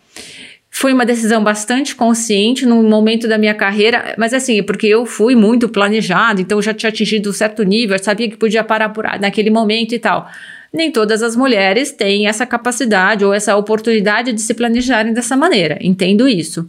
Foi 0.80 0.94
uma 0.94 1.06
decisão 1.06 1.44
bastante 1.44 1.94
consciente 1.94 2.66
no 2.66 2.82
momento 2.82 3.28
da 3.28 3.38
minha 3.38 3.54
carreira, 3.54 4.16
mas 4.18 4.34
assim, 4.34 4.64
porque 4.64 4.88
eu 4.88 5.06
fui 5.06 5.36
muito 5.36 5.68
planejado, 5.68 6.40
então 6.40 6.58
eu 6.58 6.62
já 6.62 6.74
tinha 6.74 6.90
atingido 6.90 7.30
um 7.30 7.34
certo 7.34 7.64
nível, 7.64 8.00
sabia 8.00 8.30
que 8.30 8.38
podia 8.38 8.64
parar 8.64 8.88
por 8.88 9.04
naquele 9.20 9.50
momento 9.50 9.94
e 9.94 10.00
tal 10.00 10.30
nem 10.74 10.92
todas 10.92 11.24
as 11.24 11.36
mulheres 11.36 11.92
têm 11.92 12.28
essa 12.28 12.46
capacidade 12.46 13.26
ou 13.26 13.34
essa 13.34 13.56
oportunidade 13.56 14.34
de 14.34 14.42
se 14.42 14.54
planejarem 14.54 15.14
dessa 15.14 15.36
maneira. 15.36 15.78
Entendo 15.82 16.28
isso. 16.28 16.68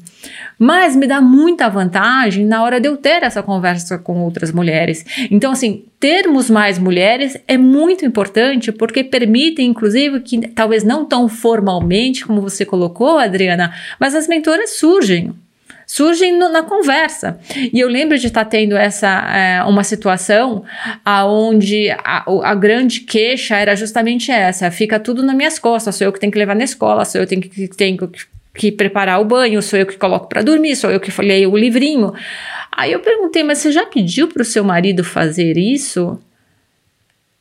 Mas 0.59 0.96
me 0.96 1.07
dá 1.07 1.20
muita 1.20 1.68
vantagem 1.68 2.44
na 2.44 2.62
hora 2.62 2.80
de 2.80 2.88
eu 2.88 2.96
ter 2.96 3.22
essa 3.22 3.42
conversa 3.42 3.98
com 3.98 4.20
outras 4.20 4.53
mulheres. 4.53 5.05
Então, 5.30 5.53
assim, 5.53 5.84
termos 5.98 6.51
mais 6.51 6.78
mulheres 6.78 7.36
é 7.46 7.57
muito 7.57 8.05
importante 8.05 8.72
porque 8.72 9.05
permite, 9.05 9.62
inclusive, 9.62 10.20
que 10.20 10.48
talvez 10.48 10.82
não 10.84 11.05
tão 11.05 11.28
formalmente 11.28 12.26
como 12.26 12.40
você 12.40 12.64
colocou, 12.64 13.18
Adriana, 13.18 13.72
mas 13.98 14.14
as 14.14 14.26
mentoras 14.26 14.78
surgem 14.78 15.32
surgem 15.91 16.38
no, 16.38 16.49
na 16.49 16.62
conversa. 16.62 17.41
E 17.72 17.80
eu 17.80 17.88
lembro 17.88 18.16
de 18.16 18.28
estar 18.28 18.45
tendo 18.45 18.76
essa 18.76 19.09
é, 19.09 19.64
uma 19.64 19.82
situação 19.82 20.62
aonde 21.05 21.91
a, 21.91 22.24
a, 22.45 22.55
grande 22.55 23.01
queixa 23.01 23.57
era 23.57 23.74
justamente 23.74 24.30
essa: 24.30 24.70
fica 24.70 25.01
tudo 25.01 25.20
nas 25.20 25.34
minhas 25.34 25.59
costas, 25.59 25.97
sou 25.97 26.07
eu 26.07 26.12
que 26.12 26.20
tenho 26.20 26.30
que 26.30 26.38
levar 26.38 26.55
na 26.55 26.62
escola, 26.62 27.05
sou 27.05 27.20
eu 27.20 27.26
que 27.26 27.34
tenho 27.34 27.43
que, 27.43 27.76
tenho 27.76 28.09
que, 28.09 28.26
que 28.55 28.70
preparar 28.70 29.20
o 29.20 29.24
banho, 29.24 29.61
sou 29.61 29.80
eu 29.80 29.86
que 29.86 29.97
coloco 29.97 30.28
para 30.28 30.43
dormir, 30.43 30.76
sou 30.76 30.93
eu 30.93 31.01
que 31.01 31.11
leio 31.20 31.51
o 31.51 31.57
livrinho. 31.57 32.14
Aí 32.70 32.93
eu 32.93 33.01
perguntei, 33.01 33.43
mas 33.43 33.59
você 33.59 33.72
já 33.72 33.84
pediu 33.84 34.28
para 34.28 34.43
o 34.43 34.45
seu 34.45 34.62
marido 34.62 35.03
fazer 35.03 35.59
isso? 35.59 36.20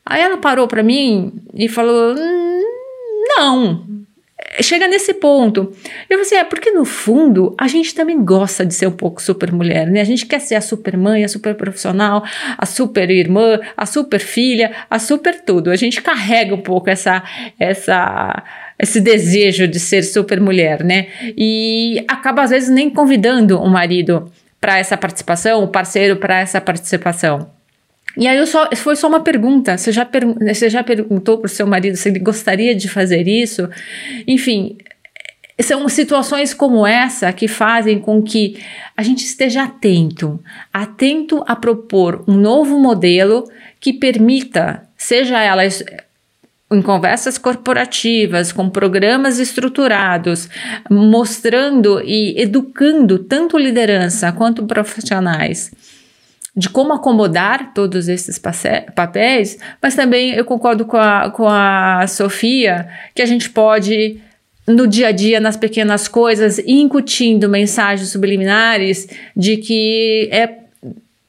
Aí 0.03 0.23
ela 0.23 0.37
parou 0.37 0.67
para 0.67 0.81
mim 0.81 1.31
e 1.53 1.69
falou: 1.69 2.15
hum, 2.17 2.63
não, 3.37 3.85
chega 4.61 4.87
nesse 4.87 5.13
ponto. 5.13 5.73
Eu 6.09 6.17
falei 6.17 6.21
assim, 6.21 6.35
é 6.35 6.43
porque 6.43 6.71
no 6.71 6.85
fundo 6.85 7.55
a 7.57 7.67
gente 7.67 7.93
também 7.93 8.23
gosta 8.23 8.65
de 8.65 8.73
ser 8.73 8.87
um 8.87 8.91
pouco 8.91 9.21
super 9.21 9.51
mulher, 9.51 9.87
né? 9.87 10.01
A 10.01 10.05
gente 10.05 10.25
quer 10.25 10.39
ser 10.39 10.55
a 10.55 10.61
super 10.61 10.97
mãe, 10.97 11.23
a 11.23 11.27
super 11.27 11.55
profissional, 11.55 12.23
a 12.57 12.65
super 12.65 13.09
irmã, 13.09 13.59
a 13.77 13.85
super 13.85 14.19
filha, 14.19 14.71
a 14.89 14.99
super 14.99 15.41
tudo. 15.41 15.69
A 15.71 15.75
gente 15.75 16.01
carrega 16.01 16.55
um 16.55 16.61
pouco 16.61 16.89
essa 16.89 17.23
essa 17.59 18.43
esse 18.77 19.01
desejo 19.01 19.67
de 19.67 19.79
ser 19.79 20.03
super 20.03 20.39
mulher, 20.39 20.83
né? 20.83 21.07
E 21.37 22.03
acaba 22.07 22.43
às 22.43 22.49
vezes 22.49 22.69
nem 22.69 22.89
convidando 22.89 23.59
o 23.59 23.69
marido 23.69 24.31
para 24.59 24.77
essa 24.77 24.97
participação, 24.97 25.63
o 25.63 25.67
parceiro 25.67 26.17
para 26.17 26.39
essa 26.39 26.59
participação. 26.59 27.58
E 28.19 28.27
aí 28.27 28.37
eu 28.37 28.45
só, 28.45 28.69
foi 28.75 28.97
só 28.97 29.07
uma 29.07 29.21
pergunta. 29.21 29.77
Você 29.77 29.93
já, 29.93 30.03
per, 30.03 30.25
você 30.25 30.69
já 30.69 30.83
perguntou 30.83 31.37
para 31.37 31.45
o 31.45 31.49
seu 31.49 31.65
marido 31.65 31.95
se 31.95 32.09
ele 32.09 32.19
gostaria 32.19 32.75
de 32.75 32.89
fazer 32.89 33.25
isso? 33.25 33.69
Enfim, 34.27 34.77
são 35.61 35.87
situações 35.87 36.53
como 36.53 36.85
essa 36.85 37.31
que 37.31 37.47
fazem 37.47 37.97
com 37.97 38.21
que 38.21 38.61
a 38.97 39.03
gente 39.03 39.23
esteja 39.23 39.63
atento, 39.63 40.37
atento 40.73 41.41
a 41.47 41.55
propor 41.55 42.25
um 42.27 42.33
novo 42.33 42.77
modelo 42.77 43.49
que 43.79 43.93
permita, 43.93 44.83
seja 44.97 45.41
ela 45.41 45.63
em 45.65 46.81
conversas 46.81 47.37
corporativas, 47.37 48.51
com 48.51 48.69
programas 48.69 49.39
estruturados, 49.39 50.49
mostrando 50.91 52.01
e 52.03 52.37
educando 52.37 53.17
tanto 53.17 53.57
liderança 53.57 54.29
quanto 54.33 54.65
profissionais 54.65 55.71
de 56.55 56.69
como 56.69 56.93
acomodar 56.93 57.73
todos 57.73 58.07
esses 58.07 58.39
papéis, 58.95 59.57
mas 59.81 59.95
também 59.95 60.31
eu 60.31 60.43
concordo 60.43 60.85
com 60.85 60.97
a, 60.97 61.29
com 61.29 61.47
a 61.47 62.05
Sofia 62.07 62.87
que 63.13 63.21
a 63.21 63.25
gente 63.25 63.49
pode 63.49 64.19
no 64.67 64.85
dia 64.85 65.07
a 65.07 65.11
dia, 65.11 65.39
nas 65.39 65.57
pequenas 65.57 66.07
coisas, 66.07 66.59
incutindo 66.59 67.49
mensagens 67.49 68.09
subliminares 68.09 69.07
de 69.35 69.57
que 69.57 70.29
é 70.31 70.59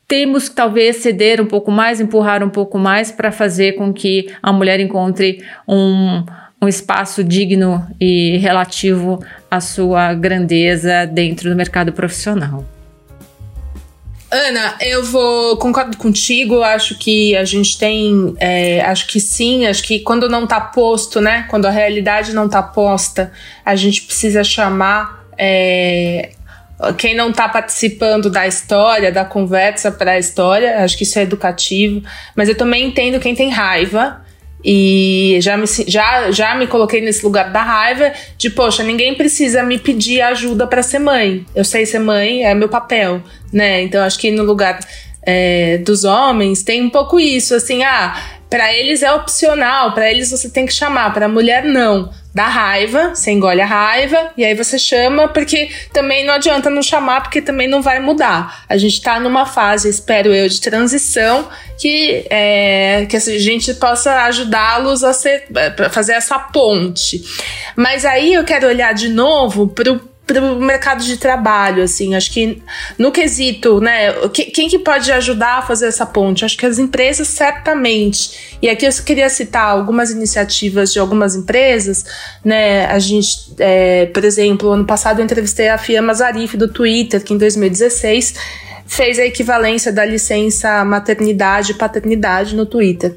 temos 0.07 0.49
que 0.49 0.57
talvez 0.57 0.97
ceder 0.97 1.41
um 1.41 1.47
pouco 1.47 1.71
mais, 1.71 2.01
empurrar 2.01 2.43
um 2.43 2.51
pouco 2.51 2.77
mais 2.77 3.12
para 3.12 3.31
fazer 3.31 3.75
com 3.75 3.93
que 3.93 4.29
a 4.43 4.53
mulher 4.53 4.81
encontre 4.81 5.41
um, 5.68 6.25
um 6.61 6.66
espaço 6.66 7.23
digno 7.23 7.87
e 8.01 8.37
relativo 8.39 9.25
à 9.49 9.61
sua 9.61 10.12
grandeza 10.12 11.07
dentro 11.07 11.49
do 11.49 11.55
mercado 11.55 11.93
profissional. 11.93 12.64
Ana, 14.31 14.76
eu 14.81 15.03
vou 15.03 15.57
concordo 15.57 15.97
contigo. 15.97 16.62
Acho 16.62 16.97
que 16.97 17.37
a 17.37 17.45
gente 17.45 17.76
tem, 17.76 18.35
é, 18.39 18.81
acho 18.83 19.09
que 19.09 19.18
sim. 19.18 19.66
Acho 19.66 19.83
que 19.83 20.01
quando 20.01 20.28
não 20.28 20.45
está 20.45 20.61
posto, 20.61 21.20
né? 21.20 21.47
Quando 21.51 21.66
a 21.66 21.70
realidade 21.70 22.33
não 22.33 22.47
está 22.47 22.62
posta, 22.62 23.33
a 23.64 23.74
gente 23.74 24.03
precisa 24.03 24.45
chamar 24.45 25.24
é, 25.37 26.31
quem 26.97 27.14
não 27.14 27.31
está 27.31 27.49
participando 27.49 28.31
da 28.31 28.47
história, 28.47 29.11
da 29.11 29.24
conversa 29.24 29.91
para 29.91 30.12
a 30.12 30.18
história. 30.18 30.85
Acho 30.85 30.97
que 30.97 31.03
isso 31.03 31.18
é 31.18 31.22
educativo. 31.22 32.03
Mas 32.37 32.49
eu 32.49 32.55
também 32.55 32.87
entendo 32.87 33.18
quem 33.18 33.35
tem 33.35 33.51
raiva 33.51 34.22
e 34.65 35.39
já 35.41 35.57
me, 35.57 35.65
já, 35.67 36.31
já 36.31 36.55
me 36.55 36.67
coloquei 36.67 37.01
nesse 37.01 37.25
lugar 37.25 37.51
da 37.51 37.63
raiva 37.63 38.13
de, 38.37 38.51
poxa, 38.51 38.83
ninguém 38.83 39.15
precisa 39.15 39.63
me 39.63 39.79
pedir 39.79 40.21
ajuda 40.21 40.67
para 40.67 40.83
ser 40.83 40.99
mãe. 40.99 41.47
Eu 41.55 41.65
sei 41.65 41.87
ser 41.87 41.99
mãe, 41.99 42.45
é 42.45 42.55
meu 42.55 42.69
papel, 42.69 43.23
né? 43.53 43.83
Então 43.83 44.03
acho 44.03 44.19
que 44.19 44.31
no 44.31 44.43
lugar 44.43 44.79
é, 45.23 45.79
dos 45.79 46.05
homens 46.05 46.63
tem 46.63 46.83
um 46.83 46.91
pouco 46.91 47.19
isso, 47.19 47.55
assim, 47.55 47.83
ah, 47.85 48.39
para 48.51 48.74
eles 48.74 49.03
é 49.03 49.12
opcional, 49.12 49.94
para 49.94 50.11
eles 50.11 50.30
você 50.30 50.51
tem 50.51 50.66
que 50.66 50.74
chamar, 50.74 51.14
para 51.14 51.28
mulher 51.28 51.64
não 51.64 52.11
dá 52.34 52.46
raiva, 52.46 53.14
você 53.14 53.30
engole 53.32 53.61
a 53.61 53.66
raiva 53.66 54.32
e 54.36 54.44
aí 54.44 54.55
você 54.55 54.78
chama, 54.78 55.28
porque 55.28 55.70
também 55.92 56.24
não 56.24 56.34
adianta 56.34 56.70
não 56.70 56.82
chamar, 56.82 57.22
porque 57.22 57.42
também 57.42 57.68
não 57.68 57.82
vai 57.82 58.01
mudar. 58.01 58.64
A 58.68 58.76
gente 58.76 58.94
está 58.94 59.18
numa 59.18 59.46
fase, 59.46 59.88
espero 59.88 60.32
eu, 60.32 60.48
de 60.48 60.61
transição 60.61 61.48
que, 61.78 62.26
é, 62.30 63.07
que 63.09 63.16
a 63.16 63.20
gente 63.20 63.74
possa 63.74 64.24
ajudá-los 64.24 65.03
a 65.03 65.12
ser, 65.12 65.46
fazer 65.90 66.12
essa 66.12 66.38
ponte. 66.38 67.22
Mas 67.74 68.05
aí 68.05 68.34
eu 68.34 68.44
quero 68.44 68.68
olhar 68.68 68.94
de 68.94 69.09
novo 69.09 69.68
para 69.68 69.92
o 69.92 70.01
para 70.33 70.53
o 70.53 70.61
mercado 70.61 71.03
de 71.03 71.16
trabalho, 71.16 71.83
assim, 71.83 72.14
acho 72.14 72.31
que 72.31 72.62
no 72.97 73.11
quesito, 73.11 73.81
né, 73.81 74.12
quem 74.33 74.68
que 74.68 74.78
pode 74.78 75.11
ajudar 75.11 75.59
a 75.59 75.62
fazer 75.62 75.89
essa 75.89 76.07
ponte? 76.07 76.45
Acho 76.45 76.57
que 76.57 76.64
as 76.64 76.78
empresas 76.78 77.26
certamente. 77.26 78.59
E 78.62 78.68
aqui 78.68 78.87
eu 78.87 78.93
queria 79.05 79.28
citar 79.28 79.64
algumas 79.64 80.11
iniciativas 80.12 80.93
de 80.93 81.01
algumas 81.01 81.35
empresas, 81.35 82.05
né, 82.45 82.87
a 82.87 82.99
gente, 83.01 83.55
é, 83.59 84.07
por 84.07 84.24
exemplo, 84.24 84.70
ano 84.70 84.85
passado 84.85 85.18
eu 85.18 85.24
entrevistei 85.24 85.68
a 85.68 85.76
Fia 85.76 86.01
Mazarif 86.01 86.57
do 86.57 86.68
Twitter, 86.68 87.22
que 87.22 87.35
em 87.35 87.39
2016 87.39 88.35
fez 88.91 89.20
a 89.20 89.24
equivalência 89.24 89.93
da 89.93 90.05
licença 90.05 90.84
maternidade 90.84 91.70
e 91.70 91.74
paternidade 91.76 92.57
no 92.57 92.66
Twitter. 92.66 93.14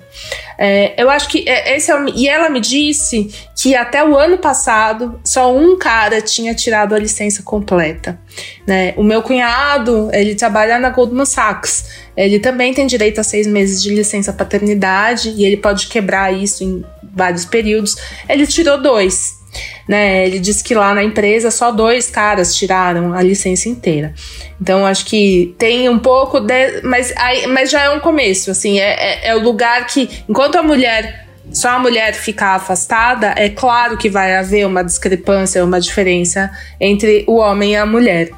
É, 0.55 0.93
eu 1.01 1.09
acho 1.09 1.27
que 1.27 1.49
é, 1.49 1.75
esse 1.75 1.89
é 1.89 1.95
o, 1.95 2.07
e 2.09 2.29
ela 2.29 2.47
me 2.47 2.59
disse 2.59 3.27
que 3.59 3.75
até 3.75 4.07
o 4.07 4.15
ano 4.15 4.37
passado 4.37 5.19
só 5.25 5.51
um 5.51 5.75
cara 5.75 6.21
tinha 6.21 6.53
tirado 6.53 6.93
a 6.93 6.99
licença 6.99 7.41
completa. 7.41 8.19
Né? 8.67 8.93
O 8.97 9.03
meu 9.03 9.23
cunhado 9.23 10.11
ele 10.13 10.35
trabalha 10.35 10.77
na 10.77 10.91
Goldman 10.91 11.25
Sachs. 11.25 12.03
Ele 12.15 12.39
também 12.39 12.71
tem 12.71 12.85
direito 12.85 13.19
a 13.19 13.23
seis 13.23 13.47
meses 13.47 13.81
de 13.81 13.89
licença 13.95 14.31
paternidade 14.31 15.29
e 15.29 15.43
ele 15.43 15.57
pode 15.57 15.87
quebrar 15.87 16.31
isso 16.31 16.63
em 16.63 16.85
vários 17.15 17.45
períodos. 17.45 17.95
Ele 18.29 18.45
tirou 18.45 18.79
dois 18.79 19.42
né? 19.87 20.25
Ele 20.25 20.39
disse 20.39 20.63
que 20.63 20.73
lá 20.73 20.93
na 20.93 21.03
empresa 21.03 21.51
só 21.51 21.71
dois 21.71 22.09
caras 22.09 22.55
tiraram 22.55 23.13
a 23.13 23.21
licença 23.21 23.67
inteira. 23.69 24.13
Então 24.61 24.85
acho 24.85 25.05
que 25.05 25.53
tem 25.57 25.89
um 25.89 25.99
pouco 25.99 26.39
de, 26.39 26.81
mas, 26.83 27.13
aí, 27.17 27.47
mas 27.47 27.69
já 27.69 27.83
é 27.83 27.89
um 27.89 27.99
começo, 27.99 28.51
assim, 28.51 28.79
é, 28.79 28.93
é, 28.93 29.27
é 29.29 29.35
o 29.35 29.39
lugar 29.39 29.85
que 29.87 30.09
enquanto 30.27 30.57
a 30.57 30.63
mulher 30.63 31.23
só 31.51 31.69
a 31.69 31.79
mulher 31.79 32.13
ficar 32.13 32.55
afastada, 32.55 33.33
é 33.37 33.49
claro 33.49 33.97
que 33.97 34.09
vai 34.09 34.35
haver 34.35 34.65
uma 34.65 34.83
discrepância, 34.83 35.63
uma 35.63 35.79
diferença 35.79 36.49
entre 36.79 37.23
o 37.27 37.35
homem 37.35 37.73
e 37.73 37.75
a 37.75 37.85
mulher. 37.85 38.31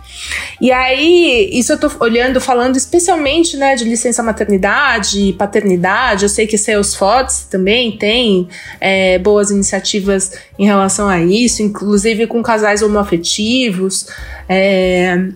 E 0.59 0.71
aí, 0.71 1.49
isso 1.51 1.73
eu 1.73 1.80
tô 1.80 1.91
olhando, 1.99 2.39
falando 2.39 2.78
especialmente 2.78 3.57
né, 3.57 3.76
de 3.76 3.84
licença 3.84 4.23
maternidade 4.23 5.19
e 5.19 5.34
paternidade. 5.34 6.23
Eu 6.23 6.30
sei 6.30 6.47
que 6.47 6.57
Salesforce 6.57 7.49
também 7.49 7.97
tem 7.97 8.47
é, 8.80 9.19
boas 9.19 9.51
iniciativas 9.51 10.32
em 10.57 10.65
relação 10.65 11.07
a 11.07 11.21
isso, 11.21 11.61
inclusive 11.61 12.28
com 12.28 12.41
casais 12.41 12.82
homoafetivos. 12.82 14.07
É, 14.47 15.28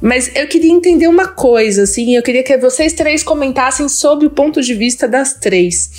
mas 0.00 0.30
eu 0.34 0.46
queria 0.46 0.72
entender 0.72 1.08
uma 1.08 1.28
coisa, 1.28 1.82
assim, 1.82 2.16
eu 2.16 2.22
queria 2.22 2.42
que 2.42 2.56
vocês 2.56 2.92
três 2.92 3.22
comentassem 3.22 3.88
sobre 3.88 4.26
o 4.26 4.30
ponto 4.30 4.62
de 4.62 4.74
vista 4.74 5.06
das 5.08 5.34
três 5.34 5.90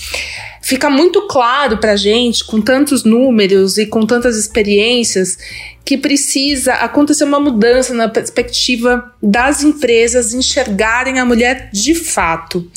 fica 0.62 0.90
muito 0.90 1.28
claro 1.28 1.78
para 1.80 1.96
gente, 1.96 2.46
com 2.46 2.62
tantos 2.62 3.04
números 3.04 3.78
e 3.78 3.86
com 3.86 4.06
tantas 4.06 4.38
experiências, 4.38 5.38
que 5.84 5.98
precisa 5.98 6.74
acontecer 6.76 7.24
uma 7.24 7.40
mudança 7.40 7.94
na 7.94 8.08
perspectiva 8.08 9.14
das 9.22 9.64
empresas 9.64 10.34
enxergarem 10.34 11.20
a 11.20 11.26
mulher 11.26 11.70
de 11.74 11.96
fato. 11.96 12.70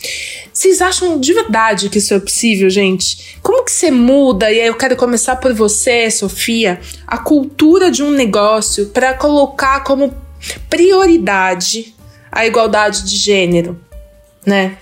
Vocês 0.52 0.80
acham 0.80 1.20
de 1.20 1.32
verdade 1.32 1.88
que 1.88 1.98
isso 1.98 2.14
é 2.14 2.18
possível, 2.18 2.70
gente? 2.70 3.38
Como 3.42 3.64
que 3.64 3.72
você 3.72 3.90
muda? 3.90 4.50
E 4.50 4.60
aí 4.60 4.66
eu 4.66 4.76
quero 4.76 4.96
começar 4.96 5.36
por 5.36 5.52
você, 5.52 6.10
Sofia, 6.10 6.80
a 7.06 7.18
cultura 7.18 7.90
de 7.90 8.02
um 8.02 8.10
negócio 8.10 8.86
para 8.86 9.14
colocar 9.14 9.84
como 9.84 10.14
prioridade 10.68 11.94
a 12.30 12.46
igualdade 12.46 13.04
de 13.04 13.16
gênero, 13.16 13.78
né? 14.44 14.78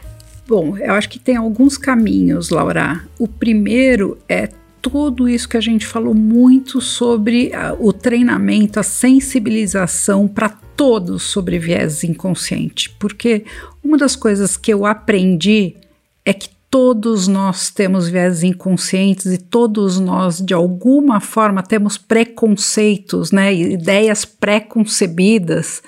Bom, 0.46 0.76
eu 0.76 0.94
acho 0.94 1.08
que 1.08 1.18
tem 1.18 1.36
alguns 1.36 1.76
caminhos, 1.76 2.50
Laura. 2.50 3.04
O 3.18 3.28
primeiro 3.28 4.18
é 4.28 4.48
tudo 4.82 5.28
isso 5.28 5.48
que 5.48 5.56
a 5.56 5.60
gente 5.60 5.86
falou 5.86 6.12
muito 6.12 6.80
sobre 6.80 7.52
uh, 7.54 7.76
o 7.78 7.92
treinamento, 7.92 8.80
a 8.80 8.82
sensibilização 8.82 10.26
para 10.26 10.48
todos 10.76 11.22
sobre 11.22 11.58
viés 11.58 12.02
inconsciente, 12.02 12.90
porque 12.98 13.44
uma 13.82 13.96
das 13.96 14.16
coisas 14.16 14.56
que 14.56 14.72
eu 14.72 14.84
aprendi 14.84 15.76
é 16.24 16.32
que 16.32 16.48
todos 16.68 17.28
nós 17.28 17.70
temos 17.70 18.08
viés 18.08 18.42
inconscientes 18.42 19.26
e 19.26 19.38
todos 19.38 20.00
nós, 20.00 20.40
de 20.40 20.54
alguma 20.54 21.20
forma, 21.20 21.62
temos 21.62 21.98
preconceitos, 21.98 23.30
né, 23.30 23.54
ideias 23.54 24.24
pré-concebidas. 24.24 25.82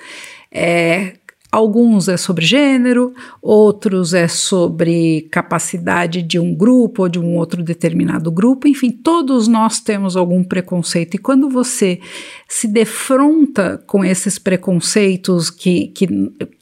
É, 0.51 1.13
Alguns 1.55 2.09
é 2.09 2.17
sobre 2.17 2.45
gênero, 2.45 3.13
outros 3.41 4.13
é 4.13 4.27
sobre 4.27 5.21
capacidade 5.31 6.21
de 6.21 6.37
um 6.37 6.53
grupo 6.53 7.03
ou 7.03 7.07
de 7.07 7.17
um 7.17 7.37
outro 7.37 7.63
determinado 7.63 8.29
grupo, 8.29 8.67
enfim, 8.67 8.91
todos 8.91 9.47
nós 9.47 9.79
temos 9.79 10.17
algum 10.17 10.43
preconceito. 10.43 11.15
E 11.15 11.17
quando 11.17 11.49
você 11.49 12.01
se 12.45 12.67
defronta 12.67 13.81
com 13.87 14.03
esses 14.03 14.37
preconceitos 14.37 15.49
que, 15.49 15.87
que 15.95 16.09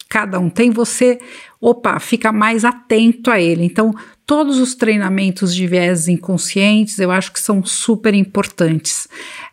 cada 0.08 0.40
um 0.40 0.48
tem, 0.48 0.70
você, 0.70 1.18
opa, 1.60 2.00
fica 2.00 2.32
mais 2.32 2.64
atento 2.64 3.32
a 3.32 3.42
ele. 3.42 3.66
Então, 3.66 3.96
todos 4.26 4.60
os 4.60 4.76
treinamentos 4.76 5.54
de 5.54 5.68
viés 5.68 6.08
inconscientes 6.08 7.00
eu 7.00 7.12
acho 7.12 7.32
que 7.32 7.40
são 7.40 7.64
super 7.64 8.14
importantes. 8.14 9.08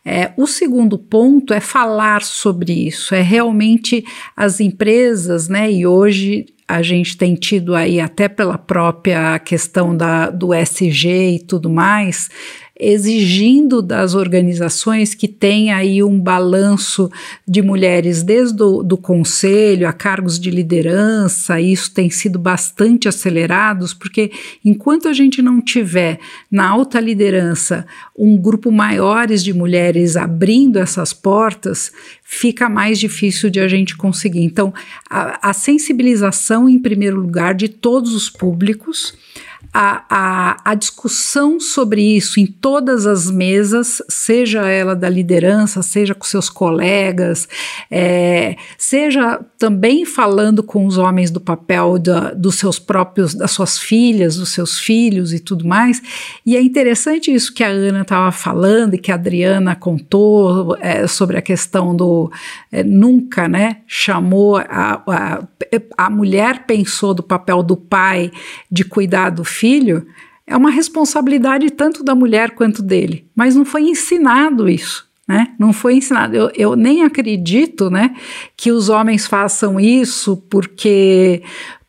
É, 0.04 0.32
o 0.36 0.46
segundo 0.46 0.98
ponto 0.98 1.52
é 1.52 1.60
falar 1.60 2.22
sobre 2.22 2.72
isso, 2.72 3.14
é 3.14 3.20
realmente 3.20 4.04
as 4.36 4.60
empresas, 4.60 5.48
né? 5.48 5.70
E 5.70 5.86
hoje 5.86 6.46
a 6.66 6.82
gente 6.82 7.16
tem 7.16 7.34
tido 7.34 7.74
aí, 7.74 8.00
até 8.00 8.28
pela 8.28 8.56
própria 8.56 9.38
questão 9.40 9.96
da, 9.96 10.30
do 10.30 10.54
SG 10.54 11.34
e 11.34 11.38
tudo 11.40 11.68
mais, 11.68 12.30
exigindo 12.80 13.82
das 13.82 14.14
organizações 14.14 15.14
que 15.14 15.28
tenha 15.28 15.76
aí 15.76 16.02
um 16.02 16.18
balanço 16.18 17.10
de 17.46 17.60
mulheres 17.60 18.22
desde 18.22 18.62
o 18.62 18.82
do 18.82 18.96
conselho 18.96 19.86
a 19.86 19.92
cargos 19.92 20.40
de 20.40 20.50
liderança, 20.50 21.60
isso 21.60 21.92
tem 21.92 22.08
sido 22.08 22.38
bastante 22.38 23.06
acelerados, 23.06 23.92
porque 23.92 24.32
enquanto 24.64 25.08
a 25.08 25.12
gente 25.12 25.42
não 25.42 25.60
tiver 25.60 26.18
na 26.50 26.68
alta 26.68 26.98
liderança 26.98 27.86
um 28.18 28.36
grupo 28.36 28.72
maiores 28.72 29.44
de 29.44 29.52
mulheres 29.52 30.16
abrindo 30.16 30.78
essas 30.78 31.12
portas, 31.12 31.92
fica 32.22 32.68
mais 32.68 32.98
difícil 32.98 33.50
de 33.50 33.60
a 33.60 33.68
gente 33.68 33.96
conseguir. 33.96 34.42
Então, 34.42 34.72
a, 35.08 35.50
a 35.50 35.52
sensibilização, 35.52 36.68
em 36.68 36.78
primeiro 36.78 37.20
lugar, 37.20 37.54
de 37.54 37.68
todos 37.68 38.14
os 38.14 38.30
públicos, 38.30 39.14
a, 39.72 40.04
a, 40.10 40.70
a, 40.72 40.74
discussão 40.74 41.60
sobre 41.60 42.02
isso 42.16 42.40
em 42.40 42.46
todas 42.46 43.06
as 43.06 43.30
mesas, 43.30 44.02
seja 44.08 44.66
ela 44.66 44.96
da 44.96 45.08
liderança, 45.08 45.80
seja 45.80 46.12
com 46.12 46.24
seus 46.24 46.48
colegas, 46.48 47.48
é, 47.88 48.56
seja 48.76 49.40
também 49.56 50.04
falando 50.04 50.62
com 50.62 50.86
os 50.86 50.98
homens 50.98 51.30
do 51.30 51.40
papel 51.40 51.98
da, 51.98 52.32
dos 52.32 52.56
seus 52.56 52.80
próprios, 52.80 53.32
das 53.32 53.52
suas 53.52 53.78
filhas, 53.78 54.36
dos 54.36 54.48
seus 54.48 54.78
filhos 54.78 55.32
e 55.32 55.38
tudo 55.38 55.64
mais. 55.64 56.02
E 56.44 56.56
é 56.56 56.60
interessante 56.60 57.32
isso 57.32 57.54
que 57.54 57.62
a 57.62 57.68
Ana 57.68 58.00
estava 58.02 58.32
falando 58.32 58.94
e 58.94 58.98
que 58.98 59.12
a 59.12 59.14
Adriana 59.14 59.76
contou 59.76 60.76
é, 60.80 61.06
sobre 61.06 61.36
a 61.36 61.42
questão 61.42 61.94
do 61.94 62.30
é, 62.72 62.82
nunca, 62.82 63.46
né, 63.46 63.78
chamou 63.86 64.56
a, 64.56 65.02
a, 65.06 65.42
a 65.96 66.10
mulher 66.10 66.64
pensou 66.66 67.14
do 67.14 67.22
papel 67.22 67.62
do 67.62 67.76
pai 67.76 68.32
de 68.70 68.84
cuidar 68.84 69.30
do 69.30 69.44
filho, 69.50 70.06
é 70.46 70.56
uma 70.56 70.70
responsabilidade 70.70 71.70
tanto 71.70 72.02
da 72.02 72.14
mulher 72.14 72.52
quanto 72.52 72.82
dele, 72.82 73.26
mas 73.34 73.54
não 73.54 73.64
foi 73.64 73.82
ensinado 73.82 74.68
isso. 74.68 75.08
Né? 75.28 75.54
Não 75.58 75.72
foi 75.72 75.94
ensinado. 75.94 76.34
Eu, 76.34 76.50
eu 76.56 76.74
nem 76.74 77.04
acredito 77.04 77.88
né, 77.88 78.16
que 78.56 78.72
os 78.72 78.88
homens 78.88 79.28
façam 79.28 79.78
isso 79.78 80.36
porque 80.50 81.42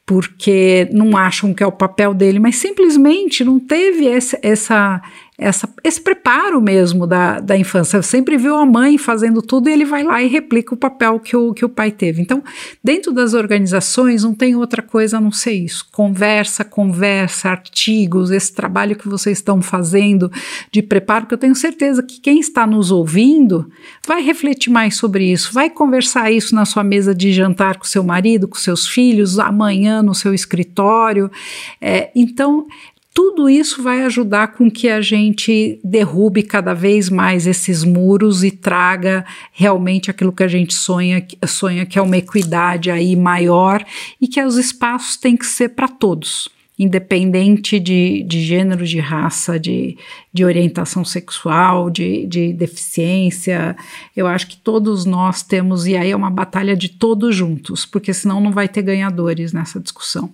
porque 0.06 0.90
não 0.92 1.16
acham 1.16 1.54
que 1.54 1.64
é 1.64 1.66
o 1.66 1.72
papel 1.72 2.14
dele, 2.14 2.38
mas 2.38 2.58
simplesmente 2.58 3.46
não 3.46 3.58
teve 3.60 4.06
essa, 4.06 4.38
essa, 4.42 5.02
essa, 5.38 5.68
esse 5.84 6.00
preparo 6.00 6.62
mesmo 6.62 7.08
da, 7.08 7.40
da 7.40 7.58
infância. 7.58 7.98
Eu 7.98 8.04
sempre 8.04 8.38
viu 8.38 8.56
a 8.56 8.66
mãe 8.66 8.98
fazendo 8.98 9.42
tudo 9.42 9.70
e 9.70 9.74
ele 9.74 9.86
vai 9.86 10.04
lá 10.04 10.22
e 10.22 10.28
replica 10.28 10.74
o 10.74 10.78
papel 10.78 11.20
que 11.20 11.36
o, 11.36 11.54
que 11.54 11.66
o 11.66 11.70
pai 11.70 11.90
teve. 11.90 12.22
Então, 12.22 12.44
dentro 12.84 13.12
das 13.12 13.34
organizações, 13.34 14.24
não 14.24 14.36
tem 14.36 14.56
outra 14.56 14.84
coisa 14.84 15.18
a 15.18 15.22
não 15.22 15.32
ser 15.32 15.54
isso. 15.54 15.88
Conversa, 15.92 16.64
conversa, 16.64 17.50
artigos, 17.50 18.30
esse 18.30 18.54
trabalho 18.54 18.96
que 18.96 19.08
vocês 19.08 19.40
estão 19.40 19.62
fazendo 19.62 20.32
de 20.72 20.84
preparo, 20.84 21.26
que 21.26 21.34
eu 21.34 21.40
tenho 21.40 21.56
certeza 21.56 22.04
que 22.04 22.20
quem 22.22 22.40
está 22.40 22.68
nos 22.68 22.92
ouvindo 22.92 23.68
vai 24.06 24.22
refletir 24.22 24.70
mais 24.70 24.96
sobre 24.96 25.32
isso, 25.32 25.52
vai 25.54 25.70
conversar 25.70 26.32
isso 26.32 26.54
na 26.54 26.66
sua 26.66 26.84
mesa 26.84 27.16
de 27.16 27.34
jantar 27.34 27.78
com 27.78 27.86
seu 27.86 28.04
marido, 28.04 28.48
com 28.48 28.58
seus 28.58 28.88
filhos, 28.88 29.40
amanhã 29.40 30.04
no 30.04 30.14
seu 30.14 30.36
escritório. 30.36 31.32
É, 31.82 32.12
então, 32.16 32.68
tudo 33.14 33.50
isso 33.50 33.84
vai 33.84 34.04
ajudar 34.04 34.54
com 34.54 34.72
que 34.72 34.88
a 34.88 35.02
gente 35.02 35.80
derrube 35.84 36.44
cada 36.44 36.74
vez 36.74 37.10
mais 37.10 37.46
esses 37.46 37.84
muros 37.84 38.44
e 38.44 38.52
traga 38.52 39.26
realmente 39.52 40.10
aquilo 40.10 40.32
que 40.32 40.44
a 40.44 40.48
gente 40.48 40.74
sonha, 40.74 41.26
sonha 41.46 41.86
que 41.86 42.00
é 42.00 42.02
uma 42.02 42.18
equidade 42.18 42.90
aí 42.90 43.16
maior 43.16 43.84
e 44.20 44.28
que 44.28 44.42
os 44.42 44.58
espaços 44.58 45.18
têm 45.18 45.36
que 45.36 45.46
ser 45.46 45.70
para 45.70 45.88
todos 45.88 46.50
independente 46.80 47.80
de, 47.80 48.24
de 48.24 48.42
gênero, 48.44 48.88
de 48.88 49.00
raça, 49.00 49.60
de, 49.60 49.96
de 50.34 50.44
orientação 50.44 51.06
sexual, 51.06 51.92
de, 51.92 52.26
de 52.26 52.54
deficiência. 52.54 53.76
Eu 54.18 54.26
acho 54.26 54.48
que 54.48 54.58
todos 54.58 55.06
nós 55.06 55.44
temos, 55.44 55.86
e 55.86 55.96
aí 55.96 56.10
é 56.10 56.16
uma 56.16 56.32
batalha 56.32 56.76
de 56.76 56.90
todos 56.90 57.36
juntos, 57.36 57.86
porque 57.86 58.12
senão 58.16 58.42
não 58.42 58.52
vai 58.52 58.68
ter 58.68 58.82
ganhadores 58.82 59.54
nessa 59.54 59.80
discussão. 59.80 60.32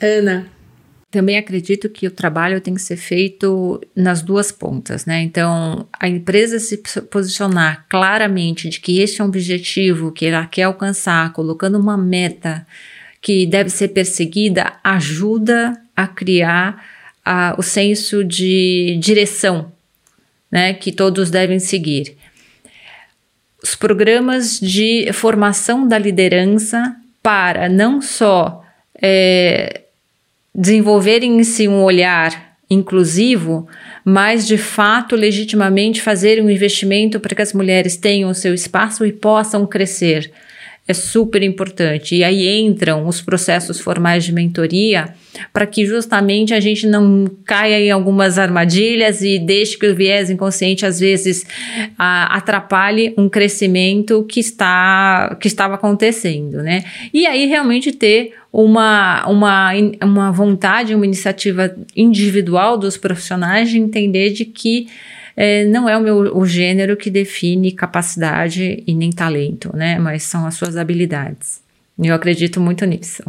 Ana, 0.00 0.48
também 1.12 1.36
acredito 1.36 1.90
que 1.90 2.06
o 2.06 2.10
trabalho 2.10 2.58
tem 2.58 2.74
que 2.74 2.80
ser 2.80 2.96
feito 2.96 3.78
nas 3.94 4.22
duas 4.22 4.50
pontas, 4.50 5.04
né? 5.04 5.20
Então, 5.20 5.86
a 6.00 6.08
empresa 6.08 6.58
se 6.58 6.78
posicionar 6.78 7.84
claramente 7.88 8.70
de 8.70 8.80
que 8.80 8.98
este 8.98 9.20
é 9.20 9.24
um 9.24 9.28
objetivo 9.28 10.10
que 10.10 10.24
ela 10.24 10.46
quer 10.46 10.62
alcançar, 10.62 11.30
colocando 11.34 11.78
uma 11.78 11.98
meta 11.98 12.66
que 13.20 13.44
deve 13.44 13.68
ser 13.68 13.88
perseguida, 13.88 14.72
ajuda 14.82 15.78
a 15.94 16.06
criar 16.06 16.82
a, 17.22 17.54
o 17.58 17.62
senso 17.62 18.24
de 18.24 18.98
direção, 18.98 19.70
né? 20.50 20.72
Que 20.72 20.90
todos 20.90 21.30
devem 21.30 21.58
seguir. 21.58 22.16
Os 23.62 23.74
programas 23.74 24.58
de 24.58 25.12
formação 25.12 25.86
da 25.86 25.98
liderança 25.98 26.96
para 27.22 27.68
não 27.68 28.00
só 28.00 28.64
é, 29.00 29.81
desenvolverem 30.54 31.38
em 31.38 31.44
si 31.44 31.66
um 31.66 31.82
olhar 31.82 32.52
inclusivo, 32.68 33.68
mas 34.04 34.46
de 34.46 34.56
fato 34.56 35.14
legitimamente 35.14 36.00
fazerem 36.00 36.42
um 36.42 36.50
investimento 36.50 37.20
para 37.20 37.34
que 37.34 37.42
as 37.42 37.52
mulheres 37.52 37.96
tenham 37.96 38.30
o 38.30 38.34
seu 38.34 38.54
espaço 38.54 39.04
e 39.04 39.12
possam 39.12 39.66
crescer. 39.66 40.32
É 40.86 40.92
super 40.92 41.44
importante. 41.44 42.16
E 42.16 42.24
aí 42.24 42.48
entram 42.58 43.06
os 43.06 43.20
processos 43.20 43.78
formais 43.78 44.24
de 44.24 44.32
mentoria 44.32 45.14
para 45.52 45.64
que 45.64 45.86
justamente 45.86 46.52
a 46.52 46.58
gente 46.58 46.88
não 46.88 47.30
caia 47.44 47.80
em 47.80 47.90
algumas 47.90 48.36
armadilhas 48.36 49.22
e 49.22 49.38
deixe 49.38 49.78
que 49.78 49.86
o 49.86 49.94
viés 49.94 50.28
inconsciente 50.28 50.84
às 50.84 50.98
vezes 50.98 51.46
a, 51.96 52.36
atrapalhe 52.36 53.14
um 53.16 53.28
crescimento 53.28 54.24
que 54.24 54.40
está 54.40 55.36
que 55.40 55.46
estava 55.46 55.76
acontecendo, 55.76 56.56
né? 56.62 56.84
E 57.14 57.26
aí 57.26 57.46
realmente 57.46 57.92
ter 57.92 58.34
uma, 58.52 59.24
uma, 59.28 59.70
uma 60.02 60.32
vontade, 60.32 60.96
uma 60.96 61.06
iniciativa 61.06 61.74
individual 61.96 62.76
dos 62.76 62.96
profissionais 62.96 63.70
de 63.70 63.78
entender 63.78 64.30
de 64.30 64.44
que 64.44 64.88
é, 65.36 65.64
não 65.64 65.88
é 65.88 65.96
o 65.96 66.00
meu 66.00 66.36
o 66.36 66.46
gênero 66.46 66.96
que 66.96 67.10
define 67.10 67.72
capacidade 67.72 68.82
e 68.86 68.94
nem 68.94 69.10
talento, 69.10 69.74
né? 69.74 69.98
Mas 69.98 70.24
são 70.24 70.46
as 70.46 70.54
suas 70.54 70.76
habilidades. 70.76 71.60
Eu 71.98 72.14
acredito 72.14 72.60
muito 72.60 72.84
nisso. 72.84 73.22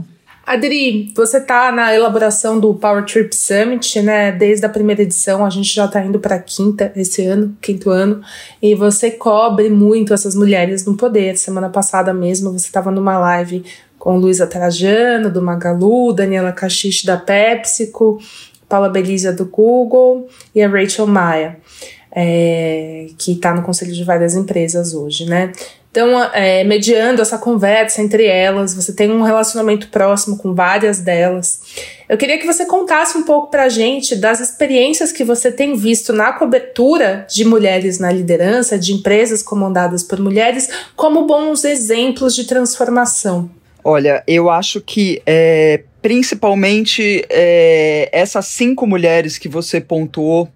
Adri, 0.45 1.13
você 1.15 1.37
está 1.37 1.71
na 1.71 1.95
elaboração 1.95 2.59
do 2.59 2.73
Power 2.73 3.05
Trip 3.05 3.33
Summit, 3.33 4.01
né? 4.01 4.29
Desde 4.29 4.65
a 4.65 4.69
primeira 4.69 5.01
edição, 5.01 5.45
a 5.45 5.49
gente 5.49 5.73
já 5.73 5.85
está 5.85 6.03
indo 6.03 6.19
para 6.19 6.35
a 6.35 6.39
quinta 6.39 6.91
esse 6.97 7.25
ano, 7.25 7.55
quinto 7.61 7.89
ano, 7.89 8.21
e 8.61 8.75
você 8.75 9.09
cobre 9.09 9.69
muito 9.69 10.13
essas 10.13 10.35
mulheres 10.35 10.85
no 10.85 10.97
poder. 10.97 11.37
Semana 11.37 11.69
passada 11.69 12.13
mesmo, 12.13 12.51
você 12.51 12.65
estava 12.65 12.91
numa 12.91 13.17
live 13.17 13.63
com 13.97 14.17
Luísa 14.17 14.45
Trajano, 14.45 15.31
do 15.31 15.41
Magalu, 15.41 16.11
Daniela 16.11 16.51
Cachiche, 16.51 17.05
da 17.05 17.15
PepsiCo, 17.15 18.19
Paula 18.67 18.89
Belisa, 18.89 19.31
do 19.31 19.45
Google, 19.45 20.27
e 20.53 20.61
a 20.61 20.67
Rachel 20.67 21.07
Maia, 21.07 21.57
é, 22.15 23.07
que 23.17 23.33
está 23.33 23.53
no 23.53 23.63
conselho 23.63 23.91
de 23.91 24.03
várias 24.03 24.35
empresas 24.35 24.93
hoje, 24.93 25.25
né? 25.25 25.51
Então, 25.93 26.23
é, 26.33 26.63
mediando 26.63 27.21
essa 27.21 27.37
conversa 27.37 28.01
entre 28.01 28.25
elas, 28.25 28.73
você 28.73 28.91
tem 28.93 29.11
um 29.11 29.21
relacionamento 29.21 29.89
próximo 29.89 30.37
com 30.37 30.55
várias 30.55 30.99
delas. 30.99 31.61
Eu 32.09 32.17
queria 32.17 32.39
que 32.39 32.47
você 32.47 32.65
contasse 32.65 33.15
um 33.15 33.21
pouco 33.21 33.51
para 33.51 33.65
a 33.65 33.69
gente 33.69 34.15
das 34.15 34.39
experiências 34.39 35.11
que 35.11 35.23
você 35.23 35.51
tem 35.51 35.75
visto 35.75 36.11
na 36.11 36.33
cobertura 36.33 37.27
de 37.29 37.45
mulheres 37.45 37.99
na 37.99 38.11
liderança, 38.11 38.77
de 38.77 38.91
empresas 38.91 39.43
comandadas 39.43 40.01
por 40.01 40.19
mulheres, 40.19 40.67
como 40.95 41.27
bons 41.27 41.63
exemplos 41.63 42.33
de 42.33 42.45
transformação. 42.45 43.49
Olha, 43.83 44.23
eu 44.25 44.49
acho 44.49 44.81
que 44.81 45.21
é, 45.27 45.83
principalmente 46.01 47.23
é, 47.29 48.09
essas 48.11 48.47
cinco 48.47 48.87
mulheres 48.87 49.37
que 49.37 49.47
você 49.47 49.79
pontuou 49.79 50.49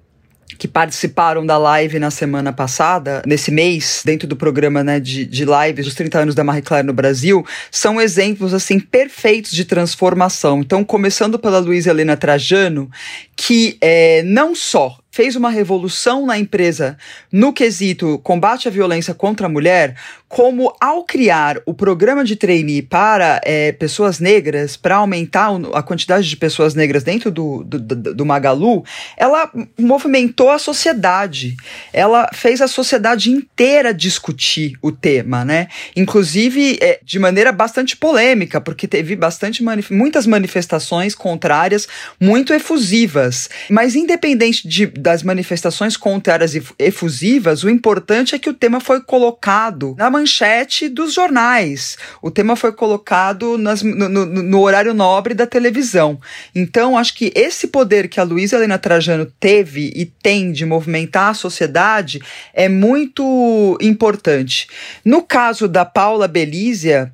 que 0.58 0.68
participaram 0.68 1.46
da 1.46 1.58
live 1.58 2.00
na 2.00 2.12
semana 2.12 2.52
passada, 2.52 3.22
nesse 3.26 3.52
mês, 3.52 4.02
dentro 4.06 4.28
do 4.28 4.36
programa 4.36 4.84
né, 4.84 5.00
de, 5.00 5.26
de 5.26 5.46
lives 5.46 5.86
dos 5.86 5.96
30 5.96 6.20
anos 6.20 6.36
da 6.36 6.44
Marie 6.44 6.62
Claire 6.62 6.86
no 6.86 6.94
Brasil, 6.94 7.46
são 7.72 8.02
exemplos 8.02 8.54
assim 8.54 8.80
perfeitos 8.80 9.52
de 9.52 9.66
transformação. 9.66 10.60
Então, 10.60 10.84
começando 10.84 11.38
pela 11.38 11.60
Luísa 11.60 11.90
Helena 11.90 12.18
Trajano, 12.18 12.90
que 13.36 13.78
é, 13.82 14.24
não 14.24 14.56
só 14.56 14.98
fez 15.12 15.36
uma 15.36 15.50
revolução 15.50 16.26
na 16.26 16.38
empresa 16.38 16.98
no 17.32 17.52
quesito 17.52 18.20
combate 18.20 18.68
à 18.68 18.72
violência 18.72 19.14
contra 19.14 19.48
a 19.48 19.50
mulher, 19.50 19.96
como 20.28 20.76
ao 20.80 21.06
criar 21.06 21.60
o 21.66 21.74
programa 21.74 22.24
de 22.24 22.36
trainee 22.36 22.82
para 22.82 23.40
é, 23.44 23.72
pessoas 23.72 24.20
negras, 24.20 24.76
para 24.76 24.98
aumentar 24.98 25.50
a 25.74 25.82
quantidade 25.82 26.28
de 26.28 26.36
pessoas 26.36 26.76
negras 26.76 27.04
dentro 27.04 27.32
do, 27.32 27.64
do, 27.64 27.80
do, 27.80 28.26
Magalu, 28.26 28.84
ela 29.16 29.50
movimentou 29.80 30.52
a 30.52 30.60
sociedade. 30.60 31.56
Ela 31.94 32.30
fez 32.34 32.62
a 32.62 32.68
sociedade 32.68 33.32
inteira 33.32 33.94
discutir 33.94 34.74
o 34.82 34.92
tema, 34.92 35.46
né? 35.46 35.68
Inclusive 35.96 36.78
é, 36.82 37.00
de 37.04 37.18
maneira 37.20 37.52
bastante 37.52 37.96
polêmica, 37.96 38.60
porque 38.60 38.88
teve 38.88 39.16
bastante 39.16 39.64
manif 39.64 39.92
muitas 39.92 40.28
manifestações 40.28 41.16
contrárias, 41.16 41.88
muito 42.20 42.54
efusivas. 42.54 43.50
Mas 43.70 43.96
independente 43.96 44.68
de 44.68 44.86
das 44.98 45.24
manifestações 45.24 45.96
contrárias 45.96 46.56
e 46.56 46.64
efusivas, 46.80 47.64
o 47.64 47.70
importante 47.70 48.36
é 48.36 48.40
que 48.40 48.50
o 48.50 48.54
tema 48.54 48.80
foi 48.80 49.02
colocado 49.02 49.96
na 49.98 50.10
manchete 50.10 50.90
dos 50.90 51.14
jornais. 51.14 51.98
O 52.22 52.32
tema 52.32 52.56
foi 52.56 52.72
colocado 52.72 53.58
nas, 53.58 53.82
no, 53.82 54.10
no, 54.10 54.26
no, 54.26 54.62
horário 54.62 54.94
nobre 54.94 55.34
da 55.34 55.46
televisão. 55.46 56.20
Então, 56.54 56.98
acho 56.98 57.16
que 57.16 57.32
esse 57.36 57.68
poder 57.68 58.08
que 58.08 58.20
a 58.20 58.24
Luísa 58.24 58.58
Helena 58.58 58.78
Trajano 58.78 59.26
teve 59.40 59.92
e 59.96 60.06
tem 60.06 60.52
de 60.52 60.66
movimentar 60.66 61.30
a 61.30 61.34
sociedade 61.34 62.22
é 62.54 62.68
muito 62.68 63.78
importante. 63.82 64.68
No 65.06 65.22
caso 65.22 65.68
da 65.68 65.86
Paula 65.86 66.28
Belísia, 66.28 67.14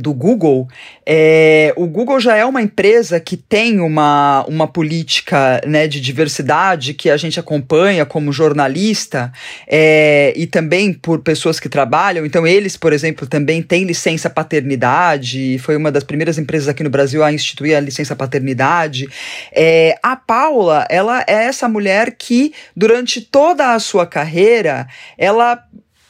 do 0.00 0.12
Google, 0.12 0.68
é, 1.04 1.72
o 1.76 1.86
Google 1.86 2.18
já 2.20 2.36
é 2.36 2.44
uma 2.44 2.62
empresa 2.62 3.20
que 3.20 3.36
tem 3.36 3.80
uma, 3.80 4.44
uma 4.48 4.66
política 4.66 5.60
né, 5.66 5.86
de 5.86 6.00
diversidade 6.00 6.94
que 6.94 7.10
a 7.10 7.16
gente 7.16 7.38
acompanha 7.38 8.04
como 8.04 8.32
jornalista 8.32 9.32
é, 9.66 10.32
e 10.36 10.46
também 10.46 10.92
por 10.92 11.20
pessoas 11.20 11.60
que 11.60 11.68
trabalham. 11.68 12.26
Então, 12.26 12.46
eles, 12.46 12.76
por 12.76 12.92
exemplo, 12.92 13.26
também 13.26 13.62
têm 13.62 13.84
licença 13.84 14.28
paternidade, 14.28 15.58
foi 15.58 15.76
uma 15.76 15.92
das 15.92 16.04
primeiras 16.04 16.38
empresas 16.38 16.68
aqui 16.68 16.82
no 16.82 16.90
Brasil 16.90 17.22
a 17.22 17.32
instituir 17.32 17.76
a 17.76 17.80
licença 17.80 18.16
paternidade. 18.16 19.08
É, 19.52 19.98
a 20.02 20.16
Paula, 20.16 20.86
ela 20.90 21.24
é 21.26 21.44
essa 21.46 21.68
mulher 21.68 22.16
que, 22.18 22.52
durante 22.76 23.20
toda 23.20 23.74
a 23.74 23.78
sua 23.78 24.06
carreira, 24.06 24.86
ela 25.16 25.62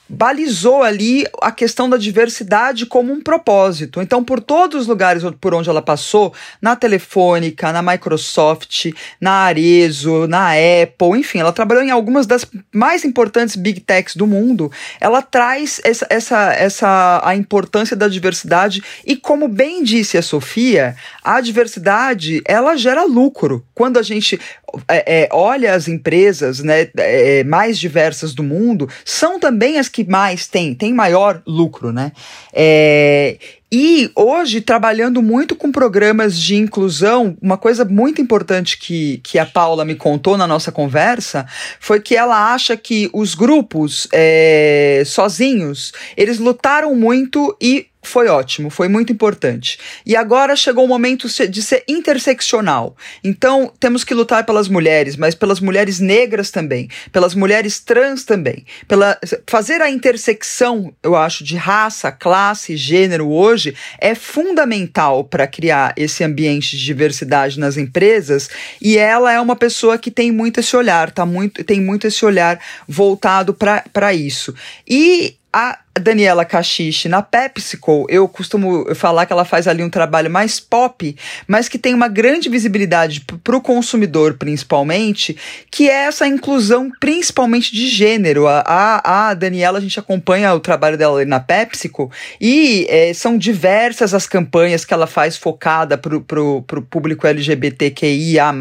balizou 0.08 0.82
ali 0.82 1.26
a 1.42 1.50
questão 1.50 1.88
da 1.88 1.96
diversidade 1.96 2.86
como 2.86 3.12
um 3.12 3.20
propósito. 3.20 4.00
Então, 4.00 4.22
por 4.22 4.40
todos 4.40 4.82
os 4.82 4.86
lugares 4.86 5.22
por 5.40 5.54
onde 5.54 5.68
ela 5.68 5.82
passou, 5.82 6.32
na 6.60 6.76
Telefônica, 6.76 7.72
na 7.72 7.82
Microsoft, 7.82 8.92
na 9.20 9.32
Arezo, 9.32 10.26
na 10.26 10.50
Apple, 10.50 11.18
enfim, 11.18 11.38
ela 11.38 11.52
trabalhou 11.52 11.82
em 11.82 11.90
algumas 11.90 12.26
das 12.26 12.46
mais 12.72 13.04
importantes 13.04 13.56
big 13.56 13.80
techs 13.80 14.16
do 14.16 14.26
mundo. 14.26 14.70
Ela 15.00 15.22
traz 15.22 15.80
essa, 15.84 16.06
essa, 16.08 16.52
essa 16.52 17.20
a 17.24 17.34
importância 17.34 17.96
da 17.96 18.08
diversidade 18.08 18.82
e, 19.04 19.16
como 19.16 19.48
bem 19.48 19.82
disse 19.82 20.16
a 20.16 20.22
Sofia, 20.22 20.96
a 21.22 21.40
diversidade 21.40 22.42
ela 22.44 22.76
gera 22.76 23.04
lucro. 23.04 23.64
Quando 23.74 23.98
a 23.98 24.02
gente 24.02 24.40
é, 24.88 25.22
é, 25.22 25.28
olha 25.32 25.74
as 25.74 25.88
empresas 25.88 26.60
né, 26.60 26.88
é, 26.96 27.44
mais 27.44 27.78
diversas 27.78 28.34
do 28.34 28.42
mundo, 28.42 28.88
são 29.04 29.38
também 29.38 29.78
as 29.78 29.88
que 29.88 30.04
mais 30.04 30.46
têm, 30.46 30.74
têm 30.74 30.92
maior 30.92 31.42
lucro, 31.46 31.92
né? 31.92 32.12
É, 32.52 33.38
e 33.70 34.10
hoje, 34.14 34.60
trabalhando 34.60 35.20
muito 35.20 35.56
com 35.56 35.72
programas 35.72 36.38
de 36.38 36.54
inclusão, 36.54 37.36
uma 37.42 37.58
coisa 37.58 37.84
muito 37.84 38.22
importante 38.22 38.78
que, 38.78 39.18
que 39.24 39.40
a 39.40 39.46
Paula 39.46 39.84
me 39.84 39.96
contou 39.96 40.36
na 40.36 40.46
nossa 40.46 40.70
conversa 40.70 41.44
foi 41.80 42.00
que 42.00 42.16
ela 42.16 42.54
acha 42.54 42.76
que 42.76 43.10
os 43.12 43.34
grupos 43.34 44.06
é, 44.12 45.02
sozinhos, 45.04 45.92
eles 46.16 46.38
lutaram 46.38 46.94
muito 46.94 47.56
e 47.60 47.86
foi 48.08 48.28
ótimo, 48.28 48.70
foi 48.70 48.88
muito 48.88 49.12
importante. 49.12 49.78
E 50.04 50.16
agora 50.16 50.56
chegou 50.56 50.84
o 50.84 50.88
momento 50.88 51.28
de 51.48 51.62
ser 51.62 51.84
interseccional. 51.88 52.96
Então, 53.22 53.72
temos 53.78 54.04
que 54.04 54.14
lutar 54.14 54.44
pelas 54.44 54.68
mulheres, 54.68 55.16
mas 55.16 55.34
pelas 55.34 55.60
mulheres 55.60 56.00
negras 56.00 56.50
também, 56.50 56.88
pelas 57.12 57.34
mulheres 57.34 57.80
trans 57.80 58.24
também. 58.24 58.64
Pela, 58.86 59.18
fazer 59.48 59.80
a 59.80 59.90
intersecção, 59.90 60.94
eu 61.02 61.16
acho, 61.16 61.44
de 61.44 61.56
raça, 61.56 62.10
classe, 62.12 62.76
gênero 62.76 63.28
hoje 63.28 63.74
é 63.98 64.14
fundamental 64.14 65.24
para 65.24 65.46
criar 65.46 65.92
esse 65.96 66.22
ambiente 66.22 66.76
de 66.76 66.84
diversidade 66.84 67.58
nas 67.58 67.76
empresas. 67.76 68.48
E 68.80 68.96
ela 68.96 69.32
é 69.32 69.40
uma 69.40 69.56
pessoa 69.56 69.98
que 69.98 70.10
tem 70.10 70.30
muito 70.30 70.60
esse 70.60 70.76
olhar, 70.76 71.10
tá 71.10 71.26
muito, 71.26 71.64
tem 71.64 71.80
muito 71.80 72.06
esse 72.06 72.24
olhar 72.24 72.60
voltado 72.88 73.54
para 73.54 74.14
isso. 74.14 74.54
E 74.86 75.36
a 75.56 75.78
Daniela 75.98 76.44
Cachiche 76.44 77.08
na 77.08 77.22
PepsiCo, 77.22 78.06
eu 78.10 78.28
costumo 78.28 78.94
falar 78.94 79.24
que 79.24 79.32
ela 79.32 79.44
faz 79.44 79.66
ali 79.66 79.82
um 79.82 79.88
trabalho 79.88 80.30
mais 80.30 80.60
pop, 80.60 81.16
mas 81.48 81.68
que 81.68 81.78
tem 81.78 81.94
uma 81.94 82.08
grande 82.08 82.50
visibilidade 82.50 83.24
para 83.42 83.56
o 83.56 83.60
consumidor, 83.62 84.34
principalmente, 84.34 85.36
que 85.70 85.88
é 85.88 86.04
essa 86.04 86.26
inclusão 86.26 86.90
principalmente 87.00 87.74
de 87.74 87.88
gênero. 87.88 88.46
A, 88.46 89.00
a, 89.30 89.34
Daniela, 89.34 89.78
a 89.78 89.80
gente 89.80 89.98
acompanha 89.98 90.52
o 90.52 90.60
trabalho 90.60 90.98
dela 90.98 91.24
na 91.24 91.40
PepsiCo 91.40 92.10
e 92.40 92.86
é, 92.90 93.14
são 93.14 93.38
diversas 93.38 94.12
as 94.12 94.26
campanhas 94.26 94.84
que 94.84 94.92
ela 94.92 95.06
faz 95.06 95.36
focada 95.36 95.96
para 95.96 96.14
o 96.14 96.62
público 96.90 97.26
LGBTQIA, 97.26 98.52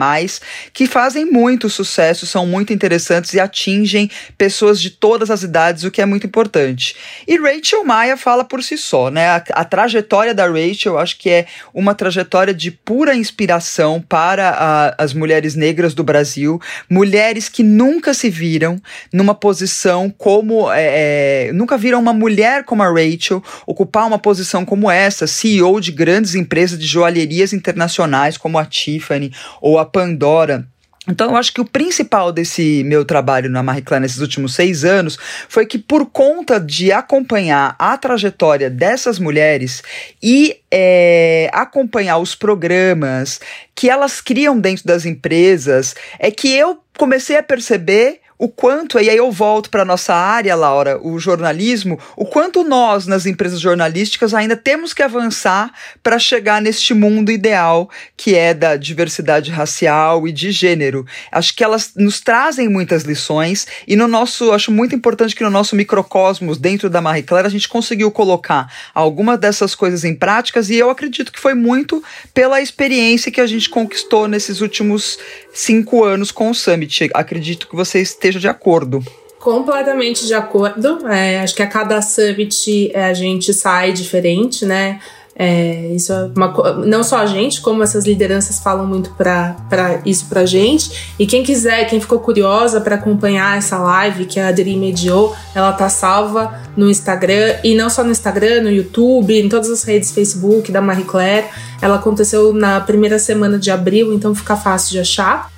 que 0.71 0.87
fazem 0.87 1.25
muito 1.25 1.69
sucesso, 1.69 2.25
são 2.25 2.47
muito 2.47 2.71
interessantes 2.71 3.33
e 3.33 3.39
atingem 3.39 4.09
pessoas 4.37 4.79
de 4.79 4.89
todas 4.89 5.29
as 5.29 5.43
idades, 5.43 5.83
o 5.83 5.91
que 5.91 6.01
é 6.01 6.05
muito 6.05 6.25
importante. 6.25 6.84
E 7.27 7.37
Rachel 7.37 7.83
Maia 7.83 8.17
fala 8.17 8.43
por 8.43 8.61
si 8.61 8.77
só, 8.77 9.09
né? 9.09 9.29
A, 9.29 9.43
a 9.53 9.65
trajetória 9.65 10.33
da 10.33 10.47
Rachel, 10.47 10.97
acho 10.97 11.17
que 11.17 11.29
é 11.29 11.45
uma 11.73 11.95
trajetória 11.95 12.53
de 12.53 12.69
pura 12.71 13.15
inspiração 13.15 14.01
para 14.01 14.49
a, 14.49 15.03
as 15.03 15.13
mulheres 15.13 15.55
negras 15.55 15.93
do 15.93 16.03
Brasil, 16.03 16.59
mulheres 16.89 17.49
que 17.49 17.63
nunca 17.63 18.13
se 18.13 18.29
viram 18.29 18.79
numa 19.11 19.33
posição 19.33 20.09
como. 20.09 20.71
É, 20.71 21.47
é, 21.47 21.53
nunca 21.53 21.77
viram 21.77 21.99
uma 21.99 22.13
mulher 22.13 22.63
como 22.63 22.83
a 22.83 22.89
Rachel 22.89 23.41
ocupar 23.65 24.05
uma 24.05 24.19
posição 24.19 24.65
como 24.65 24.89
essa, 24.91 25.27
CEO 25.27 25.79
de 25.79 25.91
grandes 25.91 26.35
empresas 26.35 26.77
de 26.77 26.85
joalherias 26.85 27.53
internacionais 27.53 28.37
como 28.37 28.57
a 28.57 28.65
Tiffany 28.65 29.31
ou 29.61 29.79
a 29.79 29.85
Pandora. 29.85 30.67
Então, 31.07 31.31
eu 31.31 31.37
acho 31.37 31.53
que 31.53 31.61
o 31.61 31.65
principal 31.65 32.31
desse 32.31 32.83
meu 32.83 33.05
trabalho 33.05 33.49
na 33.49 33.61
Marie 33.61 33.83
Claire 33.83 34.01
nesses 34.01 34.19
últimos 34.19 34.55
seis 34.55 34.83
anos 34.83 35.17
foi 35.47 35.65
que, 35.65 35.77
por 35.77 36.07
conta 36.07 36.59
de 36.59 36.91
acompanhar 36.91 37.75
a 37.77 37.95
trajetória 37.97 38.69
dessas 38.69 39.19
mulheres 39.19 39.83
e 40.21 40.57
é, 40.71 41.49
acompanhar 41.53 42.17
os 42.17 42.33
programas 42.33 43.39
que 43.75 43.89
elas 43.89 44.19
criam 44.19 44.59
dentro 44.59 44.85
das 44.85 45.05
empresas, 45.05 45.95
é 46.17 46.31
que 46.31 46.51
eu 46.51 46.79
comecei 46.97 47.37
a 47.37 47.43
perceber 47.43 48.21
o 48.37 48.49
quanto, 48.49 48.99
e 48.99 49.09
aí 49.09 49.15
eu 49.15 49.31
volto 49.31 49.69
para 49.69 49.85
nossa 49.85 50.13
área, 50.13 50.55
Laura, 50.55 50.99
o 51.01 51.17
jornalismo, 51.17 51.97
o 52.17 52.25
quanto 52.25 52.63
nós, 52.63 53.07
nas 53.07 53.25
empresas 53.25 53.61
jornalísticas, 53.61 54.33
ainda 54.33 54.57
temos 54.57 54.93
que 54.93 55.01
avançar 55.01 55.71
para 56.03 56.19
chegar 56.19 56.61
neste 56.61 56.93
mundo 56.93 57.31
ideal 57.31 57.89
que 58.17 58.35
é 58.35 58.53
da 58.53 58.75
diversidade 58.75 59.51
racial 59.51 60.27
e 60.27 60.31
de 60.31 60.51
gênero. 60.51 61.05
Acho 61.31 61.55
que 61.55 61.63
elas 61.63 61.93
nos 61.95 62.19
trazem 62.19 62.67
muitas 62.67 63.03
lições 63.03 63.67
e 63.87 63.95
no 63.95 64.07
nosso, 64.07 64.51
acho 64.51 64.71
muito 64.71 64.93
importante 64.93 65.35
que 65.35 65.43
no 65.43 65.49
nosso 65.49 65.75
microcosmos, 65.75 66.57
dentro 66.57 66.89
da 66.89 67.01
Marie 67.01 67.23
Claire, 67.23 67.47
a 67.47 67.51
gente 67.51 67.69
conseguiu 67.69 68.11
colocar 68.11 68.71
algumas 68.93 69.39
dessas 69.39 69.73
coisas 69.75 70.03
em 70.03 70.13
práticas 70.13 70.69
e 70.69 70.75
eu 70.75 70.89
acredito 70.89 71.31
que 71.31 71.39
foi 71.39 71.53
muito 71.53 72.03
pela 72.33 72.61
experiência 72.61 73.31
que 73.31 73.39
a 73.39 73.47
gente 73.47 73.69
conquistou 73.69 74.27
nesses 74.27 74.59
últimos 74.59 75.17
cinco 75.53 76.03
anos 76.03 76.31
com 76.31 76.49
o 76.49 76.55
Summit. 76.55 77.09
Acredito 77.13 77.67
que 77.67 77.75
vocês 77.75 78.13
esteja 78.25 78.39
de 78.39 78.47
acordo. 78.47 79.03
Completamente 79.39 80.25
de 80.25 80.33
acordo. 80.33 81.07
É, 81.07 81.41
acho 81.41 81.55
que 81.55 81.61
a 81.61 81.67
cada 81.67 82.01
summit 82.01 82.91
é, 82.93 83.05
a 83.05 83.13
gente 83.13 83.53
sai 83.53 83.91
diferente, 83.91 84.65
né? 84.65 84.99
É, 85.37 85.91
isso 85.93 86.13
é 86.13 86.31
uma, 86.33 86.47
não 86.85 87.03
só 87.03 87.17
a 87.17 87.25
gente, 87.25 87.59
como 87.59 87.83
essas 87.83 88.05
lideranças 88.05 88.59
falam 88.59 88.87
muito 88.87 89.11
para 89.11 90.01
isso 90.05 90.27
pra 90.27 90.45
gente. 90.45 91.13
E 91.19 91.27
quem 91.27 91.43
quiser, 91.43 91.85
quem 91.85 91.99
ficou 91.99 92.19
curiosa 92.19 92.79
para 92.79 92.95
acompanhar 92.95 93.57
essa 93.57 93.77
live 93.77 94.25
que 94.25 94.39
a 94.39 94.47
Adri 94.47 94.77
mediou, 94.77 95.35
ela 95.53 95.73
tá 95.73 95.89
salva 95.89 96.57
no 96.75 96.89
Instagram 96.89 97.57
e 97.63 97.75
não 97.75 97.89
só 97.89 98.03
no 98.03 98.11
Instagram, 98.11 98.61
no 98.61 98.71
YouTube, 98.71 99.37
em 99.37 99.49
todas 99.49 99.69
as 99.69 99.83
redes 99.83 100.11
Facebook 100.11 100.71
da 100.71 100.81
Marie 100.81 101.03
Claire. 101.03 101.47
Ela 101.81 101.95
aconteceu 101.95 102.53
na 102.53 102.79
primeira 102.79 103.19
semana 103.19 103.59
de 103.59 103.69
abril, 103.69 104.13
então 104.13 104.33
fica 104.33 104.55
fácil 104.55 104.91
de 104.91 104.99
achar. 104.99 105.53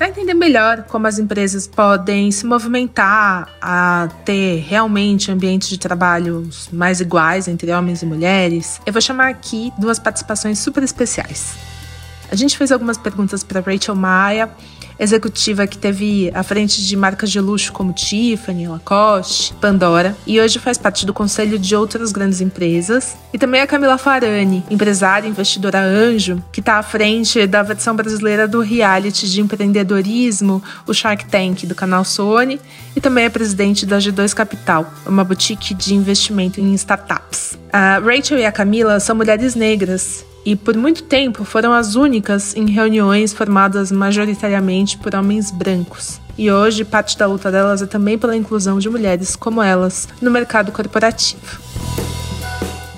Para 0.00 0.08
entender 0.08 0.32
melhor 0.32 0.84
como 0.84 1.06
as 1.06 1.18
empresas 1.18 1.66
podem 1.66 2.32
se 2.32 2.46
movimentar 2.46 3.46
a 3.60 4.08
ter 4.24 4.64
realmente 4.66 5.30
ambientes 5.30 5.68
de 5.68 5.78
trabalho 5.78 6.48
mais 6.72 7.02
iguais 7.02 7.46
entre 7.46 7.70
homens 7.70 8.00
e 8.00 8.06
mulheres, 8.06 8.80
eu 8.86 8.94
vou 8.94 9.02
chamar 9.02 9.28
aqui 9.28 9.70
duas 9.76 9.98
participações 9.98 10.58
super 10.58 10.82
especiais. 10.82 11.54
A 12.32 12.34
gente 12.34 12.56
fez 12.56 12.72
algumas 12.72 12.96
perguntas 12.96 13.44
para 13.44 13.60
Rachel 13.60 13.94
Maia 13.94 14.48
executiva 15.00 15.66
que 15.66 15.78
teve 15.78 16.30
à 16.34 16.42
frente 16.42 16.86
de 16.86 16.94
marcas 16.94 17.30
de 17.30 17.40
luxo 17.40 17.72
como 17.72 17.92
Tiffany, 17.92 18.68
Lacoste, 18.68 19.54
Pandora 19.54 20.14
e 20.26 20.38
hoje 20.38 20.58
faz 20.58 20.76
parte 20.76 21.06
do 21.06 21.14
conselho 21.14 21.58
de 21.58 21.74
outras 21.74 22.12
grandes 22.12 22.42
empresas. 22.42 23.16
E 23.32 23.38
também 23.38 23.62
a 23.62 23.66
Camila 23.66 23.96
Farani, 23.96 24.62
empresária 24.70 25.26
e 25.26 25.30
investidora 25.30 25.80
anjo, 25.80 26.42
que 26.52 26.60
está 26.60 26.74
à 26.74 26.82
frente 26.82 27.46
da 27.46 27.62
versão 27.62 27.96
brasileira 27.96 28.46
do 28.46 28.60
reality 28.60 29.28
de 29.28 29.40
empreendedorismo, 29.40 30.62
o 30.86 30.92
Shark 30.92 31.24
Tank 31.26 31.64
do 31.64 31.74
canal 31.74 32.04
Sony, 32.04 32.60
e 32.94 33.00
também 33.00 33.24
é 33.24 33.30
presidente 33.30 33.86
da 33.86 33.98
G2 33.98 34.34
Capital, 34.34 34.92
uma 35.06 35.24
boutique 35.24 35.72
de 35.72 35.94
investimento 35.94 36.60
em 36.60 36.74
startups. 36.74 37.58
A 37.72 37.98
Rachel 37.98 38.38
e 38.38 38.44
a 38.44 38.52
Camila 38.52 39.00
são 39.00 39.16
mulheres 39.16 39.54
negras 39.54 40.24
e 40.44 40.56
por 40.56 40.76
muito 40.76 41.02
tempo 41.02 41.44
foram 41.44 41.72
as 41.72 41.94
únicas 41.94 42.54
em 42.56 42.68
reuniões 42.70 43.32
formadas 43.32 43.92
majoritariamente 43.92 44.98
por 44.98 45.14
homens 45.14 45.50
brancos. 45.50 46.20
E 46.38 46.50
hoje 46.50 46.84
parte 46.84 47.18
da 47.18 47.26
luta 47.26 47.50
delas 47.50 47.82
é 47.82 47.86
também 47.86 48.18
pela 48.18 48.36
inclusão 48.36 48.78
de 48.78 48.88
mulheres 48.88 49.36
como 49.36 49.62
elas 49.62 50.08
no 50.20 50.30
mercado 50.30 50.72
corporativo. 50.72 51.60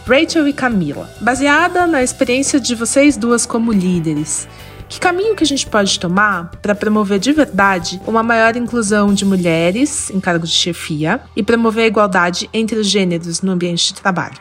Rachel 0.07 0.47
e 0.49 0.53
Camila, 0.53 1.09
baseada 1.21 1.87
na 1.87 2.03
experiência 2.03 2.61
de 2.61 2.75
vocês 2.75 3.17
duas 3.17 3.47
como 3.47 3.73
líderes, 3.73 4.49
Que 4.93 5.01
caminho 5.01 5.35
que 5.35 5.43
a 5.43 5.47
gente 5.47 5.67
pode 5.67 5.99
tomar 5.99 6.51
para 6.61 6.75
promover 6.75 7.19
de 7.19 7.33
verdade 7.33 7.99
uma 8.07 8.23
maior 8.23 8.55
inclusão 8.57 9.15
de 9.15 9.25
mulheres 9.25 10.11
em 10.11 10.21
cargos 10.21 10.51
de 10.51 10.55
chefia 10.55 11.19
e 11.35 11.43
promover 11.43 11.85
a 11.85 11.87
igualdade 11.87 12.51
entre 12.53 12.79
os 12.79 12.87
gêneros 12.87 13.41
no 13.41 13.53
ambiente 13.53 13.95
de 13.95 14.03
trabalho? 14.03 14.37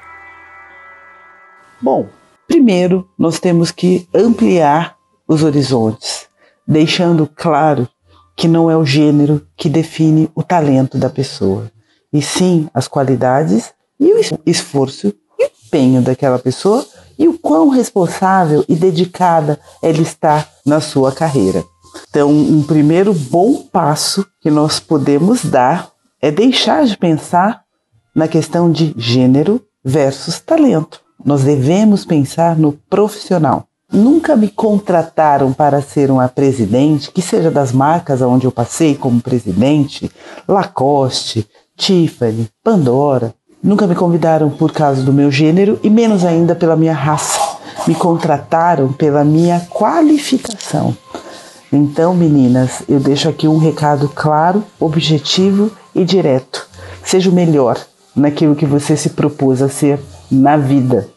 Bom, 1.81 2.09
primeiro 2.51 3.07
nós 3.17 3.39
temos 3.39 3.71
que 3.71 4.05
ampliar 4.13 4.97
os 5.25 5.41
horizontes, 5.41 6.27
deixando 6.67 7.25
claro 7.33 7.87
que 8.35 8.45
não 8.45 8.69
é 8.69 8.75
o 8.75 8.85
gênero 8.85 9.47
que 9.55 9.69
define 9.69 10.29
o 10.35 10.43
talento 10.43 10.97
da 10.97 11.09
pessoa, 11.09 11.71
e 12.11 12.21
sim 12.21 12.67
as 12.73 12.89
qualidades 12.89 13.73
e 13.97 14.11
o 14.13 14.19
esforço 14.45 15.13
e 15.39 15.49
empenho 15.65 16.01
daquela 16.01 16.37
pessoa 16.37 16.85
e 17.17 17.25
o 17.25 17.39
quão 17.39 17.69
responsável 17.69 18.65
e 18.67 18.75
dedicada 18.75 19.57
ela 19.81 20.01
está 20.01 20.45
na 20.65 20.81
sua 20.81 21.13
carreira. 21.13 21.63
Então, 22.09 22.29
um 22.29 22.63
primeiro 22.63 23.13
bom 23.13 23.63
passo 23.63 24.27
que 24.41 24.51
nós 24.51 24.77
podemos 24.77 25.45
dar 25.45 25.89
é 26.21 26.29
deixar 26.29 26.85
de 26.85 26.97
pensar 26.97 27.63
na 28.13 28.27
questão 28.27 28.69
de 28.69 28.93
gênero 28.97 29.61
versus 29.85 30.37
talento. 30.41 31.00
Nós 31.24 31.43
devemos 31.43 32.05
pensar 32.05 32.57
no 32.57 32.74
profissional. 32.89 33.65
Nunca 33.91 34.36
me 34.36 34.47
contrataram 34.47 35.51
para 35.51 35.82
ser 35.82 36.09
uma 36.09 36.30
presidente, 36.30 37.11
que 37.11 37.22
seja 37.22 37.51
das 37.51 37.72
marcas 37.72 38.22
onde 38.22 38.45
eu 38.45 38.51
passei 38.51 38.95
como 38.95 39.22
presidente, 39.22 40.09
Lacoste, 40.47 41.45
Tiffany, 41.76 42.47
Pandora, 42.63 43.34
Nunca 43.63 43.86
me 43.86 43.93
convidaram 43.93 44.49
por 44.49 44.72
causa 44.72 45.03
do 45.03 45.13
meu 45.13 45.30
gênero 45.30 45.80
e 45.84 45.89
menos 45.89 46.26
ainda 46.26 46.55
pela 46.55 46.76
minha 46.76 46.95
raça. 46.95 47.39
Me 47.86 47.93
contrataram 47.93 48.91
pela 48.91 49.24
minha 49.24 49.59
qualificação. 49.69 50.97
Então, 51.72 52.15
meninas, 52.15 52.82
eu 52.89 52.99
deixo 52.99 53.30
aqui 53.30 53.47
um 53.47 53.59
recado 53.59 54.09
claro, 54.09 54.63
objetivo 54.80 55.72
e 55.93 56.03
direto. 56.03 56.67
Seja 57.03 57.30
o 57.30 57.34
melhor 57.34 57.78
naquilo 58.15 58.55
que 58.55 58.65
você 58.65 58.97
se 58.97 59.11
propôs 59.11 59.61
a 59.61 59.69
ser 59.69 59.99
na 60.32 60.57
vida. 60.57 61.09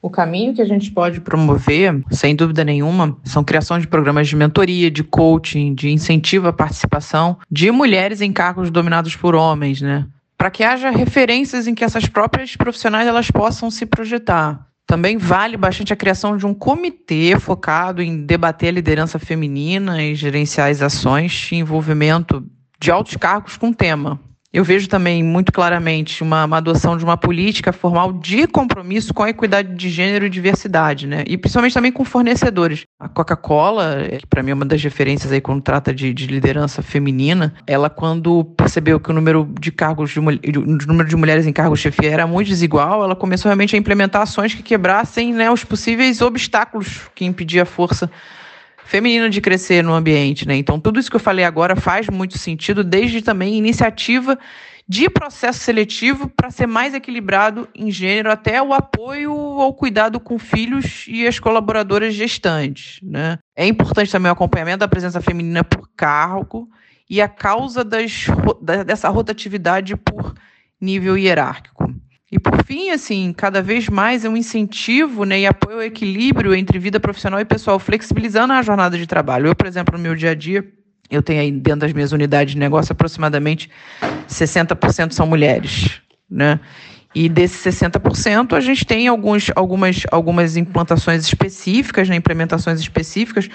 O 0.00 0.10
caminho 0.10 0.52
que 0.52 0.60
a 0.60 0.66
gente 0.66 0.90
pode 0.90 1.20
promover, 1.20 2.02
sem 2.10 2.34
dúvida 2.34 2.64
nenhuma, 2.64 3.16
são 3.24 3.44
criação 3.44 3.78
de 3.78 3.86
programas 3.86 4.28
de 4.28 4.34
mentoria, 4.34 4.90
de 4.90 5.04
coaching, 5.04 5.74
de 5.74 5.90
incentivo 5.90 6.48
à 6.48 6.52
participação 6.52 7.38
de 7.48 7.70
mulheres 7.70 8.20
em 8.20 8.32
cargos 8.32 8.70
dominados 8.70 9.14
por 9.14 9.34
homens, 9.36 9.80
né? 9.80 10.06
para 10.42 10.50
que 10.50 10.64
haja 10.64 10.90
referências 10.90 11.68
em 11.68 11.74
que 11.74 11.84
essas 11.84 12.08
próprias 12.08 12.56
profissionais 12.56 13.06
elas 13.06 13.30
possam 13.30 13.70
se 13.70 13.86
projetar. 13.86 14.66
Também 14.88 15.16
vale 15.16 15.56
bastante 15.56 15.92
a 15.92 15.96
criação 15.96 16.36
de 16.36 16.44
um 16.44 16.52
comitê 16.52 17.38
focado 17.38 18.02
em 18.02 18.26
debater 18.26 18.70
a 18.70 18.72
liderança 18.72 19.20
feminina 19.20 20.02
e 20.02 20.16
gerenciar 20.16 20.68
as 20.68 20.82
ações 20.82 21.48
e 21.52 21.54
envolvimento 21.54 22.44
de 22.80 22.90
altos 22.90 23.16
cargos 23.16 23.56
com 23.56 23.68
o 23.68 23.74
tema. 23.74 24.18
Eu 24.52 24.64
vejo 24.64 24.86
também 24.86 25.22
muito 25.22 25.50
claramente 25.50 26.22
uma, 26.22 26.44
uma, 26.44 26.58
adoção 26.58 26.98
de 26.98 27.02
uma 27.02 27.16
política 27.16 27.72
formal 27.72 28.12
de 28.12 28.46
compromisso 28.46 29.14
com 29.14 29.22
a 29.22 29.30
equidade 29.30 29.74
de 29.74 29.88
gênero 29.88 30.26
e 30.26 30.30
diversidade, 30.30 31.06
né? 31.06 31.24
E 31.26 31.38
principalmente 31.38 31.72
também 31.72 31.90
com 31.90 32.04
fornecedores. 32.04 32.84
A 33.00 33.08
Coca-Cola, 33.08 34.06
que 34.18 34.26
para 34.26 34.42
mim 34.42 34.50
é 34.50 34.54
uma 34.54 34.66
das 34.66 34.82
referências 34.82 35.32
aí 35.32 35.40
quando 35.40 35.62
trata 35.62 35.94
de, 35.94 36.12
de, 36.12 36.26
liderança 36.26 36.82
feminina, 36.82 37.54
ela 37.66 37.88
quando 37.88 38.44
percebeu 38.44 39.00
que 39.00 39.10
o 39.10 39.14
número 39.14 39.50
de 39.58 39.72
cargos 39.72 40.10
de, 40.10 40.18
o 40.18 40.86
número 40.86 41.08
de 41.08 41.16
mulheres 41.16 41.46
em 41.46 41.52
cargos 41.52 41.80
chefia 41.80 42.10
era 42.10 42.26
muito 42.26 42.48
desigual, 42.48 43.02
ela 43.02 43.16
começou 43.16 43.48
realmente 43.48 43.74
a 43.74 43.78
implementar 43.78 44.20
ações 44.20 44.54
que 44.54 44.62
quebrassem 44.62 45.32
né, 45.32 45.50
os 45.50 45.64
possíveis 45.64 46.20
obstáculos 46.20 47.00
que 47.14 47.24
impediam 47.24 47.62
a 47.62 47.66
força 47.66 48.10
feminina 48.92 49.30
de 49.30 49.40
crescer 49.40 49.82
no 49.82 49.94
ambiente, 49.94 50.46
né? 50.46 50.54
Então, 50.54 50.78
tudo 50.78 51.00
isso 51.00 51.08
que 51.08 51.16
eu 51.16 51.20
falei 51.20 51.46
agora 51.46 51.74
faz 51.74 52.10
muito 52.10 52.36
sentido, 52.36 52.84
desde 52.84 53.22
também 53.22 53.56
iniciativa 53.56 54.38
de 54.86 55.08
processo 55.08 55.60
seletivo 55.60 56.28
para 56.28 56.50
ser 56.50 56.66
mais 56.66 56.92
equilibrado 56.92 57.66
em 57.74 57.90
gênero, 57.90 58.30
até 58.30 58.60
o 58.60 58.74
apoio 58.74 59.32
ao 59.32 59.72
cuidado 59.72 60.20
com 60.20 60.38
filhos 60.38 61.06
e 61.08 61.26
as 61.26 61.38
colaboradoras 61.38 62.12
gestantes. 62.12 63.00
Né? 63.02 63.38
É 63.56 63.66
importante 63.66 64.12
também 64.12 64.28
o 64.28 64.34
acompanhamento 64.34 64.80
da 64.80 64.88
presença 64.88 65.22
feminina 65.22 65.64
por 65.64 65.88
cargo 65.96 66.68
e 67.08 67.22
a 67.22 67.28
causa 67.28 67.82
das, 67.82 68.26
dessa 68.84 69.08
rotatividade 69.08 69.96
por 69.96 70.34
nível 70.78 71.16
hierárquico. 71.16 71.94
E 72.32 72.38
por 72.38 72.64
fim, 72.64 72.88
assim, 72.88 73.30
cada 73.36 73.60
vez 73.60 73.90
mais 73.90 74.24
é 74.24 74.28
um 74.28 74.38
incentivo 74.38 75.24
né, 75.24 75.40
e 75.40 75.46
apoio 75.46 75.76
ao 75.76 75.82
equilíbrio 75.82 76.54
entre 76.54 76.78
vida 76.78 76.98
profissional 76.98 77.38
e 77.38 77.44
pessoal, 77.44 77.78
flexibilizando 77.78 78.54
a 78.54 78.62
jornada 78.62 78.96
de 78.96 79.06
trabalho. 79.06 79.48
Eu, 79.48 79.54
por 79.54 79.66
exemplo, 79.66 79.98
no 79.98 80.02
meu 80.02 80.14
dia 80.14 80.30
a 80.30 80.34
dia, 80.34 80.66
eu 81.10 81.22
tenho 81.22 81.42
aí 81.42 81.52
dentro 81.52 81.80
das 81.80 81.92
minhas 81.92 82.10
unidades 82.10 82.54
de 82.54 82.58
negócio 82.58 82.90
aproximadamente 82.90 83.70
60% 84.26 85.12
são 85.12 85.26
mulheres, 85.26 86.00
né? 86.28 86.58
E 87.14 87.28
desses 87.28 87.62
60%, 87.78 88.54
a 88.54 88.60
gente 88.60 88.86
tem 88.86 89.06
alguns, 89.06 89.50
algumas, 89.54 90.02
algumas 90.10 90.56
implantações 90.56 91.24
específicas, 91.24 92.08
né, 92.08 92.16
implementações 92.16 92.80
específicas, 92.80 93.48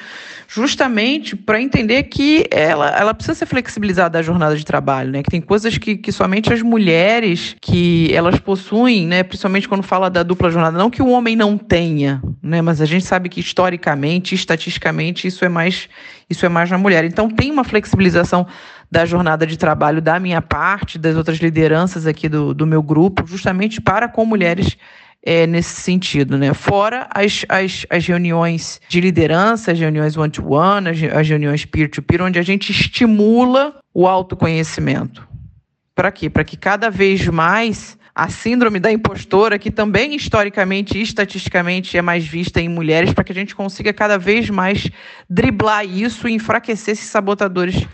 justamente 0.47 1.35
para 1.35 1.61
entender 1.61 2.03
que 2.03 2.45
ela, 2.51 2.89
ela 2.97 3.13
precisa 3.13 3.35
ser 3.35 3.45
flexibilizada 3.45 4.19
a 4.19 4.21
jornada 4.21 4.55
de 4.55 4.65
trabalho, 4.65 5.11
né? 5.11 5.21
Que 5.21 5.29
tem 5.29 5.41
coisas 5.41 5.77
que, 5.77 5.97
que 5.97 6.11
somente 6.11 6.53
as 6.53 6.61
mulheres 6.61 7.55
que 7.61 8.09
elas 8.13 8.39
possuem, 8.39 9.05
né? 9.05 9.23
Principalmente 9.23 9.67
quando 9.67 9.83
fala 9.83 10.09
da 10.09 10.23
dupla 10.23 10.49
jornada, 10.49 10.77
não 10.77 10.89
que 10.89 11.01
o 11.01 11.09
homem 11.09 11.35
não 11.35 11.57
tenha, 11.57 12.21
né? 12.41 12.61
Mas 12.61 12.79
a 12.79 12.85
gente 12.85 13.05
sabe 13.05 13.27
que 13.27 13.41
historicamente, 13.41 14.35
estatisticamente, 14.35 15.27
isso 15.27 15.43
é 15.43 15.49
mais 15.49 15.89
isso 16.29 16.45
é 16.45 16.49
mais 16.49 16.69
na 16.69 16.77
mulher. 16.77 17.03
Então 17.05 17.29
tem 17.29 17.51
uma 17.51 17.63
flexibilização 17.63 18.45
da 18.89 19.05
jornada 19.05 19.45
de 19.45 19.57
trabalho 19.57 20.01
da 20.01 20.19
minha 20.19 20.41
parte, 20.41 20.97
das 20.97 21.15
outras 21.15 21.37
lideranças 21.37 22.07
aqui 22.07 22.29
do, 22.29 22.53
do 22.53 22.65
meu 22.65 22.81
grupo, 22.81 23.25
justamente 23.27 23.81
para 23.81 24.07
com 24.07 24.25
mulheres 24.25 24.77
é, 25.23 25.45
nesse 25.45 25.81
sentido, 25.81 26.37
né? 26.37 26.53
Fora 26.53 27.07
as, 27.13 27.45
as, 27.49 27.85
as 27.89 28.05
reuniões 28.05 28.79
de 28.87 29.01
liderança, 29.01 29.73
as 29.73 29.79
reuniões 29.79 30.15
one-to-one, 30.15 30.89
as, 30.89 31.03
as 31.03 31.27
reuniões 31.27 31.65
peer-to-peer, 31.65 32.21
-peer, 32.21 32.27
onde 32.27 32.39
a 32.39 32.43
gente 32.43 32.71
estimula 32.71 33.75
o 33.93 34.07
autoconhecimento. 34.07 35.27
Para 35.93 36.11
quê? 36.11 36.29
Para 36.29 36.43
que 36.43 36.55
cada 36.55 36.89
vez 36.89 37.27
mais 37.27 37.97
a 38.17 38.29
síndrome 38.29 38.79
da 38.79 38.91
impostora, 38.91 39.59
que 39.59 39.69
também 39.69 40.15
historicamente 40.15 40.97
e 40.97 41.01
estatisticamente 41.01 41.97
é 41.97 42.01
mais 42.01 42.25
vista 42.25 42.59
em 42.59 42.67
mulheres, 42.67 43.13
para 43.13 43.23
que 43.23 43.31
a 43.31 43.35
gente 43.35 43.55
consiga 43.55 43.93
cada 43.93 44.17
vez 44.17 44.49
mais 44.49 44.89
driblar 45.29 45.85
isso 45.85 46.27
e 46.27 46.33
enfraquecer 46.33 46.93
esses 46.93 47.09
sabotadores 47.09 47.85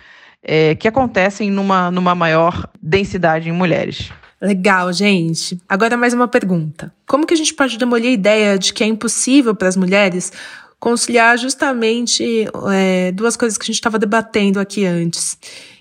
é, 0.44 0.76
que 0.76 0.88
acontecem 0.88 1.50
numa, 1.50 1.90
numa 1.90 2.14
maior 2.14 2.70
densidade 2.82 3.50
em 3.50 3.54
mulheres. 3.54 4.12
Legal, 4.42 4.92
gente. 4.92 5.58
Agora 5.70 5.96
mais 5.96 6.14
uma 6.14 6.28
pergunta. 6.28 6.94
Como 7.08 7.26
que 7.26 7.34
a 7.34 7.38
gente 7.38 7.54
pode 7.54 7.78
demolir 7.78 8.10
a 8.10 8.14
ideia 8.14 8.60
de 8.60 8.74
que 8.74 8.84
é 8.84 8.88
impossível 8.88 9.56
para 9.56 9.70
as 9.70 9.78
mulheres 9.78 10.34
conciliar 10.82 11.38
justamente 11.38 12.46
é, 12.74 13.14
duas 13.14 13.38
coisas 13.38 13.58
que 13.58 13.64
a 13.64 13.68
gente 13.68 13.76
estava 13.76 13.98
debatendo 13.98 14.60
aqui 14.60 14.86
antes, 14.86 15.38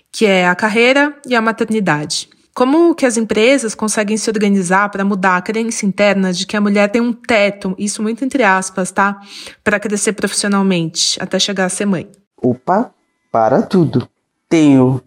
que 0.09 0.25
é 0.25 0.47
a 0.47 0.55
carreira 0.55 1.13
e 1.27 1.35
a 1.35 1.41
maternidade? 1.41 2.29
Como 2.55 2.95
que 2.95 3.05
as 3.05 3.17
empresas 3.17 3.75
conseguem 3.75 4.15
se 4.15 4.29
organizar 4.29 4.87
para 4.89 5.03
mudar 5.03 5.35
a 5.35 5.41
crença 5.41 5.85
interna 5.85 6.31
de 6.31 6.45
que 6.45 6.55
a 6.55 6.61
mulher 6.61 6.87
tem 6.87 7.01
um 7.01 7.11
teto, 7.11 7.75
isso 7.77 8.01
muito 8.01 8.23
entre 8.23 8.43
aspas, 8.43 8.91
tá? 8.91 9.19
Para 9.61 9.77
crescer 9.77 10.13
profissionalmente 10.13 11.21
até 11.21 11.37
chegar 11.37 11.65
a 11.65 11.69
ser 11.69 11.85
mãe? 11.85 12.07
Opa, 12.41 12.93
para 13.29 13.61
tudo. 13.61 14.07
Tenho 14.53 15.01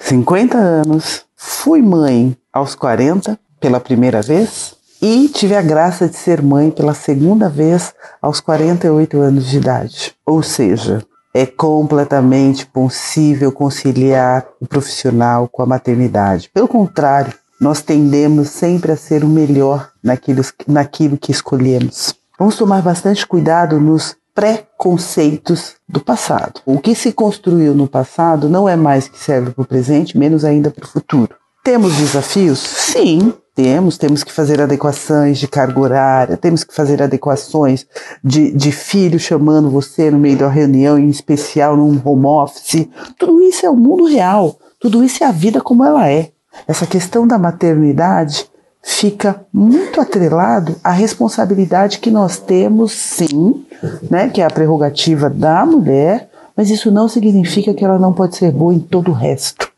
50 0.00 0.56
anos, 0.56 1.24
fui 1.34 1.82
mãe 1.82 2.36
aos 2.52 2.76
40 2.76 3.36
pela 3.58 3.80
primeira 3.80 4.22
vez 4.22 4.76
e 5.02 5.28
tive 5.28 5.56
a 5.56 5.60
graça 5.60 6.08
de 6.08 6.14
ser 6.14 6.40
mãe 6.40 6.70
pela 6.70 6.94
segunda 6.94 7.48
vez 7.48 7.92
aos 8.22 8.38
48 8.38 9.20
anos 9.20 9.46
de 9.46 9.56
idade. 9.56 10.14
Ou 10.24 10.40
seja, 10.40 11.04
é 11.34 11.44
completamente 11.44 12.64
possível 12.64 13.50
conciliar 13.50 14.46
o 14.60 14.68
profissional 14.68 15.48
com 15.48 15.62
a 15.64 15.66
maternidade. 15.66 16.48
Pelo 16.54 16.68
contrário, 16.68 17.34
nós 17.60 17.82
tendemos 17.82 18.50
sempre 18.50 18.92
a 18.92 18.96
ser 18.96 19.24
o 19.24 19.28
melhor 19.28 19.90
naquilo, 20.00 20.42
naquilo 20.68 21.18
que 21.18 21.32
escolhemos. 21.32 22.14
Vamos 22.38 22.54
tomar 22.56 22.82
bastante 22.82 23.26
cuidado 23.26 23.80
nos 23.80 24.14
preconceitos 24.34 25.74
do 25.88 26.00
passado. 26.00 26.60
O 26.64 26.78
que 26.78 26.94
se 26.94 27.12
construiu 27.12 27.74
no 27.74 27.86
passado 27.86 28.48
não 28.48 28.68
é 28.68 28.76
mais 28.76 29.08
que 29.08 29.18
serve 29.18 29.50
para 29.50 29.62
o 29.62 29.66
presente, 29.66 30.16
menos 30.16 30.44
ainda 30.44 30.70
para 30.70 30.84
o 30.84 30.88
futuro. 30.88 31.34
Temos 31.62 31.94
desafios? 31.96 32.58
Sim, 32.58 33.32
temos. 33.54 33.96
Temos 33.98 34.24
que 34.24 34.32
fazer 34.32 34.60
adequações 34.60 35.38
de 35.38 35.46
carga 35.46 35.78
horária, 35.78 36.36
temos 36.36 36.64
que 36.64 36.74
fazer 36.74 37.02
adequações 37.02 37.86
de, 38.24 38.50
de 38.52 38.72
filho 38.72 39.18
chamando 39.18 39.70
você 39.70 40.10
no 40.10 40.18
meio 40.18 40.38
da 40.38 40.48
reunião, 40.48 40.98
em 40.98 41.08
especial 41.08 41.76
num 41.76 42.00
home 42.04 42.26
office. 42.26 42.88
Tudo 43.18 43.40
isso 43.42 43.64
é 43.64 43.70
o 43.70 43.76
mundo 43.76 44.04
real. 44.04 44.58
Tudo 44.80 45.04
isso 45.04 45.22
é 45.22 45.26
a 45.26 45.32
vida 45.32 45.60
como 45.60 45.84
ela 45.84 46.10
é. 46.10 46.32
Essa 46.66 46.86
questão 46.86 47.26
da 47.26 47.38
maternidade 47.38 48.50
fica 48.82 49.44
muito 49.52 50.00
atrelado 50.00 50.74
à 50.82 50.90
responsabilidade 50.90 51.98
que 51.98 52.10
nós 52.10 52.38
temos, 52.38 52.92
sim, 52.92 53.64
né, 54.10 54.28
que 54.28 54.40
é 54.40 54.44
a 54.44 54.50
prerrogativa 54.50 55.30
da 55.30 55.64
mulher, 55.64 56.28
mas 56.56 56.68
isso 56.68 56.90
não 56.90 57.08
significa 57.08 57.72
que 57.72 57.84
ela 57.84 57.98
não 57.98 58.12
pode 58.12 58.36
ser 58.36 58.50
boa 58.50 58.74
em 58.74 58.80
todo 58.80 59.10
o 59.10 59.14
resto. 59.14 59.70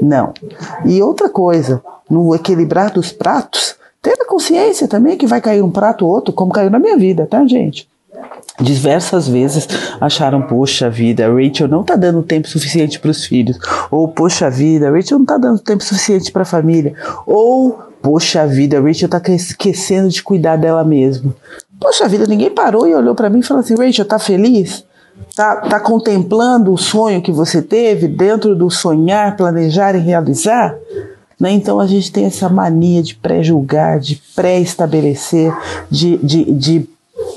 Não. 0.00 0.32
E 0.84 1.02
outra 1.02 1.28
coisa, 1.28 1.82
no 2.08 2.34
equilibrar 2.34 2.92
dos 2.92 3.10
pratos, 3.10 3.74
ter 4.00 4.16
a 4.20 4.26
consciência 4.26 4.86
também 4.86 5.16
que 5.16 5.26
vai 5.26 5.40
cair 5.40 5.62
um 5.62 5.70
prato 5.70 6.04
ou 6.04 6.12
outro, 6.12 6.32
como 6.32 6.52
caiu 6.52 6.70
na 6.70 6.78
minha 6.78 6.96
vida, 6.96 7.26
tá, 7.26 7.44
gente? 7.46 7.88
Diversas 8.60 9.26
vezes 9.26 9.66
acharam, 10.00 10.42
poxa 10.42 10.90
vida, 10.90 11.26
Rachel 11.26 11.66
não 11.66 11.82
tá 11.82 11.96
dando 11.96 12.22
tempo 12.22 12.46
suficiente 12.46 13.00
para 13.00 13.10
os 13.10 13.24
filhos. 13.24 13.58
Ou, 13.90 14.06
poxa 14.08 14.50
vida, 14.50 14.90
Rachel 14.90 15.18
não 15.18 15.26
tá 15.26 15.38
dando 15.38 15.58
tempo 15.58 15.82
suficiente 15.82 16.30
para 16.30 16.42
a 16.42 16.44
família. 16.44 16.94
Ou, 17.26 17.80
poxa 18.02 18.46
vida, 18.46 18.80
Rachel 18.80 19.08
tá 19.08 19.22
esquecendo 19.28 20.08
de 20.08 20.22
cuidar 20.22 20.56
dela 20.56 20.84
mesma. 20.84 21.34
Poxa 21.80 22.08
vida, 22.08 22.26
ninguém 22.26 22.50
parou 22.50 22.86
e 22.86 22.94
olhou 22.94 23.14
para 23.14 23.30
mim 23.30 23.38
e 23.38 23.42
falou 23.42 23.62
assim: 23.62 23.74
Rachel, 23.74 24.04
tá 24.04 24.18
feliz? 24.18 24.84
Tá, 25.36 25.56
tá 25.56 25.80
contemplando 25.80 26.72
o 26.72 26.78
sonho 26.78 27.22
que 27.22 27.32
você 27.32 27.62
teve 27.62 28.08
dentro 28.08 28.56
do 28.56 28.70
sonhar, 28.70 29.36
planejar 29.36 29.94
e 29.94 29.98
realizar? 29.98 30.74
Né? 31.38 31.52
Então 31.52 31.80
a 31.80 31.86
gente 31.86 32.12
tem 32.12 32.24
essa 32.24 32.48
mania 32.48 33.02
de 33.02 33.14
pré-julgar, 33.14 33.98
de 33.98 34.20
pré-estabelecer, 34.34 35.52
de, 35.90 36.16
de, 36.18 36.52
de 36.52 36.88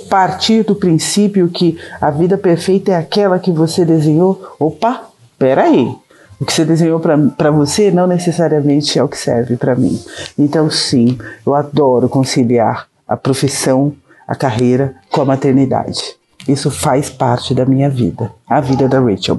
partir 0.10 0.64
do 0.64 0.76
princípio 0.76 1.50
que 1.50 1.78
a 2.00 2.12
vida 2.12 2.38
perfeita 2.38 2.92
é 2.92 2.96
aquela 2.96 3.40
que 3.40 3.52
você 3.52 3.84
desenhou. 3.84 4.56
Opa, 4.60 5.06
peraí. 5.38 5.94
O 6.40 6.46
que 6.46 6.52
você 6.52 6.66
desenhou 6.66 7.00
para 7.00 7.52
você 7.52 7.92
não 7.92 8.08
necessariamente 8.08 9.00
é 9.00 9.04
o 9.04 9.08
que 9.08 9.18
serve 9.18 9.56
para 9.56 9.76
mim. 9.76 9.98
Então, 10.38 10.70
sim, 10.70 11.18
eu 11.46 11.56
adoro 11.56 12.10
conciliar 12.10 12.88
a 13.08 13.16
profissão, 13.16 13.94
a 14.28 14.36
carreira 14.36 14.96
com 15.12 15.22
a 15.22 15.26
maternidade. 15.26 16.16
Isso 16.48 16.70
faz 16.70 17.10
parte 17.10 17.54
da 17.54 17.66
minha 17.66 17.90
vida, 17.90 18.32
a 18.48 18.60
vida 18.60 18.88
da 18.88 19.00
Rachel. 19.00 19.38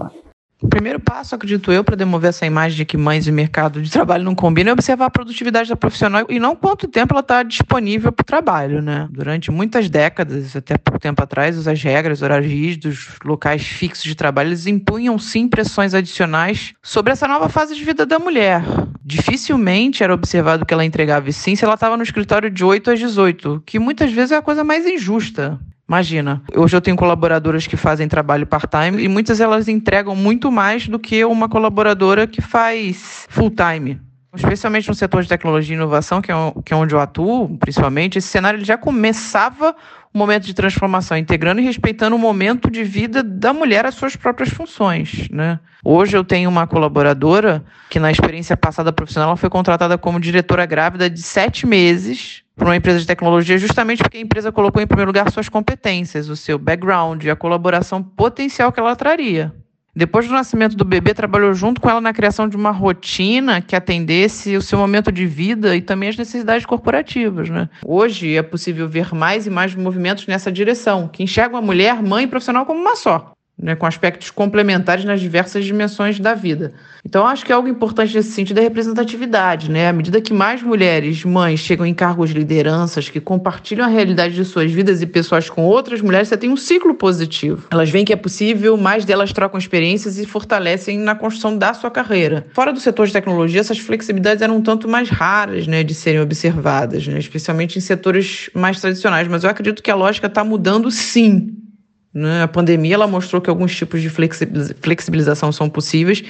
O 0.58 0.68
primeiro 0.68 0.98
passo, 0.98 1.34
acredito 1.34 1.70
eu, 1.70 1.84
para 1.84 1.96
demover 1.96 2.30
essa 2.30 2.46
imagem 2.46 2.78
de 2.78 2.84
que 2.86 2.96
mães 2.96 3.26
e 3.26 3.32
mercado 3.32 3.82
de 3.82 3.90
trabalho 3.90 4.24
não 4.24 4.34
combinam 4.34 4.70
é 4.70 4.72
observar 4.72 5.06
a 5.06 5.10
produtividade 5.10 5.68
da 5.68 5.76
profissional 5.76 6.24
e 6.30 6.40
não 6.40 6.56
quanto 6.56 6.88
tempo 6.88 7.12
ela 7.12 7.20
está 7.20 7.42
disponível 7.42 8.10
para 8.10 8.22
o 8.22 8.24
trabalho, 8.24 8.80
né? 8.80 9.06
Durante 9.10 9.50
muitas 9.50 9.90
décadas, 9.90 10.56
até 10.56 10.78
pouco 10.78 10.98
tempo 10.98 11.22
atrás, 11.22 11.68
as 11.68 11.82
regras, 11.82 12.22
horários 12.22 12.50
rígidos, 12.50 13.06
locais 13.22 13.66
fixos 13.66 14.04
de 14.04 14.14
trabalho, 14.14 14.48
eles 14.48 14.66
impunham 14.66 15.18
sim 15.18 15.46
pressões 15.46 15.92
adicionais 15.92 16.72
sobre 16.82 17.12
essa 17.12 17.28
nova 17.28 17.50
fase 17.50 17.74
de 17.74 17.84
vida 17.84 18.06
da 18.06 18.18
mulher. 18.18 18.62
Dificilmente 19.04 20.02
era 20.02 20.14
observado 20.14 20.64
que 20.64 20.72
ela 20.72 20.86
entregava 20.86 21.30
sim 21.32 21.54
se 21.54 21.66
ela 21.66 21.74
estava 21.74 21.98
no 21.98 22.02
escritório 22.02 22.50
de 22.50 22.64
8 22.64 22.92
às 22.92 22.98
18, 22.98 23.62
que 23.66 23.78
muitas 23.78 24.10
vezes 24.10 24.32
é 24.32 24.36
a 24.36 24.42
coisa 24.42 24.64
mais 24.64 24.86
injusta. 24.86 25.60
Imagina, 25.88 26.42
hoje 26.52 26.76
eu 26.76 26.80
tenho 26.80 26.96
colaboradoras 26.96 27.66
que 27.66 27.76
fazem 27.76 28.08
trabalho 28.08 28.44
part-time 28.44 29.02
e 29.02 29.08
muitas 29.08 29.40
elas 29.40 29.68
entregam 29.68 30.16
muito 30.16 30.50
mais 30.50 30.88
do 30.88 30.98
que 30.98 31.24
uma 31.24 31.48
colaboradora 31.48 32.26
que 32.26 32.42
faz 32.42 33.26
full-time. 33.30 34.00
Especialmente 34.34 34.88
no 34.88 34.94
setor 34.94 35.22
de 35.22 35.28
tecnologia 35.28 35.74
e 35.74 35.78
inovação, 35.78 36.20
que 36.20 36.30
é, 36.30 36.34
é 36.34 36.74
onde 36.74 36.92
eu 36.92 37.00
atuo, 37.00 37.56
principalmente, 37.56 38.18
esse 38.18 38.28
cenário 38.28 38.62
já 38.64 38.76
começava 38.76 39.74
o 40.12 40.18
momento 40.18 40.44
de 40.44 40.54
transformação, 40.54 41.16
integrando 41.16 41.60
e 41.60 41.64
respeitando 41.64 42.16
o 42.16 42.18
momento 42.18 42.70
de 42.70 42.82
vida 42.82 43.22
da 43.22 43.52
mulher 43.52 43.86
às 43.86 43.94
suas 43.94 44.16
próprias 44.16 44.50
funções. 44.50 45.28
Né? 45.30 45.58
Hoje 45.84 46.16
eu 46.16 46.24
tenho 46.24 46.50
uma 46.50 46.66
colaboradora 46.66 47.64
que, 47.88 48.00
na 48.00 48.10
experiência 48.10 48.56
passada 48.56 48.92
profissional, 48.92 49.30
ela 49.30 49.36
foi 49.36 49.48
contratada 49.48 49.96
como 49.96 50.20
diretora 50.20 50.66
grávida 50.66 51.08
de 51.08 51.22
sete 51.22 51.66
meses 51.66 52.42
para 52.56 52.68
uma 52.68 52.76
empresa 52.76 52.98
de 52.98 53.06
tecnologia, 53.06 53.58
justamente 53.58 54.02
porque 54.02 54.16
a 54.16 54.20
empresa 54.20 54.50
colocou 54.50 54.82
em 54.82 54.86
primeiro 54.86 55.10
lugar 55.10 55.30
suas 55.30 55.48
competências, 55.48 56.30
o 56.30 56.34
seu 56.34 56.58
background 56.58 57.22
e 57.22 57.30
a 57.30 57.36
colaboração 57.36 58.02
potencial 58.02 58.72
que 58.72 58.80
ela 58.80 58.96
traria. 58.96 59.54
Depois 59.94 60.26
do 60.26 60.32
nascimento 60.32 60.76
do 60.76 60.84
bebê, 60.84 61.14
trabalhou 61.14 61.54
junto 61.54 61.80
com 61.80 61.88
ela 61.88 62.02
na 62.02 62.12
criação 62.12 62.46
de 62.48 62.56
uma 62.56 62.70
rotina 62.70 63.62
que 63.62 63.74
atendesse 63.74 64.54
o 64.54 64.60
seu 64.60 64.78
momento 64.78 65.10
de 65.10 65.26
vida 65.26 65.74
e 65.74 65.80
também 65.80 66.10
as 66.10 66.16
necessidades 66.16 66.66
corporativas. 66.66 67.48
Né? 67.48 67.68
Hoje 67.82 68.36
é 68.36 68.42
possível 68.42 68.86
ver 68.86 69.14
mais 69.14 69.46
e 69.46 69.50
mais 69.50 69.74
movimentos 69.74 70.26
nessa 70.26 70.52
direção, 70.52 71.08
que 71.08 71.22
enxergam 71.22 71.58
a 71.58 71.62
mulher, 71.62 72.02
mãe 72.02 72.24
e 72.24 72.26
profissional 72.26 72.66
como 72.66 72.80
uma 72.80 72.96
só 72.96 73.32
né, 73.58 73.74
com 73.74 73.86
aspectos 73.86 74.30
complementares 74.30 75.04
nas 75.04 75.20
diversas 75.20 75.64
dimensões 75.64 76.20
da 76.20 76.34
vida. 76.34 76.74
Então, 77.04 77.26
acho 77.26 77.44
que 77.44 77.52
algo 77.52 77.66
importante 77.66 78.14
nesse 78.14 78.32
sentido 78.32 78.58
é 78.58 78.60
a 78.60 78.64
representatividade. 78.64 79.70
Né? 79.70 79.88
À 79.88 79.92
medida 79.92 80.20
que 80.20 80.34
mais 80.34 80.62
mulheres, 80.62 81.24
mães, 81.24 81.60
chegam 81.60 81.86
em 81.86 81.94
cargos 81.94 82.30
de 82.30 82.38
lideranças, 82.38 83.08
que 83.08 83.18
compartilham 83.18 83.86
a 83.86 83.88
realidade 83.88 84.34
de 84.34 84.44
suas 84.44 84.70
vidas 84.70 85.00
e 85.00 85.06
pessoas 85.06 85.48
com 85.48 85.64
outras 85.64 86.02
mulheres, 86.02 86.28
você 86.28 86.36
tem 86.36 86.50
um 86.50 86.56
ciclo 86.56 86.94
positivo. 86.94 87.66
Elas 87.70 87.88
veem 87.88 88.04
que 88.04 88.12
é 88.12 88.16
possível, 88.16 88.76
mais 88.76 89.06
delas 89.06 89.32
trocam 89.32 89.58
experiências 89.58 90.18
e 90.18 90.26
fortalecem 90.26 90.98
na 90.98 91.14
construção 91.14 91.56
da 91.56 91.72
sua 91.72 91.90
carreira. 91.90 92.46
Fora 92.52 92.72
do 92.72 92.80
setor 92.80 93.06
de 93.06 93.12
tecnologia, 93.12 93.60
essas 93.60 93.78
flexibilidades 93.78 94.42
eram 94.42 94.56
um 94.56 94.62
tanto 94.62 94.86
mais 94.86 95.08
raras 95.08 95.66
né, 95.66 95.82
de 95.82 95.94
serem 95.94 96.20
observadas, 96.20 97.06
né, 97.06 97.18
especialmente 97.18 97.78
em 97.78 97.80
setores 97.80 98.50
mais 98.52 98.80
tradicionais. 98.80 99.26
Mas 99.28 99.44
eu 99.44 99.50
acredito 99.50 99.82
que 99.82 99.90
a 99.90 99.94
lógica 99.94 100.26
está 100.26 100.44
mudando 100.44 100.90
sim. 100.90 101.65
Né? 102.16 102.44
A 102.44 102.48
pandemia 102.48 102.94
ela 102.94 103.06
mostrou 103.06 103.42
que 103.42 103.50
alguns 103.50 103.76
tipos 103.76 104.00
de 104.00 104.08
flexibilização 104.08 105.52
são 105.52 105.68
possíveis 105.68 106.24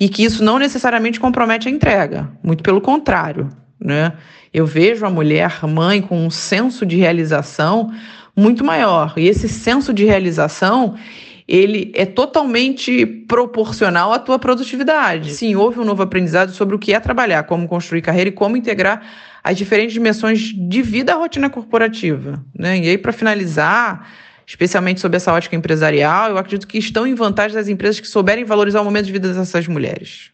e 0.00 0.08
que 0.08 0.24
isso 0.24 0.42
não 0.42 0.58
necessariamente 0.58 1.20
compromete 1.20 1.68
a 1.68 1.70
entrega, 1.70 2.26
muito 2.42 2.62
pelo 2.62 2.80
contrário. 2.80 3.50
Né? 3.78 4.14
Eu 4.52 4.64
vejo 4.64 5.04
a 5.04 5.10
mulher 5.10 5.62
mãe 5.66 6.00
com 6.00 6.24
um 6.24 6.30
senso 6.30 6.86
de 6.86 6.96
realização 6.96 7.92
muito 8.34 8.64
maior. 8.64 9.12
E 9.18 9.28
esse 9.28 9.46
senso 9.46 9.92
de 9.92 10.06
realização 10.06 10.94
ele 11.46 11.92
é 11.94 12.06
totalmente 12.06 13.04
proporcional 13.04 14.14
à 14.14 14.18
tua 14.18 14.38
produtividade. 14.38 15.34
Sim, 15.34 15.54
houve 15.54 15.78
um 15.78 15.84
novo 15.84 16.02
aprendizado 16.02 16.50
sobre 16.52 16.74
o 16.74 16.78
que 16.78 16.94
é 16.94 16.98
trabalhar, 16.98 17.42
como 17.42 17.68
construir 17.68 18.00
carreira 18.00 18.30
e 18.30 18.32
como 18.32 18.56
integrar 18.56 19.02
as 19.44 19.56
diferentes 19.56 19.92
dimensões 19.92 20.40
de 20.40 20.80
vida 20.80 21.12
à 21.12 21.16
rotina 21.16 21.50
corporativa. 21.50 22.42
Né? 22.58 22.78
E 22.78 22.88
aí, 22.88 22.98
para 22.98 23.12
finalizar, 23.12 24.08
especialmente 24.46 25.00
sob 25.00 25.16
essa 25.16 25.32
ótica 25.32 25.56
empresarial, 25.56 26.30
eu 26.30 26.38
acredito 26.38 26.68
que 26.68 26.78
estão 26.78 27.06
em 27.06 27.14
vantagem 27.14 27.56
das 27.56 27.68
empresas 27.68 27.98
que 27.98 28.06
souberem 28.06 28.44
valorizar 28.44 28.80
o 28.80 28.84
momento 28.84 29.06
de 29.06 29.12
vida 29.12 29.32
dessas 29.32 29.66
mulheres. 29.66 30.30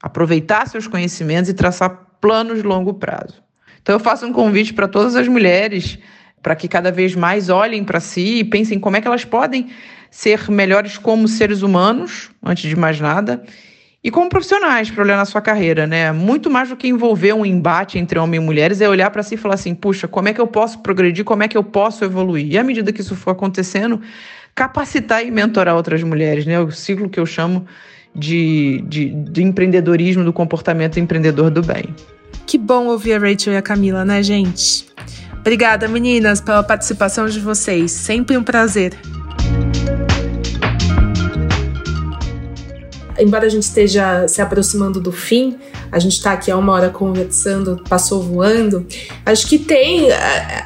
Aproveitar 0.00 0.68
seus 0.68 0.86
conhecimentos 0.86 1.50
e 1.50 1.54
traçar 1.54 2.06
planos 2.20 2.58
de 2.58 2.62
longo 2.62 2.94
prazo. 2.94 3.42
Então 3.82 3.94
eu 3.94 4.00
faço 4.00 4.24
um 4.24 4.32
convite 4.32 4.72
para 4.72 4.86
todas 4.86 5.16
as 5.16 5.26
mulheres 5.26 5.98
para 6.42 6.54
que 6.54 6.68
cada 6.68 6.92
vez 6.92 7.14
mais 7.14 7.48
olhem 7.48 7.84
para 7.84 8.00
si 8.00 8.38
e 8.38 8.44
pensem 8.44 8.78
como 8.78 8.96
é 8.96 9.00
que 9.00 9.08
elas 9.08 9.24
podem 9.24 9.70
ser 10.10 10.50
melhores 10.50 10.96
como 10.96 11.28
seres 11.28 11.62
humanos, 11.62 12.30
antes 12.42 12.68
de 12.68 12.76
mais 12.76 13.00
nada, 13.00 13.42
e 14.02 14.10
como 14.10 14.30
profissionais 14.30 14.90
para 14.90 15.04
olhar 15.04 15.16
na 15.16 15.26
sua 15.26 15.42
carreira, 15.42 15.86
né? 15.86 16.10
Muito 16.10 16.48
mais 16.48 16.70
do 16.70 16.76
que 16.76 16.88
envolver 16.88 17.34
um 17.34 17.44
embate 17.44 17.98
entre 17.98 18.18
homens 18.18 18.42
e 18.42 18.44
mulheres 18.44 18.80
é 18.80 18.88
olhar 18.88 19.10
para 19.10 19.22
si 19.22 19.34
e 19.34 19.38
falar 19.38 19.54
assim: 19.54 19.74
puxa, 19.74 20.08
como 20.08 20.28
é 20.28 20.32
que 20.32 20.40
eu 20.40 20.46
posso 20.46 20.78
progredir, 20.78 21.24
como 21.24 21.42
é 21.42 21.48
que 21.48 21.56
eu 21.56 21.62
posso 21.62 22.02
evoluir? 22.02 22.46
E 22.46 22.56
à 22.56 22.64
medida 22.64 22.92
que 22.92 23.02
isso 23.02 23.14
for 23.14 23.32
acontecendo, 23.32 24.00
capacitar 24.54 25.24
e 25.24 25.30
mentorar 25.30 25.76
outras 25.76 26.02
mulheres, 26.02 26.46
né? 26.46 26.58
O 26.58 26.70
ciclo 26.70 27.10
que 27.10 27.20
eu 27.20 27.26
chamo 27.26 27.66
de, 28.14 28.82
de, 28.88 29.10
de 29.10 29.42
empreendedorismo 29.42 30.24
do 30.24 30.32
comportamento 30.32 30.98
empreendedor 30.98 31.50
do 31.50 31.62
bem. 31.62 31.94
Que 32.46 32.56
bom 32.56 32.86
ouvir 32.86 33.12
a 33.14 33.18
Rachel 33.18 33.52
e 33.52 33.56
a 33.56 33.62
Camila, 33.62 34.04
né, 34.04 34.22
gente? 34.22 34.86
Obrigada, 35.40 35.86
meninas, 35.88 36.40
pela 36.40 36.62
participação 36.62 37.26
de 37.26 37.38
vocês. 37.38 37.92
Sempre 37.92 38.36
um 38.36 38.42
prazer. 38.42 38.94
Embora 43.18 43.46
a 43.46 43.48
gente 43.48 43.64
esteja 43.64 44.26
se 44.28 44.40
aproximando 44.40 45.00
do 45.00 45.12
fim, 45.12 45.58
a 45.90 45.98
gente 45.98 46.12
está 46.12 46.32
aqui 46.32 46.50
há 46.50 46.56
uma 46.56 46.72
hora 46.72 46.90
conversando, 46.90 47.82
passou 47.88 48.22
voando. 48.22 48.86
Acho 49.24 49.46
que 49.46 49.58
tem 49.58 50.08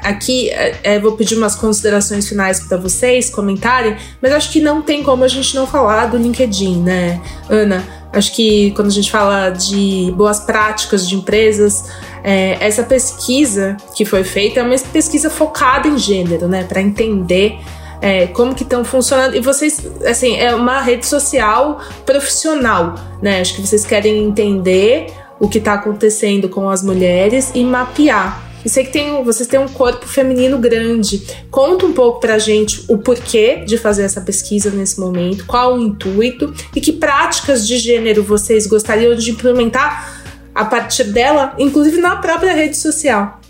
aqui, 0.02 0.50
é, 0.50 0.98
vou 0.98 1.12
pedir 1.12 1.36
umas 1.36 1.54
considerações 1.54 2.28
finais 2.28 2.60
para 2.60 2.76
vocês 2.76 3.30
comentarem, 3.30 3.96
mas 4.20 4.32
acho 4.32 4.50
que 4.50 4.60
não 4.60 4.82
tem 4.82 5.02
como 5.02 5.24
a 5.24 5.28
gente 5.28 5.54
não 5.54 5.66
falar 5.66 6.06
do 6.06 6.16
LinkedIn, 6.16 6.82
né, 6.82 7.20
Ana? 7.48 7.84
Acho 8.12 8.32
que 8.32 8.70
quando 8.72 8.88
a 8.88 8.92
gente 8.92 9.10
fala 9.10 9.50
de 9.50 10.12
boas 10.16 10.38
práticas 10.38 11.08
de 11.08 11.16
empresas, 11.16 11.90
é, 12.22 12.56
essa 12.64 12.84
pesquisa 12.84 13.76
que 13.96 14.04
foi 14.04 14.22
feita 14.22 14.60
é 14.60 14.62
uma 14.62 14.78
pesquisa 14.78 15.28
focada 15.28 15.88
em 15.88 15.98
gênero, 15.98 16.46
né, 16.46 16.62
para 16.64 16.80
entender 16.80 17.58
é, 18.00 18.26
como 18.28 18.54
que 18.54 18.62
estão 18.62 18.84
funcionando. 18.84 19.34
E 19.34 19.40
vocês, 19.40 19.80
assim, 20.06 20.36
é 20.36 20.54
uma 20.54 20.80
rede 20.80 21.06
social 21.06 21.80
profissional, 22.04 22.94
né? 23.22 23.40
Acho 23.40 23.54
que 23.54 23.66
vocês 23.66 23.84
querem 23.84 24.24
entender 24.24 25.06
o 25.38 25.48
que 25.48 25.58
está 25.58 25.74
acontecendo 25.74 26.48
com 26.48 26.68
as 26.68 26.82
mulheres 26.82 27.50
e 27.54 27.64
mapear. 27.64 28.42
E 28.64 28.68
sei 28.68 28.84
que 28.84 28.92
tem, 28.92 29.22
vocês 29.22 29.46
têm 29.46 29.60
um 29.60 29.68
corpo 29.68 30.06
feminino 30.06 30.58
grande. 30.58 31.22
Conta 31.50 31.84
um 31.84 31.92
pouco 31.92 32.18
pra 32.18 32.38
gente 32.38 32.84
o 32.88 32.96
porquê 32.96 33.62
de 33.66 33.76
fazer 33.76 34.04
essa 34.04 34.22
pesquisa 34.22 34.70
nesse 34.70 34.98
momento, 34.98 35.44
qual 35.44 35.74
o 35.74 35.80
intuito 35.80 36.52
e 36.74 36.80
que 36.80 36.92
práticas 36.92 37.66
de 37.66 37.76
gênero 37.76 38.22
vocês 38.22 38.66
gostariam 38.66 39.14
de 39.14 39.30
implementar 39.30 40.24
a 40.54 40.64
partir 40.64 41.04
dela, 41.04 41.54
inclusive 41.58 42.00
na 42.00 42.16
própria 42.16 42.54
rede 42.54 42.76
social 42.76 43.40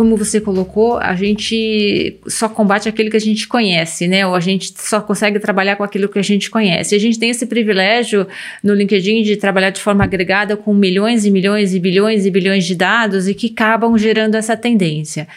como 0.00 0.16
você 0.16 0.40
colocou, 0.40 0.96
a 0.96 1.14
gente 1.14 2.16
só 2.26 2.48
combate 2.48 2.88
aquilo 2.88 3.10
que 3.10 3.18
a 3.18 3.20
gente 3.20 3.46
conhece, 3.46 4.08
né? 4.08 4.26
Ou 4.26 4.34
a 4.34 4.40
gente 4.40 4.72
só 4.74 4.98
consegue 4.98 5.38
trabalhar 5.38 5.76
com 5.76 5.84
aquilo 5.84 6.08
que 6.08 6.18
a 6.18 6.22
gente 6.22 6.48
conhece. 6.48 6.94
A 6.94 6.98
gente 6.98 7.18
tem 7.18 7.28
esse 7.28 7.44
privilégio 7.44 8.26
no 8.64 8.72
LinkedIn 8.72 9.22
de 9.22 9.36
trabalhar 9.36 9.68
de 9.68 9.78
forma 9.78 10.02
agregada 10.02 10.56
com 10.56 10.72
milhões 10.72 11.26
e 11.26 11.30
milhões 11.30 11.74
e 11.74 11.78
bilhões 11.78 12.24
e 12.24 12.30
bilhões 12.30 12.64
de 12.64 12.74
dados 12.74 13.28
e 13.28 13.34
que 13.34 13.48
acabam 13.48 13.98
gerando 13.98 14.36
essa 14.36 14.56
tendência. 14.56 15.28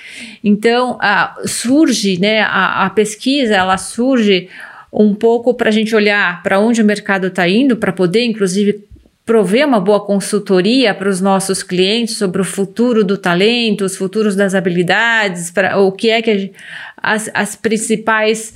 Então, 0.41 0.97
a, 1.01 1.35
surge, 1.45 2.17
né? 2.17 2.39
A, 2.39 2.85
a 2.85 2.89
pesquisa, 2.89 3.55
ela 3.55 3.77
surge 3.77 4.47
um 4.93 5.13
pouco 5.13 5.53
para 5.55 5.67
a 5.67 5.73
gente 5.73 5.93
olhar 5.93 6.41
para 6.41 6.57
onde 6.57 6.81
o 6.81 6.85
mercado 6.85 7.27
está 7.27 7.49
indo, 7.49 7.75
para 7.75 7.91
poder, 7.91 8.23
inclusive, 8.23 8.81
prover 9.25 9.65
uma 9.65 9.79
boa 9.79 10.05
consultoria 10.05 10.93
para 10.93 11.09
os 11.09 11.21
nossos 11.21 11.63
clientes 11.63 12.17
sobre 12.17 12.41
o 12.41 12.45
futuro 12.45 13.03
do 13.03 13.17
talento, 13.17 13.85
os 13.85 13.95
futuros 13.95 14.35
das 14.35 14.53
habilidades, 14.53 15.49
para 15.49 15.79
o 15.79 15.91
que 15.91 16.09
é 16.09 16.21
que 16.21 16.51
as, 16.97 17.29
as 17.33 17.55
principais 17.55 18.53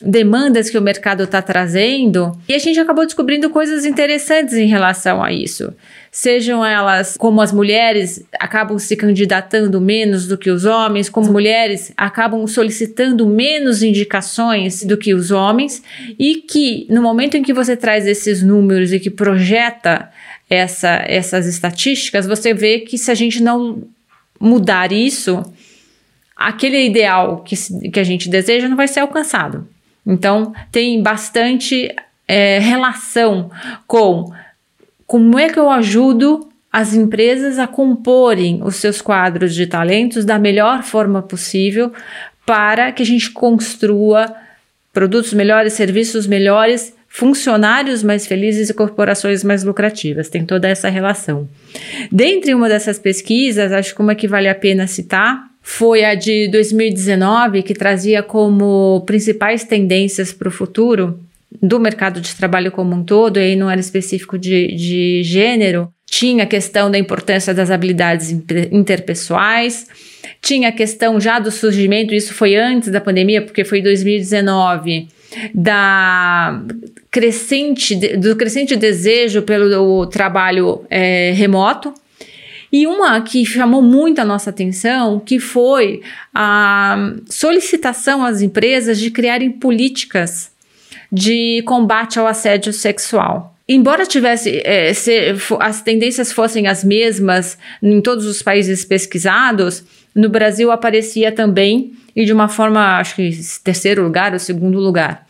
demandas 0.00 0.68
que 0.70 0.78
o 0.78 0.82
mercado 0.82 1.24
está 1.24 1.40
trazendo. 1.40 2.36
E 2.48 2.54
a 2.54 2.58
gente 2.58 2.78
acabou 2.78 3.04
descobrindo 3.04 3.50
coisas 3.50 3.84
interessantes 3.84 4.54
em 4.54 4.66
relação 4.66 5.22
a 5.22 5.32
isso 5.32 5.72
sejam 6.16 6.64
elas 6.64 7.14
como 7.18 7.42
as 7.42 7.52
mulheres 7.52 8.24
acabam 8.40 8.78
se 8.78 8.96
candidatando 8.96 9.78
menos 9.82 10.26
do 10.26 10.38
que 10.38 10.50
os 10.50 10.64
homens, 10.64 11.10
como 11.10 11.30
mulheres 11.30 11.92
acabam 11.94 12.46
solicitando 12.46 13.26
menos 13.26 13.82
indicações 13.82 14.82
do 14.82 14.96
que 14.96 15.12
os 15.12 15.30
homens, 15.30 15.82
e 16.18 16.36
que 16.36 16.86
no 16.88 17.02
momento 17.02 17.36
em 17.36 17.42
que 17.42 17.52
você 17.52 17.76
traz 17.76 18.06
esses 18.06 18.42
números 18.42 18.94
e 18.94 18.98
que 18.98 19.10
projeta 19.10 20.10
essa, 20.48 21.04
essas 21.06 21.46
estatísticas, 21.46 22.26
você 22.26 22.54
vê 22.54 22.78
que 22.78 22.96
se 22.96 23.10
a 23.10 23.14
gente 23.14 23.42
não 23.42 23.82
mudar 24.40 24.92
isso, 24.92 25.44
aquele 26.34 26.82
ideal 26.82 27.44
que, 27.44 27.56
que 27.90 28.00
a 28.00 28.04
gente 28.04 28.30
deseja 28.30 28.70
não 28.70 28.76
vai 28.76 28.88
ser 28.88 29.00
alcançado. 29.00 29.68
Então, 30.06 30.52
tem 30.70 31.02
bastante 31.02 31.94
é, 32.28 32.58
relação 32.58 33.50
com 33.86 34.32
como 35.06 35.38
é 35.38 35.48
que 35.48 35.58
eu 35.58 35.70
ajudo 35.70 36.48
as 36.72 36.92
empresas 36.94 37.58
a 37.58 37.66
comporem 37.66 38.60
os 38.62 38.76
seus 38.76 39.00
quadros 39.00 39.54
de 39.54 39.66
talentos 39.66 40.24
da 40.24 40.38
melhor 40.38 40.82
forma 40.82 41.22
possível 41.22 41.92
para 42.44 42.92
que 42.92 43.02
a 43.02 43.06
gente 43.06 43.30
construa 43.30 44.34
produtos 44.92 45.32
melhores, 45.32 45.72
serviços 45.72 46.26
melhores, 46.26 46.94
funcionários 47.08 48.02
mais 48.02 48.26
felizes 48.26 48.68
e 48.68 48.74
corporações 48.74 49.42
mais 49.42 49.64
lucrativas. 49.64 50.28
Tem 50.28 50.44
toda 50.44 50.68
essa 50.68 50.88
relação. 50.88 51.48
Dentre 52.12 52.54
uma 52.54 52.68
dessas 52.68 52.98
pesquisas, 52.98 53.72
acho 53.72 53.94
que 53.94 54.00
uma 54.02 54.14
que 54.14 54.28
vale 54.28 54.48
a 54.48 54.54
pena 54.54 54.86
citar 54.86 55.46
foi 55.68 56.04
a 56.04 56.14
de 56.14 56.46
2019, 56.46 57.64
que 57.64 57.74
trazia 57.74 58.22
como 58.22 59.02
principais 59.04 59.64
tendências 59.64 60.32
para 60.32 60.46
o 60.46 60.50
futuro 60.50 61.18
do 61.60 61.80
mercado 61.80 62.20
de 62.20 62.36
trabalho 62.36 62.70
como 62.70 62.94
um 62.94 63.02
todo, 63.02 63.36
e 63.38 63.42
aí 63.42 63.56
não 63.56 63.68
era 63.68 63.80
específico 63.80 64.38
de, 64.38 64.68
de 64.68 65.24
gênero, 65.24 65.92
tinha 66.08 66.44
a 66.44 66.46
questão 66.46 66.88
da 66.88 66.96
importância 66.96 67.52
das 67.52 67.68
habilidades 67.68 68.30
interpessoais, 68.70 69.88
tinha 70.40 70.68
a 70.68 70.72
questão 70.72 71.20
já 71.20 71.40
do 71.40 71.50
surgimento, 71.50 72.14
isso 72.14 72.32
foi 72.32 72.54
antes 72.54 72.88
da 72.88 73.00
pandemia, 73.00 73.42
porque 73.42 73.64
foi 73.64 73.82
2019, 73.82 75.08
da 75.52 76.62
crescente, 77.10 77.96
do 78.16 78.36
crescente 78.36 78.76
desejo 78.76 79.42
pelo 79.42 80.06
trabalho 80.06 80.84
é, 80.88 81.32
remoto. 81.32 81.92
E 82.76 82.86
uma 82.86 83.18
que 83.22 83.42
chamou 83.46 83.80
muito 83.80 84.18
a 84.18 84.24
nossa 84.24 84.50
atenção, 84.50 85.18
que 85.18 85.40
foi 85.40 86.02
a 86.34 87.14
solicitação 87.24 88.22
às 88.22 88.42
empresas 88.42 88.98
de 88.98 89.10
criarem 89.10 89.50
políticas 89.50 90.50
de 91.10 91.62
combate 91.62 92.18
ao 92.18 92.26
assédio 92.26 92.74
sexual. 92.74 93.56
Embora 93.66 94.04
tivesse 94.04 94.60
é, 94.62 94.92
se, 94.92 95.10
as 95.58 95.80
tendências 95.80 96.30
fossem 96.30 96.66
as 96.66 96.84
mesmas 96.84 97.56
em 97.82 97.98
todos 98.02 98.26
os 98.26 98.42
países 98.42 98.84
pesquisados, 98.84 99.82
no 100.14 100.28
Brasil 100.28 100.70
aparecia 100.70 101.32
também 101.32 101.94
e 102.14 102.26
de 102.26 102.32
uma 102.34 102.46
forma, 102.46 102.98
acho 102.98 103.16
que 103.16 103.30
terceiro 103.64 104.02
lugar 104.02 104.34
ou 104.34 104.38
segundo 104.38 104.78
lugar, 104.78 105.26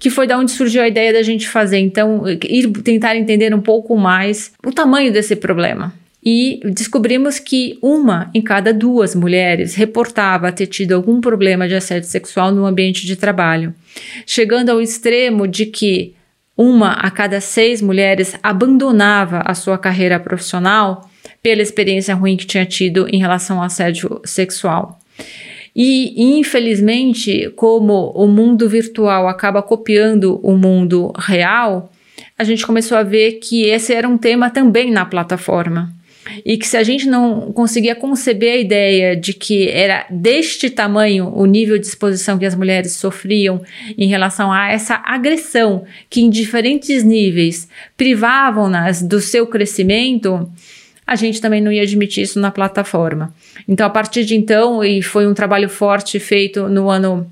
que 0.00 0.10
foi 0.10 0.26
da 0.26 0.36
onde 0.36 0.50
surgiu 0.50 0.82
a 0.82 0.88
ideia 0.88 1.12
da 1.12 1.22
gente 1.22 1.48
fazer. 1.48 1.78
Então, 1.78 2.24
ir 2.42 2.72
tentar 2.82 3.14
entender 3.14 3.54
um 3.54 3.60
pouco 3.60 3.96
mais 3.96 4.50
o 4.66 4.72
tamanho 4.72 5.12
desse 5.12 5.36
problema 5.36 5.94
e 6.30 6.60
descobrimos 6.62 7.38
que 7.38 7.78
uma 7.80 8.30
em 8.34 8.42
cada 8.42 8.70
duas 8.70 9.14
mulheres 9.14 9.74
reportava 9.74 10.52
ter 10.52 10.66
tido 10.66 10.92
algum 10.92 11.22
problema 11.22 11.66
de 11.66 11.74
assédio 11.74 12.06
sexual 12.06 12.52
no 12.52 12.66
ambiente 12.66 13.06
de 13.06 13.16
trabalho, 13.16 13.74
chegando 14.26 14.68
ao 14.68 14.78
extremo 14.78 15.48
de 15.48 15.64
que 15.64 16.14
uma 16.54 16.92
a 16.92 17.10
cada 17.10 17.40
seis 17.40 17.80
mulheres 17.80 18.36
abandonava 18.42 19.40
a 19.42 19.54
sua 19.54 19.78
carreira 19.78 20.20
profissional 20.20 21.08
pela 21.42 21.62
experiência 21.62 22.14
ruim 22.14 22.36
que 22.36 22.44
tinha 22.44 22.66
tido 22.66 23.08
em 23.08 23.18
relação 23.18 23.56
ao 23.56 23.64
assédio 23.64 24.20
sexual. 24.22 25.00
E, 25.74 26.12
infelizmente, 26.38 27.50
como 27.56 28.10
o 28.10 28.26
mundo 28.26 28.68
virtual 28.68 29.28
acaba 29.28 29.62
copiando 29.62 30.38
o 30.42 30.58
mundo 30.58 31.10
real, 31.18 31.90
a 32.38 32.44
gente 32.44 32.66
começou 32.66 32.98
a 32.98 33.02
ver 33.02 33.38
que 33.38 33.62
esse 33.62 33.94
era 33.94 34.06
um 34.06 34.18
tema 34.18 34.50
também 34.50 34.90
na 34.90 35.06
plataforma 35.06 35.96
e 36.44 36.56
que 36.56 36.66
se 36.66 36.76
a 36.76 36.82
gente 36.82 37.06
não 37.06 37.52
conseguia 37.52 37.94
conceber 37.94 38.54
a 38.54 38.56
ideia 38.56 39.16
de 39.16 39.32
que 39.32 39.68
era 39.68 40.06
deste 40.10 40.70
tamanho 40.70 41.32
o 41.34 41.46
nível 41.46 41.78
de 41.78 41.86
exposição 41.86 42.38
que 42.38 42.46
as 42.46 42.54
mulheres 42.54 42.92
sofriam 42.92 43.62
em 43.96 44.08
relação 44.08 44.52
a 44.52 44.70
essa 44.70 45.00
agressão 45.04 45.84
que 46.08 46.20
em 46.20 46.30
diferentes 46.30 47.02
níveis 47.02 47.68
privavam-nas 47.96 49.02
do 49.02 49.20
seu 49.20 49.46
crescimento, 49.46 50.50
a 51.06 51.16
gente 51.16 51.40
também 51.40 51.60
não 51.60 51.72
ia 51.72 51.82
admitir 51.82 52.22
isso 52.22 52.38
na 52.38 52.50
plataforma. 52.50 53.34
Então, 53.66 53.86
a 53.86 53.90
partir 53.90 54.24
de 54.24 54.36
então, 54.36 54.84
e 54.84 55.02
foi 55.02 55.26
um 55.26 55.34
trabalho 55.34 55.68
forte 55.68 56.18
feito 56.20 56.68
no 56.68 56.90
ano 56.90 57.30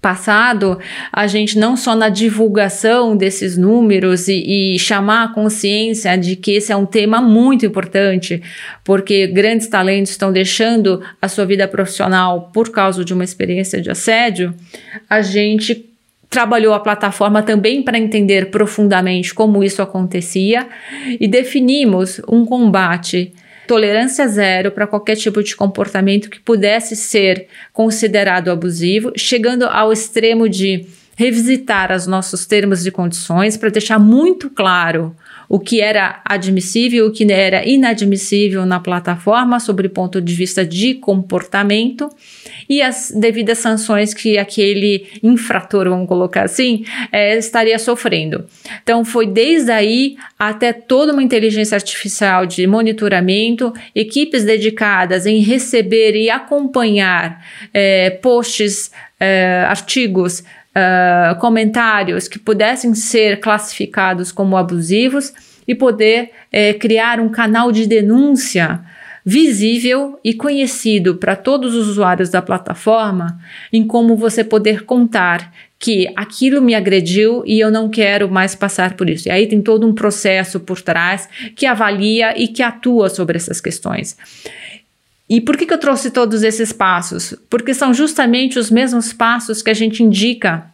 passado, 0.00 0.78
a 1.12 1.26
gente 1.26 1.58
não 1.58 1.76
só 1.76 1.94
na 1.94 2.08
divulgação 2.08 3.16
desses 3.16 3.56
números 3.56 4.28
e, 4.28 4.74
e, 4.74 4.78
chamar 4.78 5.24
a 5.24 5.28
consciência 5.28 6.16
de 6.16 6.36
que 6.36 6.52
esse 6.52 6.72
é 6.72 6.76
um 6.76 6.86
tema 6.86 7.20
muito 7.20 7.66
importante, 7.66 8.42
porque 8.84 9.26
grandes 9.26 9.66
talentos 9.66 10.12
estão 10.12 10.32
deixando 10.32 11.02
a 11.20 11.28
sua 11.28 11.44
vida 11.44 11.66
profissional 11.66 12.50
por 12.52 12.70
causa 12.70 13.04
de 13.04 13.12
uma 13.12 13.24
experiência 13.24 13.80
de 13.80 13.90
assédio, 13.90 14.54
a 15.08 15.20
gente 15.20 15.84
trabalhou 16.30 16.74
a 16.74 16.80
plataforma 16.80 17.42
também 17.42 17.82
para 17.82 17.98
entender 17.98 18.50
profundamente 18.50 19.34
como 19.34 19.64
isso 19.64 19.80
acontecia 19.80 20.68
e 21.18 21.26
definimos 21.26 22.20
um 22.28 22.44
combate 22.44 23.32
tolerância 23.68 24.26
zero 24.26 24.72
para 24.72 24.86
qualquer 24.86 25.14
tipo 25.14 25.42
de 25.42 25.54
comportamento 25.54 26.30
que 26.30 26.40
pudesse 26.40 26.96
ser 26.96 27.46
considerado 27.72 28.50
abusivo, 28.50 29.12
chegando 29.14 29.66
ao 29.66 29.92
extremo 29.92 30.48
de 30.48 30.86
revisitar 31.14 31.94
os 31.94 32.06
nossos 32.06 32.46
termos 32.46 32.86
e 32.86 32.90
condições 32.90 33.56
para 33.56 33.68
deixar 33.68 33.98
muito 33.98 34.48
claro 34.48 35.14
o 35.48 35.58
que 35.58 35.80
era 35.80 36.20
admissível 36.24 37.06
o 37.06 37.12
que 37.12 37.30
era 37.32 37.66
inadmissível 37.66 38.66
na 38.66 38.78
plataforma, 38.78 39.58
sobre 39.58 39.88
ponto 39.88 40.20
de 40.20 40.34
vista 40.34 40.64
de 40.64 40.94
comportamento, 40.94 42.10
e 42.68 42.82
as 42.82 43.10
devidas 43.10 43.58
sanções 43.58 44.12
que 44.12 44.36
aquele 44.36 45.06
infrator, 45.22 45.88
vamos 45.88 46.06
colocar 46.06 46.44
assim, 46.44 46.84
é, 47.10 47.36
estaria 47.38 47.78
sofrendo. 47.78 48.44
Então, 48.82 49.04
foi 49.04 49.26
desde 49.26 49.70
aí 49.70 50.16
até 50.38 50.72
toda 50.72 51.12
uma 51.12 51.22
inteligência 51.22 51.74
artificial 51.74 52.44
de 52.44 52.66
monitoramento, 52.66 53.72
equipes 53.94 54.44
dedicadas 54.44 55.24
em 55.24 55.40
receber 55.40 56.14
e 56.14 56.28
acompanhar 56.28 57.42
é, 57.72 58.10
posts, 58.10 58.90
é, 59.18 59.64
artigos 59.66 60.44
uh, 60.74 61.38
comentários 61.38 62.28
que 62.28 62.38
pudessem 62.38 62.94
ser 62.94 63.40
classificados 63.40 64.32
como 64.32 64.56
abusivos 64.56 65.32
e 65.66 65.74
poder 65.74 66.30
eh, 66.50 66.72
criar 66.72 67.20
um 67.20 67.28
canal 67.28 67.70
de 67.70 67.86
denúncia 67.86 68.80
visível 69.22 70.18
e 70.24 70.32
conhecido 70.32 71.16
para 71.16 71.36
todos 71.36 71.74
os 71.74 71.86
usuários 71.86 72.30
da 72.30 72.40
plataforma, 72.40 73.38
em 73.70 73.86
como 73.86 74.16
você 74.16 74.42
poder 74.42 74.86
contar 74.86 75.52
que 75.78 76.10
aquilo 76.16 76.62
me 76.62 76.74
agrediu 76.74 77.42
e 77.44 77.60
eu 77.60 77.70
não 77.70 77.90
quero 77.90 78.30
mais 78.30 78.54
passar 78.54 78.94
por 78.94 79.10
isso. 79.10 79.28
E 79.28 79.30
aí 79.30 79.46
tem 79.46 79.60
todo 79.60 79.86
um 79.86 79.94
processo 79.94 80.58
por 80.58 80.80
trás 80.80 81.28
que 81.54 81.66
avalia 81.66 82.32
e 82.40 82.48
que 82.48 82.62
atua 82.62 83.10
sobre 83.10 83.36
essas 83.36 83.60
questões. 83.60 84.16
E 85.28 85.40
por 85.40 85.56
que, 85.56 85.66
que 85.66 85.74
eu 85.74 85.78
trouxe 85.78 86.10
todos 86.10 86.42
esses 86.42 86.72
passos? 86.72 87.34
Porque 87.50 87.74
são 87.74 87.92
justamente 87.92 88.58
os 88.58 88.70
mesmos 88.70 89.12
passos 89.12 89.60
que 89.60 89.70
a 89.70 89.74
gente 89.74 90.02
indica 90.02 90.64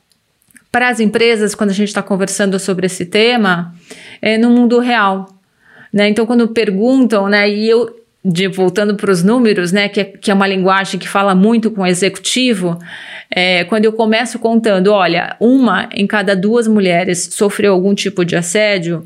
para 0.70 0.88
as 0.88 1.00
empresas 1.00 1.54
quando 1.54 1.70
a 1.70 1.74
gente 1.74 1.88
está 1.88 2.02
conversando 2.02 2.58
sobre 2.58 2.86
esse 2.86 3.06
tema 3.06 3.74
é, 4.22 4.38
no 4.38 4.50
mundo 4.50 4.78
real. 4.78 5.28
Né? 5.92 6.08
Então, 6.08 6.26
quando 6.26 6.48
perguntam, 6.48 7.28
né, 7.28 7.48
e 7.48 7.68
eu 7.68 8.04
de, 8.24 8.48
voltando 8.48 8.94
para 8.94 9.10
os 9.10 9.22
números, 9.22 9.70
né, 9.70 9.88
que 9.88 10.00
é, 10.00 10.04
que 10.04 10.30
é 10.30 10.34
uma 10.34 10.46
linguagem 10.46 10.98
que 10.98 11.08
fala 11.08 11.34
muito 11.34 11.70
com 11.70 11.82
o 11.82 11.86
executivo, 11.86 12.78
é, 13.30 13.64
quando 13.64 13.84
eu 13.84 13.92
começo 13.92 14.38
contando, 14.38 14.88
olha, 14.88 15.36
uma 15.38 15.88
em 15.92 16.06
cada 16.06 16.34
duas 16.34 16.66
mulheres 16.66 17.28
sofreu 17.32 17.74
algum 17.74 17.94
tipo 17.94 18.24
de 18.24 18.34
assédio, 18.34 19.04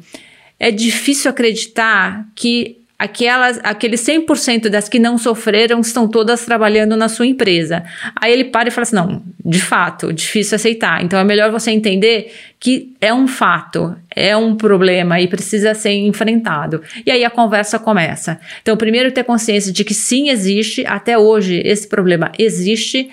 é 0.58 0.70
difícil 0.70 1.30
acreditar 1.30 2.26
que 2.34 2.77
aquelas, 2.98 3.60
aqueles 3.62 4.00
100% 4.04 4.68
das 4.68 4.88
que 4.88 4.98
não 4.98 5.16
sofreram 5.16 5.80
estão 5.80 6.08
todas 6.08 6.44
trabalhando 6.44 6.96
na 6.96 7.08
sua 7.08 7.26
empresa. 7.26 7.84
Aí 8.16 8.32
ele 8.32 8.44
para 8.44 8.68
e 8.68 8.72
fala 8.72 8.82
assim: 8.82 8.96
não, 8.96 9.22
de 9.44 9.60
fato, 9.60 10.12
difícil 10.12 10.56
aceitar. 10.56 11.04
Então 11.04 11.18
é 11.18 11.24
melhor 11.24 11.50
você 11.52 11.70
entender 11.70 12.34
que 12.58 12.96
é 13.00 13.14
um 13.14 13.28
fato, 13.28 13.94
é 14.14 14.36
um 14.36 14.56
problema 14.56 15.20
e 15.20 15.28
precisa 15.28 15.74
ser 15.74 15.92
enfrentado. 15.92 16.82
E 17.06 17.10
aí 17.10 17.24
a 17.24 17.30
conversa 17.30 17.78
começa. 17.78 18.40
Então, 18.60 18.76
primeiro 18.76 19.12
ter 19.12 19.22
consciência 19.22 19.72
de 19.72 19.84
que 19.84 19.94
sim 19.94 20.28
existe, 20.28 20.84
até 20.84 21.16
hoje 21.16 21.62
esse 21.64 21.86
problema 21.86 22.32
existe, 22.36 23.08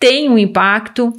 tem 0.00 0.28
um 0.28 0.36
impacto, 0.36 1.12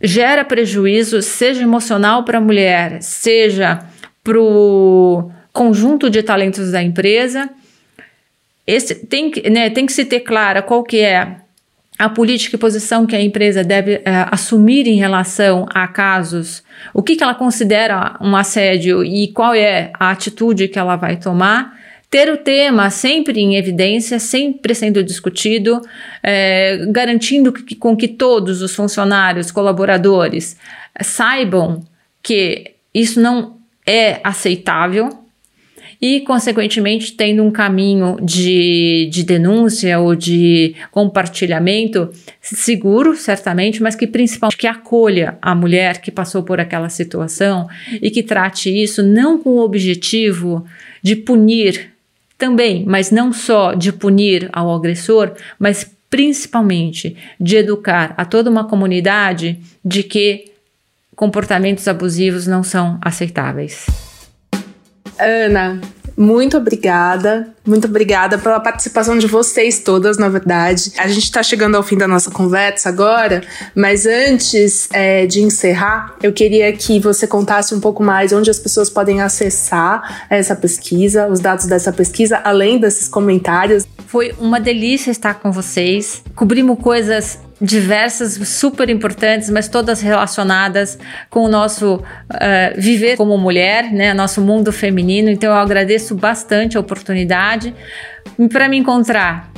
gera 0.00 0.44
prejuízo, 0.44 1.20
seja 1.20 1.62
emocional 1.62 2.22
para 2.24 2.38
a 2.38 2.40
mulher, 2.40 3.02
seja 3.02 3.80
para 4.22 4.40
o 4.40 5.30
conjunto 5.54 6.10
de 6.10 6.22
talentos 6.22 6.72
da 6.72 6.82
empresa. 6.82 7.48
Esse 8.66 8.96
tem, 9.06 9.30
né, 9.50 9.70
tem 9.70 9.86
que 9.86 9.92
se 9.92 10.04
ter 10.04 10.20
clara 10.20 10.60
qual 10.60 10.82
que 10.82 10.98
é 10.98 11.36
a 11.96 12.08
política 12.08 12.56
e 12.56 12.58
posição 12.58 13.06
que 13.06 13.14
a 13.14 13.20
empresa 13.20 13.62
deve 13.62 14.02
é, 14.04 14.26
assumir 14.32 14.88
em 14.88 14.96
relação 14.96 15.64
a 15.72 15.86
casos, 15.86 16.64
o 16.92 17.02
que, 17.02 17.14
que 17.14 17.22
ela 17.22 17.36
considera 17.36 18.16
um 18.20 18.34
assédio 18.34 19.04
e 19.04 19.28
qual 19.28 19.54
é 19.54 19.92
a 19.94 20.10
atitude 20.10 20.66
que 20.66 20.78
ela 20.78 20.96
vai 20.96 21.16
tomar. 21.16 21.78
Ter 22.10 22.28
o 22.32 22.36
tema 22.36 22.90
sempre 22.90 23.40
em 23.40 23.56
evidência, 23.56 24.18
sempre 24.18 24.74
sendo 24.74 25.04
discutido, 25.04 25.80
é, 26.22 26.84
garantindo 26.88 27.52
que, 27.52 27.76
com 27.76 27.96
que 27.96 28.08
todos 28.08 28.60
os 28.60 28.74
funcionários, 28.74 29.52
colaboradores 29.52 30.56
saibam 31.00 31.82
que 32.22 32.72
isso 32.92 33.20
não 33.20 33.56
é 33.86 34.20
aceitável, 34.24 35.23
e, 36.00 36.20
consequentemente, 36.20 37.12
tendo 37.12 37.42
um 37.42 37.50
caminho 37.50 38.16
de, 38.22 39.08
de 39.10 39.22
denúncia 39.22 39.98
ou 39.98 40.14
de 40.14 40.74
compartilhamento 40.90 42.10
seguro, 42.40 43.16
certamente, 43.16 43.82
mas 43.82 43.94
que 43.94 44.06
principalmente 44.06 44.56
que 44.56 44.66
acolha 44.66 45.38
a 45.40 45.54
mulher 45.54 46.00
que 46.00 46.10
passou 46.10 46.42
por 46.42 46.60
aquela 46.60 46.88
situação 46.88 47.68
e 48.00 48.10
que 48.10 48.22
trate 48.22 48.70
isso 48.70 49.02
não 49.02 49.38
com 49.38 49.50
o 49.50 49.64
objetivo 49.64 50.64
de 51.02 51.16
punir 51.16 51.92
também, 52.36 52.84
mas 52.86 53.10
não 53.10 53.32
só 53.32 53.74
de 53.74 53.92
punir 53.92 54.48
ao 54.52 54.74
agressor, 54.74 55.32
mas 55.58 55.90
principalmente 56.10 57.16
de 57.40 57.56
educar 57.56 58.14
a 58.16 58.24
toda 58.24 58.50
uma 58.50 58.68
comunidade 58.68 59.58
de 59.84 60.02
que 60.02 60.52
comportamentos 61.16 61.86
abusivos 61.88 62.46
não 62.46 62.62
são 62.62 62.98
aceitáveis. 63.00 64.03
Ana, 65.18 65.80
muito 66.16 66.56
obrigada. 66.56 67.48
Muito 67.66 67.86
obrigada 67.86 68.38
pela 68.38 68.60
participação 68.60 69.18
de 69.18 69.26
vocês 69.26 69.80
todas, 69.80 70.16
na 70.16 70.28
verdade. 70.28 70.92
A 70.98 71.08
gente 71.08 71.24
está 71.24 71.42
chegando 71.42 71.76
ao 71.76 71.82
fim 71.82 71.96
da 71.96 72.06
nossa 72.06 72.30
conversa 72.30 72.88
agora, 72.88 73.42
mas 73.74 74.06
antes 74.06 74.88
é, 74.92 75.26
de 75.26 75.40
encerrar, 75.40 76.14
eu 76.22 76.32
queria 76.32 76.72
que 76.72 77.00
você 77.00 77.26
contasse 77.26 77.74
um 77.74 77.80
pouco 77.80 78.02
mais 78.02 78.32
onde 78.32 78.50
as 78.50 78.58
pessoas 78.58 78.88
podem 78.88 79.22
acessar 79.22 80.26
essa 80.30 80.54
pesquisa, 80.54 81.26
os 81.26 81.40
dados 81.40 81.66
dessa 81.66 81.92
pesquisa, 81.92 82.40
além 82.44 82.78
desses 82.78 83.08
comentários. 83.08 83.86
Foi 84.06 84.32
uma 84.38 84.60
delícia 84.60 85.10
estar 85.10 85.34
com 85.34 85.50
vocês. 85.50 86.22
Cobrimos 86.36 86.78
coisas 86.78 87.38
diversas, 87.64 88.34
super 88.48 88.88
importantes, 88.90 89.48
mas 89.48 89.68
todas 89.68 90.00
relacionadas 90.00 90.98
com 91.30 91.44
o 91.44 91.48
nosso 91.48 91.96
uh, 91.96 92.00
viver 92.76 93.16
como 93.16 93.36
mulher, 93.38 93.92
né, 93.92 94.12
nosso 94.12 94.40
mundo 94.40 94.70
feminino. 94.70 95.30
Então 95.30 95.50
eu 95.50 95.56
agradeço 95.56 96.14
bastante 96.14 96.76
a 96.76 96.80
oportunidade. 96.80 97.74
Para 98.52 98.68
me 98.68 98.76
encontrar 98.76 99.50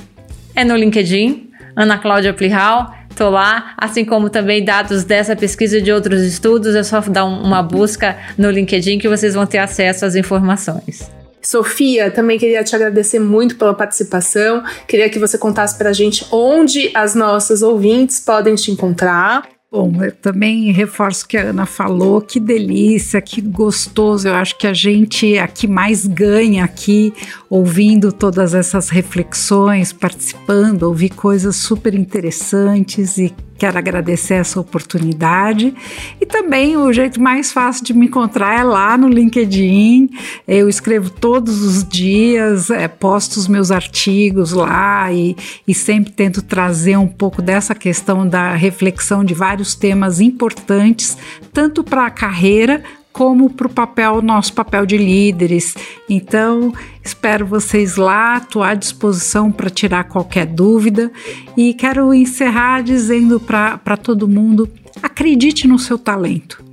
é 0.55 0.65
no 0.65 0.77
LinkedIn, 0.77 1.51
Ana 1.75 1.99
Cláudia 1.99 2.33
Plihal. 2.33 2.95
Estou 3.11 3.31
lá, 3.31 3.75
assim 3.79 4.05
como 4.05 4.29
também 4.29 4.63
dados 4.63 5.03
dessa 5.03 5.35
pesquisa 5.35 5.79
e 5.79 5.83
de 5.83 5.91
outros 5.91 6.21
estudos, 6.23 6.75
é 6.75 6.83
só 6.83 7.01
dar 7.01 7.25
uma 7.25 7.63
busca 7.63 8.17
no 8.37 8.51
LinkedIn 8.51 8.99
que 8.99 9.09
vocês 9.09 9.35
vão 9.35 9.47
ter 9.47 9.59
acesso 9.59 10.05
às 10.05 10.15
informações. 10.15 11.11
Sofia, 11.47 12.11
também 12.11 12.39
queria 12.41 12.65
te 12.65 12.75
agradecer 12.75 13.21
muito 13.21 13.55
pela 13.55 13.73
participação. 13.73 14.65
Queria 14.89 15.09
que 15.09 15.17
você 15.17 15.39
contasse 15.39 15.79
para 15.79 15.91
a 15.91 15.93
gente 15.93 16.27
onde 16.33 16.91
as 16.93 17.15
nossas 17.15 17.63
ouvintes 17.63 18.19
podem 18.19 18.57
te 18.57 18.73
encontrar. 18.73 19.49
Bom, 19.71 19.93
eu 20.03 20.11
também 20.11 20.73
reforço 20.73 21.25
o 21.25 21.29
que 21.29 21.37
a 21.37 21.51
Ana 21.51 21.65
falou, 21.65 22.21
que 22.21 22.41
delícia, 22.41 23.21
que 23.21 23.41
gostoso. 23.41 24.27
Eu 24.27 24.35
acho 24.35 24.59
que 24.59 24.67
a 24.67 24.75
gente 24.75 25.39
aqui 25.39 25.69
mais 25.69 26.05
ganha 26.05 26.65
aqui 26.65 27.13
ouvindo 27.49 28.11
todas 28.11 28.53
essas 28.53 28.89
reflexões, 28.89 29.93
participando, 29.93 30.83
ouvir 30.83 31.11
coisas 31.11 31.55
super 31.55 31.95
interessantes 31.95 33.19
e 33.19 33.33
Quero 33.59 33.79
agradecer 33.79 34.35
essa 34.35 34.61
oportunidade 34.61 35.75
e 36.21 36.27
também 36.27 36.77
o 36.77 36.93
jeito 36.93 37.21
mais 37.21 37.53
fácil 37.53 37.85
de 37.85 37.95
me 37.95 38.07
encontrar 38.07 38.59
é 38.59 38.63
lá 38.63 38.99
no 38.99 39.09
LinkedIn. 39.09 40.11
Eu 40.47 40.69
escrevo 40.69 41.09
todos 41.09 41.63
os 41.63 41.87
dias, 41.87 42.69
é, 42.71 42.87
posto 42.87 43.37
os 43.37 43.49
meus 43.49 43.71
artigos 43.71 44.53
lá 44.53 45.11
e, 45.13 45.35
e 45.67 45.75
sempre 45.75 46.13
tento 46.13 46.43
trazer 46.43 46.97
um 46.97 47.09
pouco 47.09 47.41
dessa 47.41 47.75
questão 47.75 48.29
da 48.29 48.55
reflexão 48.55 49.25
de 49.25 49.33
vários 49.33 49.75
temas 49.75 50.21
importantes, 50.21 51.17
tanto 51.53 51.83
para 51.83 52.07
a 52.07 52.11
carreira 52.11 52.83
como 53.17 53.49
para 53.49 53.67
o 53.67 53.71
papel, 53.71 54.21
nosso 54.21 54.53
papel 54.53 54.85
de 54.85 54.99
líderes. 54.99 55.75
Então, 56.07 56.71
espero 57.03 57.47
vocês 57.47 57.97
lá, 57.97 58.37
estou 58.37 58.63
à 58.63 58.75
disposição 58.75 59.51
para 59.51 59.71
tirar 59.71 60.05
qualquer 60.05 60.45
dúvida 60.45 61.11
e 61.57 61.73
quero 61.73 62.13
encerrar 62.13 62.83
dizendo 62.83 63.41
para 63.41 63.97
todo 63.97 64.29
mundo: 64.29 64.69
acredite 65.03 65.67
no 65.67 65.79
seu 65.79 65.97
talento. 65.97 66.66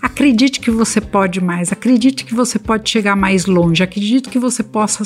Acredite 0.00 0.60
que 0.60 0.70
você 0.70 1.00
pode 1.00 1.40
mais, 1.40 1.72
acredite 1.72 2.24
que 2.24 2.34
você 2.34 2.58
pode 2.58 2.88
chegar 2.88 3.16
mais 3.16 3.46
longe, 3.46 3.82
acredite 3.82 4.28
que 4.28 4.38
você 4.38 4.62
possa, 4.62 5.04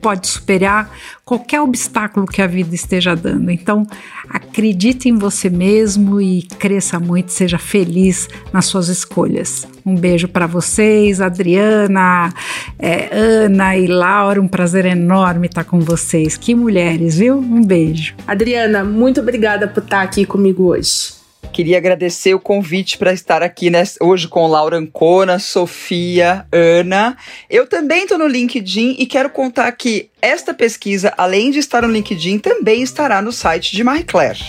pode 0.00 0.26
superar 0.26 0.90
qualquer 1.24 1.60
obstáculo 1.60 2.26
que 2.26 2.42
a 2.42 2.46
vida 2.46 2.74
esteja 2.74 3.16
dando. 3.16 3.50
Então, 3.50 3.86
acredite 4.28 5.08
em 5.08 5.16
você 5.16 5.48
mesmo 5.48 6.20
e 6.20 6.42
cresça 6.42 7.00
muito, 7.00 7.32
seja 7.32 7.58
feliz 7.58 8.28
nas 8.52 8.66
suas 8.66 8.88
escolhas. 8.88 9.66
Um 9.84 9.94
beijo 9.94 10.28
para 10.28 10.46
vocês, 10.46 11.20
Adriana, 11.20 12.32
é, 12.78 13.08
Ana 13.12 13.76
e 13.76 13.86
Laura, 13.86 14.40
um 14.40 14.48
prazer 14.48 14.84
enorme 14.86 15.46
estar 15.46 15.64
com 15.64 15.80
vocês. 15.80 16.36
Que 16.36 16.54
mulheres, 16.54 17.18
viu? 17.18 17.38
Um 17.38 17.62
beijo. 17.62 18.14
Adriana, 18.26 18.84
muito 18.84 19.20
obrigada 19.20 19.68
por 19.68 19.82
estar 19.82 20.02
aqui 20.02 20.24
comigo 20.24 20.64
hoje. 20.64 21.13
Queria 21.52 21.78
agradecer 21.78 22.34
o 22.34 22.40
convite 22.40 22.98
para 22.98 23.12
estar 23.12 23.42
aqui 23.42 23.70
né, 23.70 23.82
hoje 24.00 24.26
com 24.26 24.46
Laura 24.46 24.76
Ancona, 24.76 25.38
Sofia, 25.38 26.46
Ana. 26.52 27.16
Eu 27.48 27.66
também 27.66 28.02
estou 28.02 28.18
no 28.18 28.26
LinkedIn 28.26 28.96
e 28.98 29.06
quero 29.06 29.30
contar 29.30 29.70
que 29.72 30.10
esta 30.20 30.52
pesquisa, 30.54 31.12
além 31.16 31.50
de 31.50 31.58
estar 31.58 31.82
no 31.82 31.92
LinkedIn, 31.92 32.38
também 32.38 32.82
estará 32.82 33.20
no 33.20 33.30
site 33.30 33.76
de 33.76 33.84
Marie 33.84 34.04
Claire. 34.04 34.40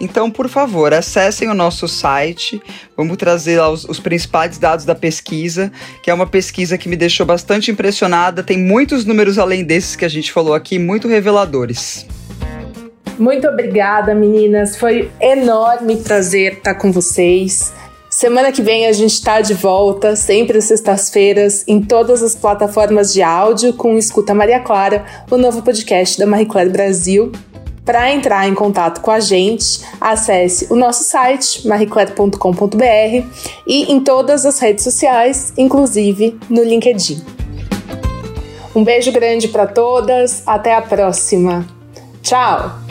Então, 0.00 0.30
por 0.30 0.48
favor, 0.48 0.92
acessem 0.94 1.48
o 1.48 1.54
nosso 1.54 1.86
site. 1.86 2.60
Vamos 2.96 3.16
trazer 3.16 3.60
os, 3.60 3.84
os 3.84 4.00
principais 4.00 4.58
dados 4.58 4.84
da 4.84 4.94
pesquisa, 4.94 5.70
que 6.02 6.10
é 6.10 6.14
uma 6.14 6.26
pesquisa 6.26 6.78
que 6.78 6.88
me 6.88 6.96
deixou 6.96 7.26
bastante 7.26 7.70
impressionada. 7.70 8.42
Tem 8.42 8.58
muitos 8.58 9.04
números 9.04 9.38
além 9.38 9.64
desses 9.64 9.94
que 9.94 10.04
a 10.04 10.08
gente 10.08 10.32
falou 10.32 10.54
aqui, 10.54 10.78
muito 10.78 11.06
reveladores. 11.06 12.06
Muito 13.18 13.48
obrigada, 13.48 14.14
meninas. 14.14 14.76
Foi 14.76 15.10
enorme 15.20 15.96
prazer 15.96 16.54
estar 16.54 16.74
com 16.74 16.92
vocês. 16.92 17.72
Semana 18.08 18.50
que 18.50 18.62
vem 18.62 18.86
a 18.86 18.92
gente 18.92 19.12
está 19.12 19.40
de 19.40 19.54
volta, 19.54 20.16
sempre 20.16 20.58
às 20.58 20.64
sextas-feiras, 20.64 21.64
em 21.68 21.82
todas 21.82 22.22
as 22.22 22.34
plataformas 22.34 23.12
de 23.12 23.22
áudio, 23.22 23.74
com 23.74 23.98
Escuta 23.98 24.32
Maria 24.32 24.60
Clara, 24.60 25.04
o 25.30 25.36
novo 25.36 25.62
podcast 25.62 26.18
da 26.18 26.26
Marie 26.26 26.46
Claire 26.46 26.70
Brasil. 26.70 27.30
Para 27.84 28.12
entrar 28.12 28.46
em 28.48 28.54
contato 28.54 29.00
com 29.00 29.10
a 29.10 29.20
gente, 29.20 29.80
acesse 30.00 30.66
o 30.70 30.76
nosso 30.76 31.04
site, 31.04 31.66
marieclaire.com.br 31.66 33.26
e 33.66 33.92
em 33.92 34.00
todas 34.00 34.44
as 34.44 34.58
redes 34.58 34.84
sociais, 34.84 35.52
inclusive 35.56 36.38
no 36.50 36.62
LinkedIn. 36.62 37.22
Um 38.74 38.84
beijo 38.84 39.10
grande 39.10 39.48
para 39.48 39.66
todas, 39.66 40.42
até 40.46 40.74
a 40.74 40.82
próxima. 40.82 41.66
Tchau! 42.22 42.87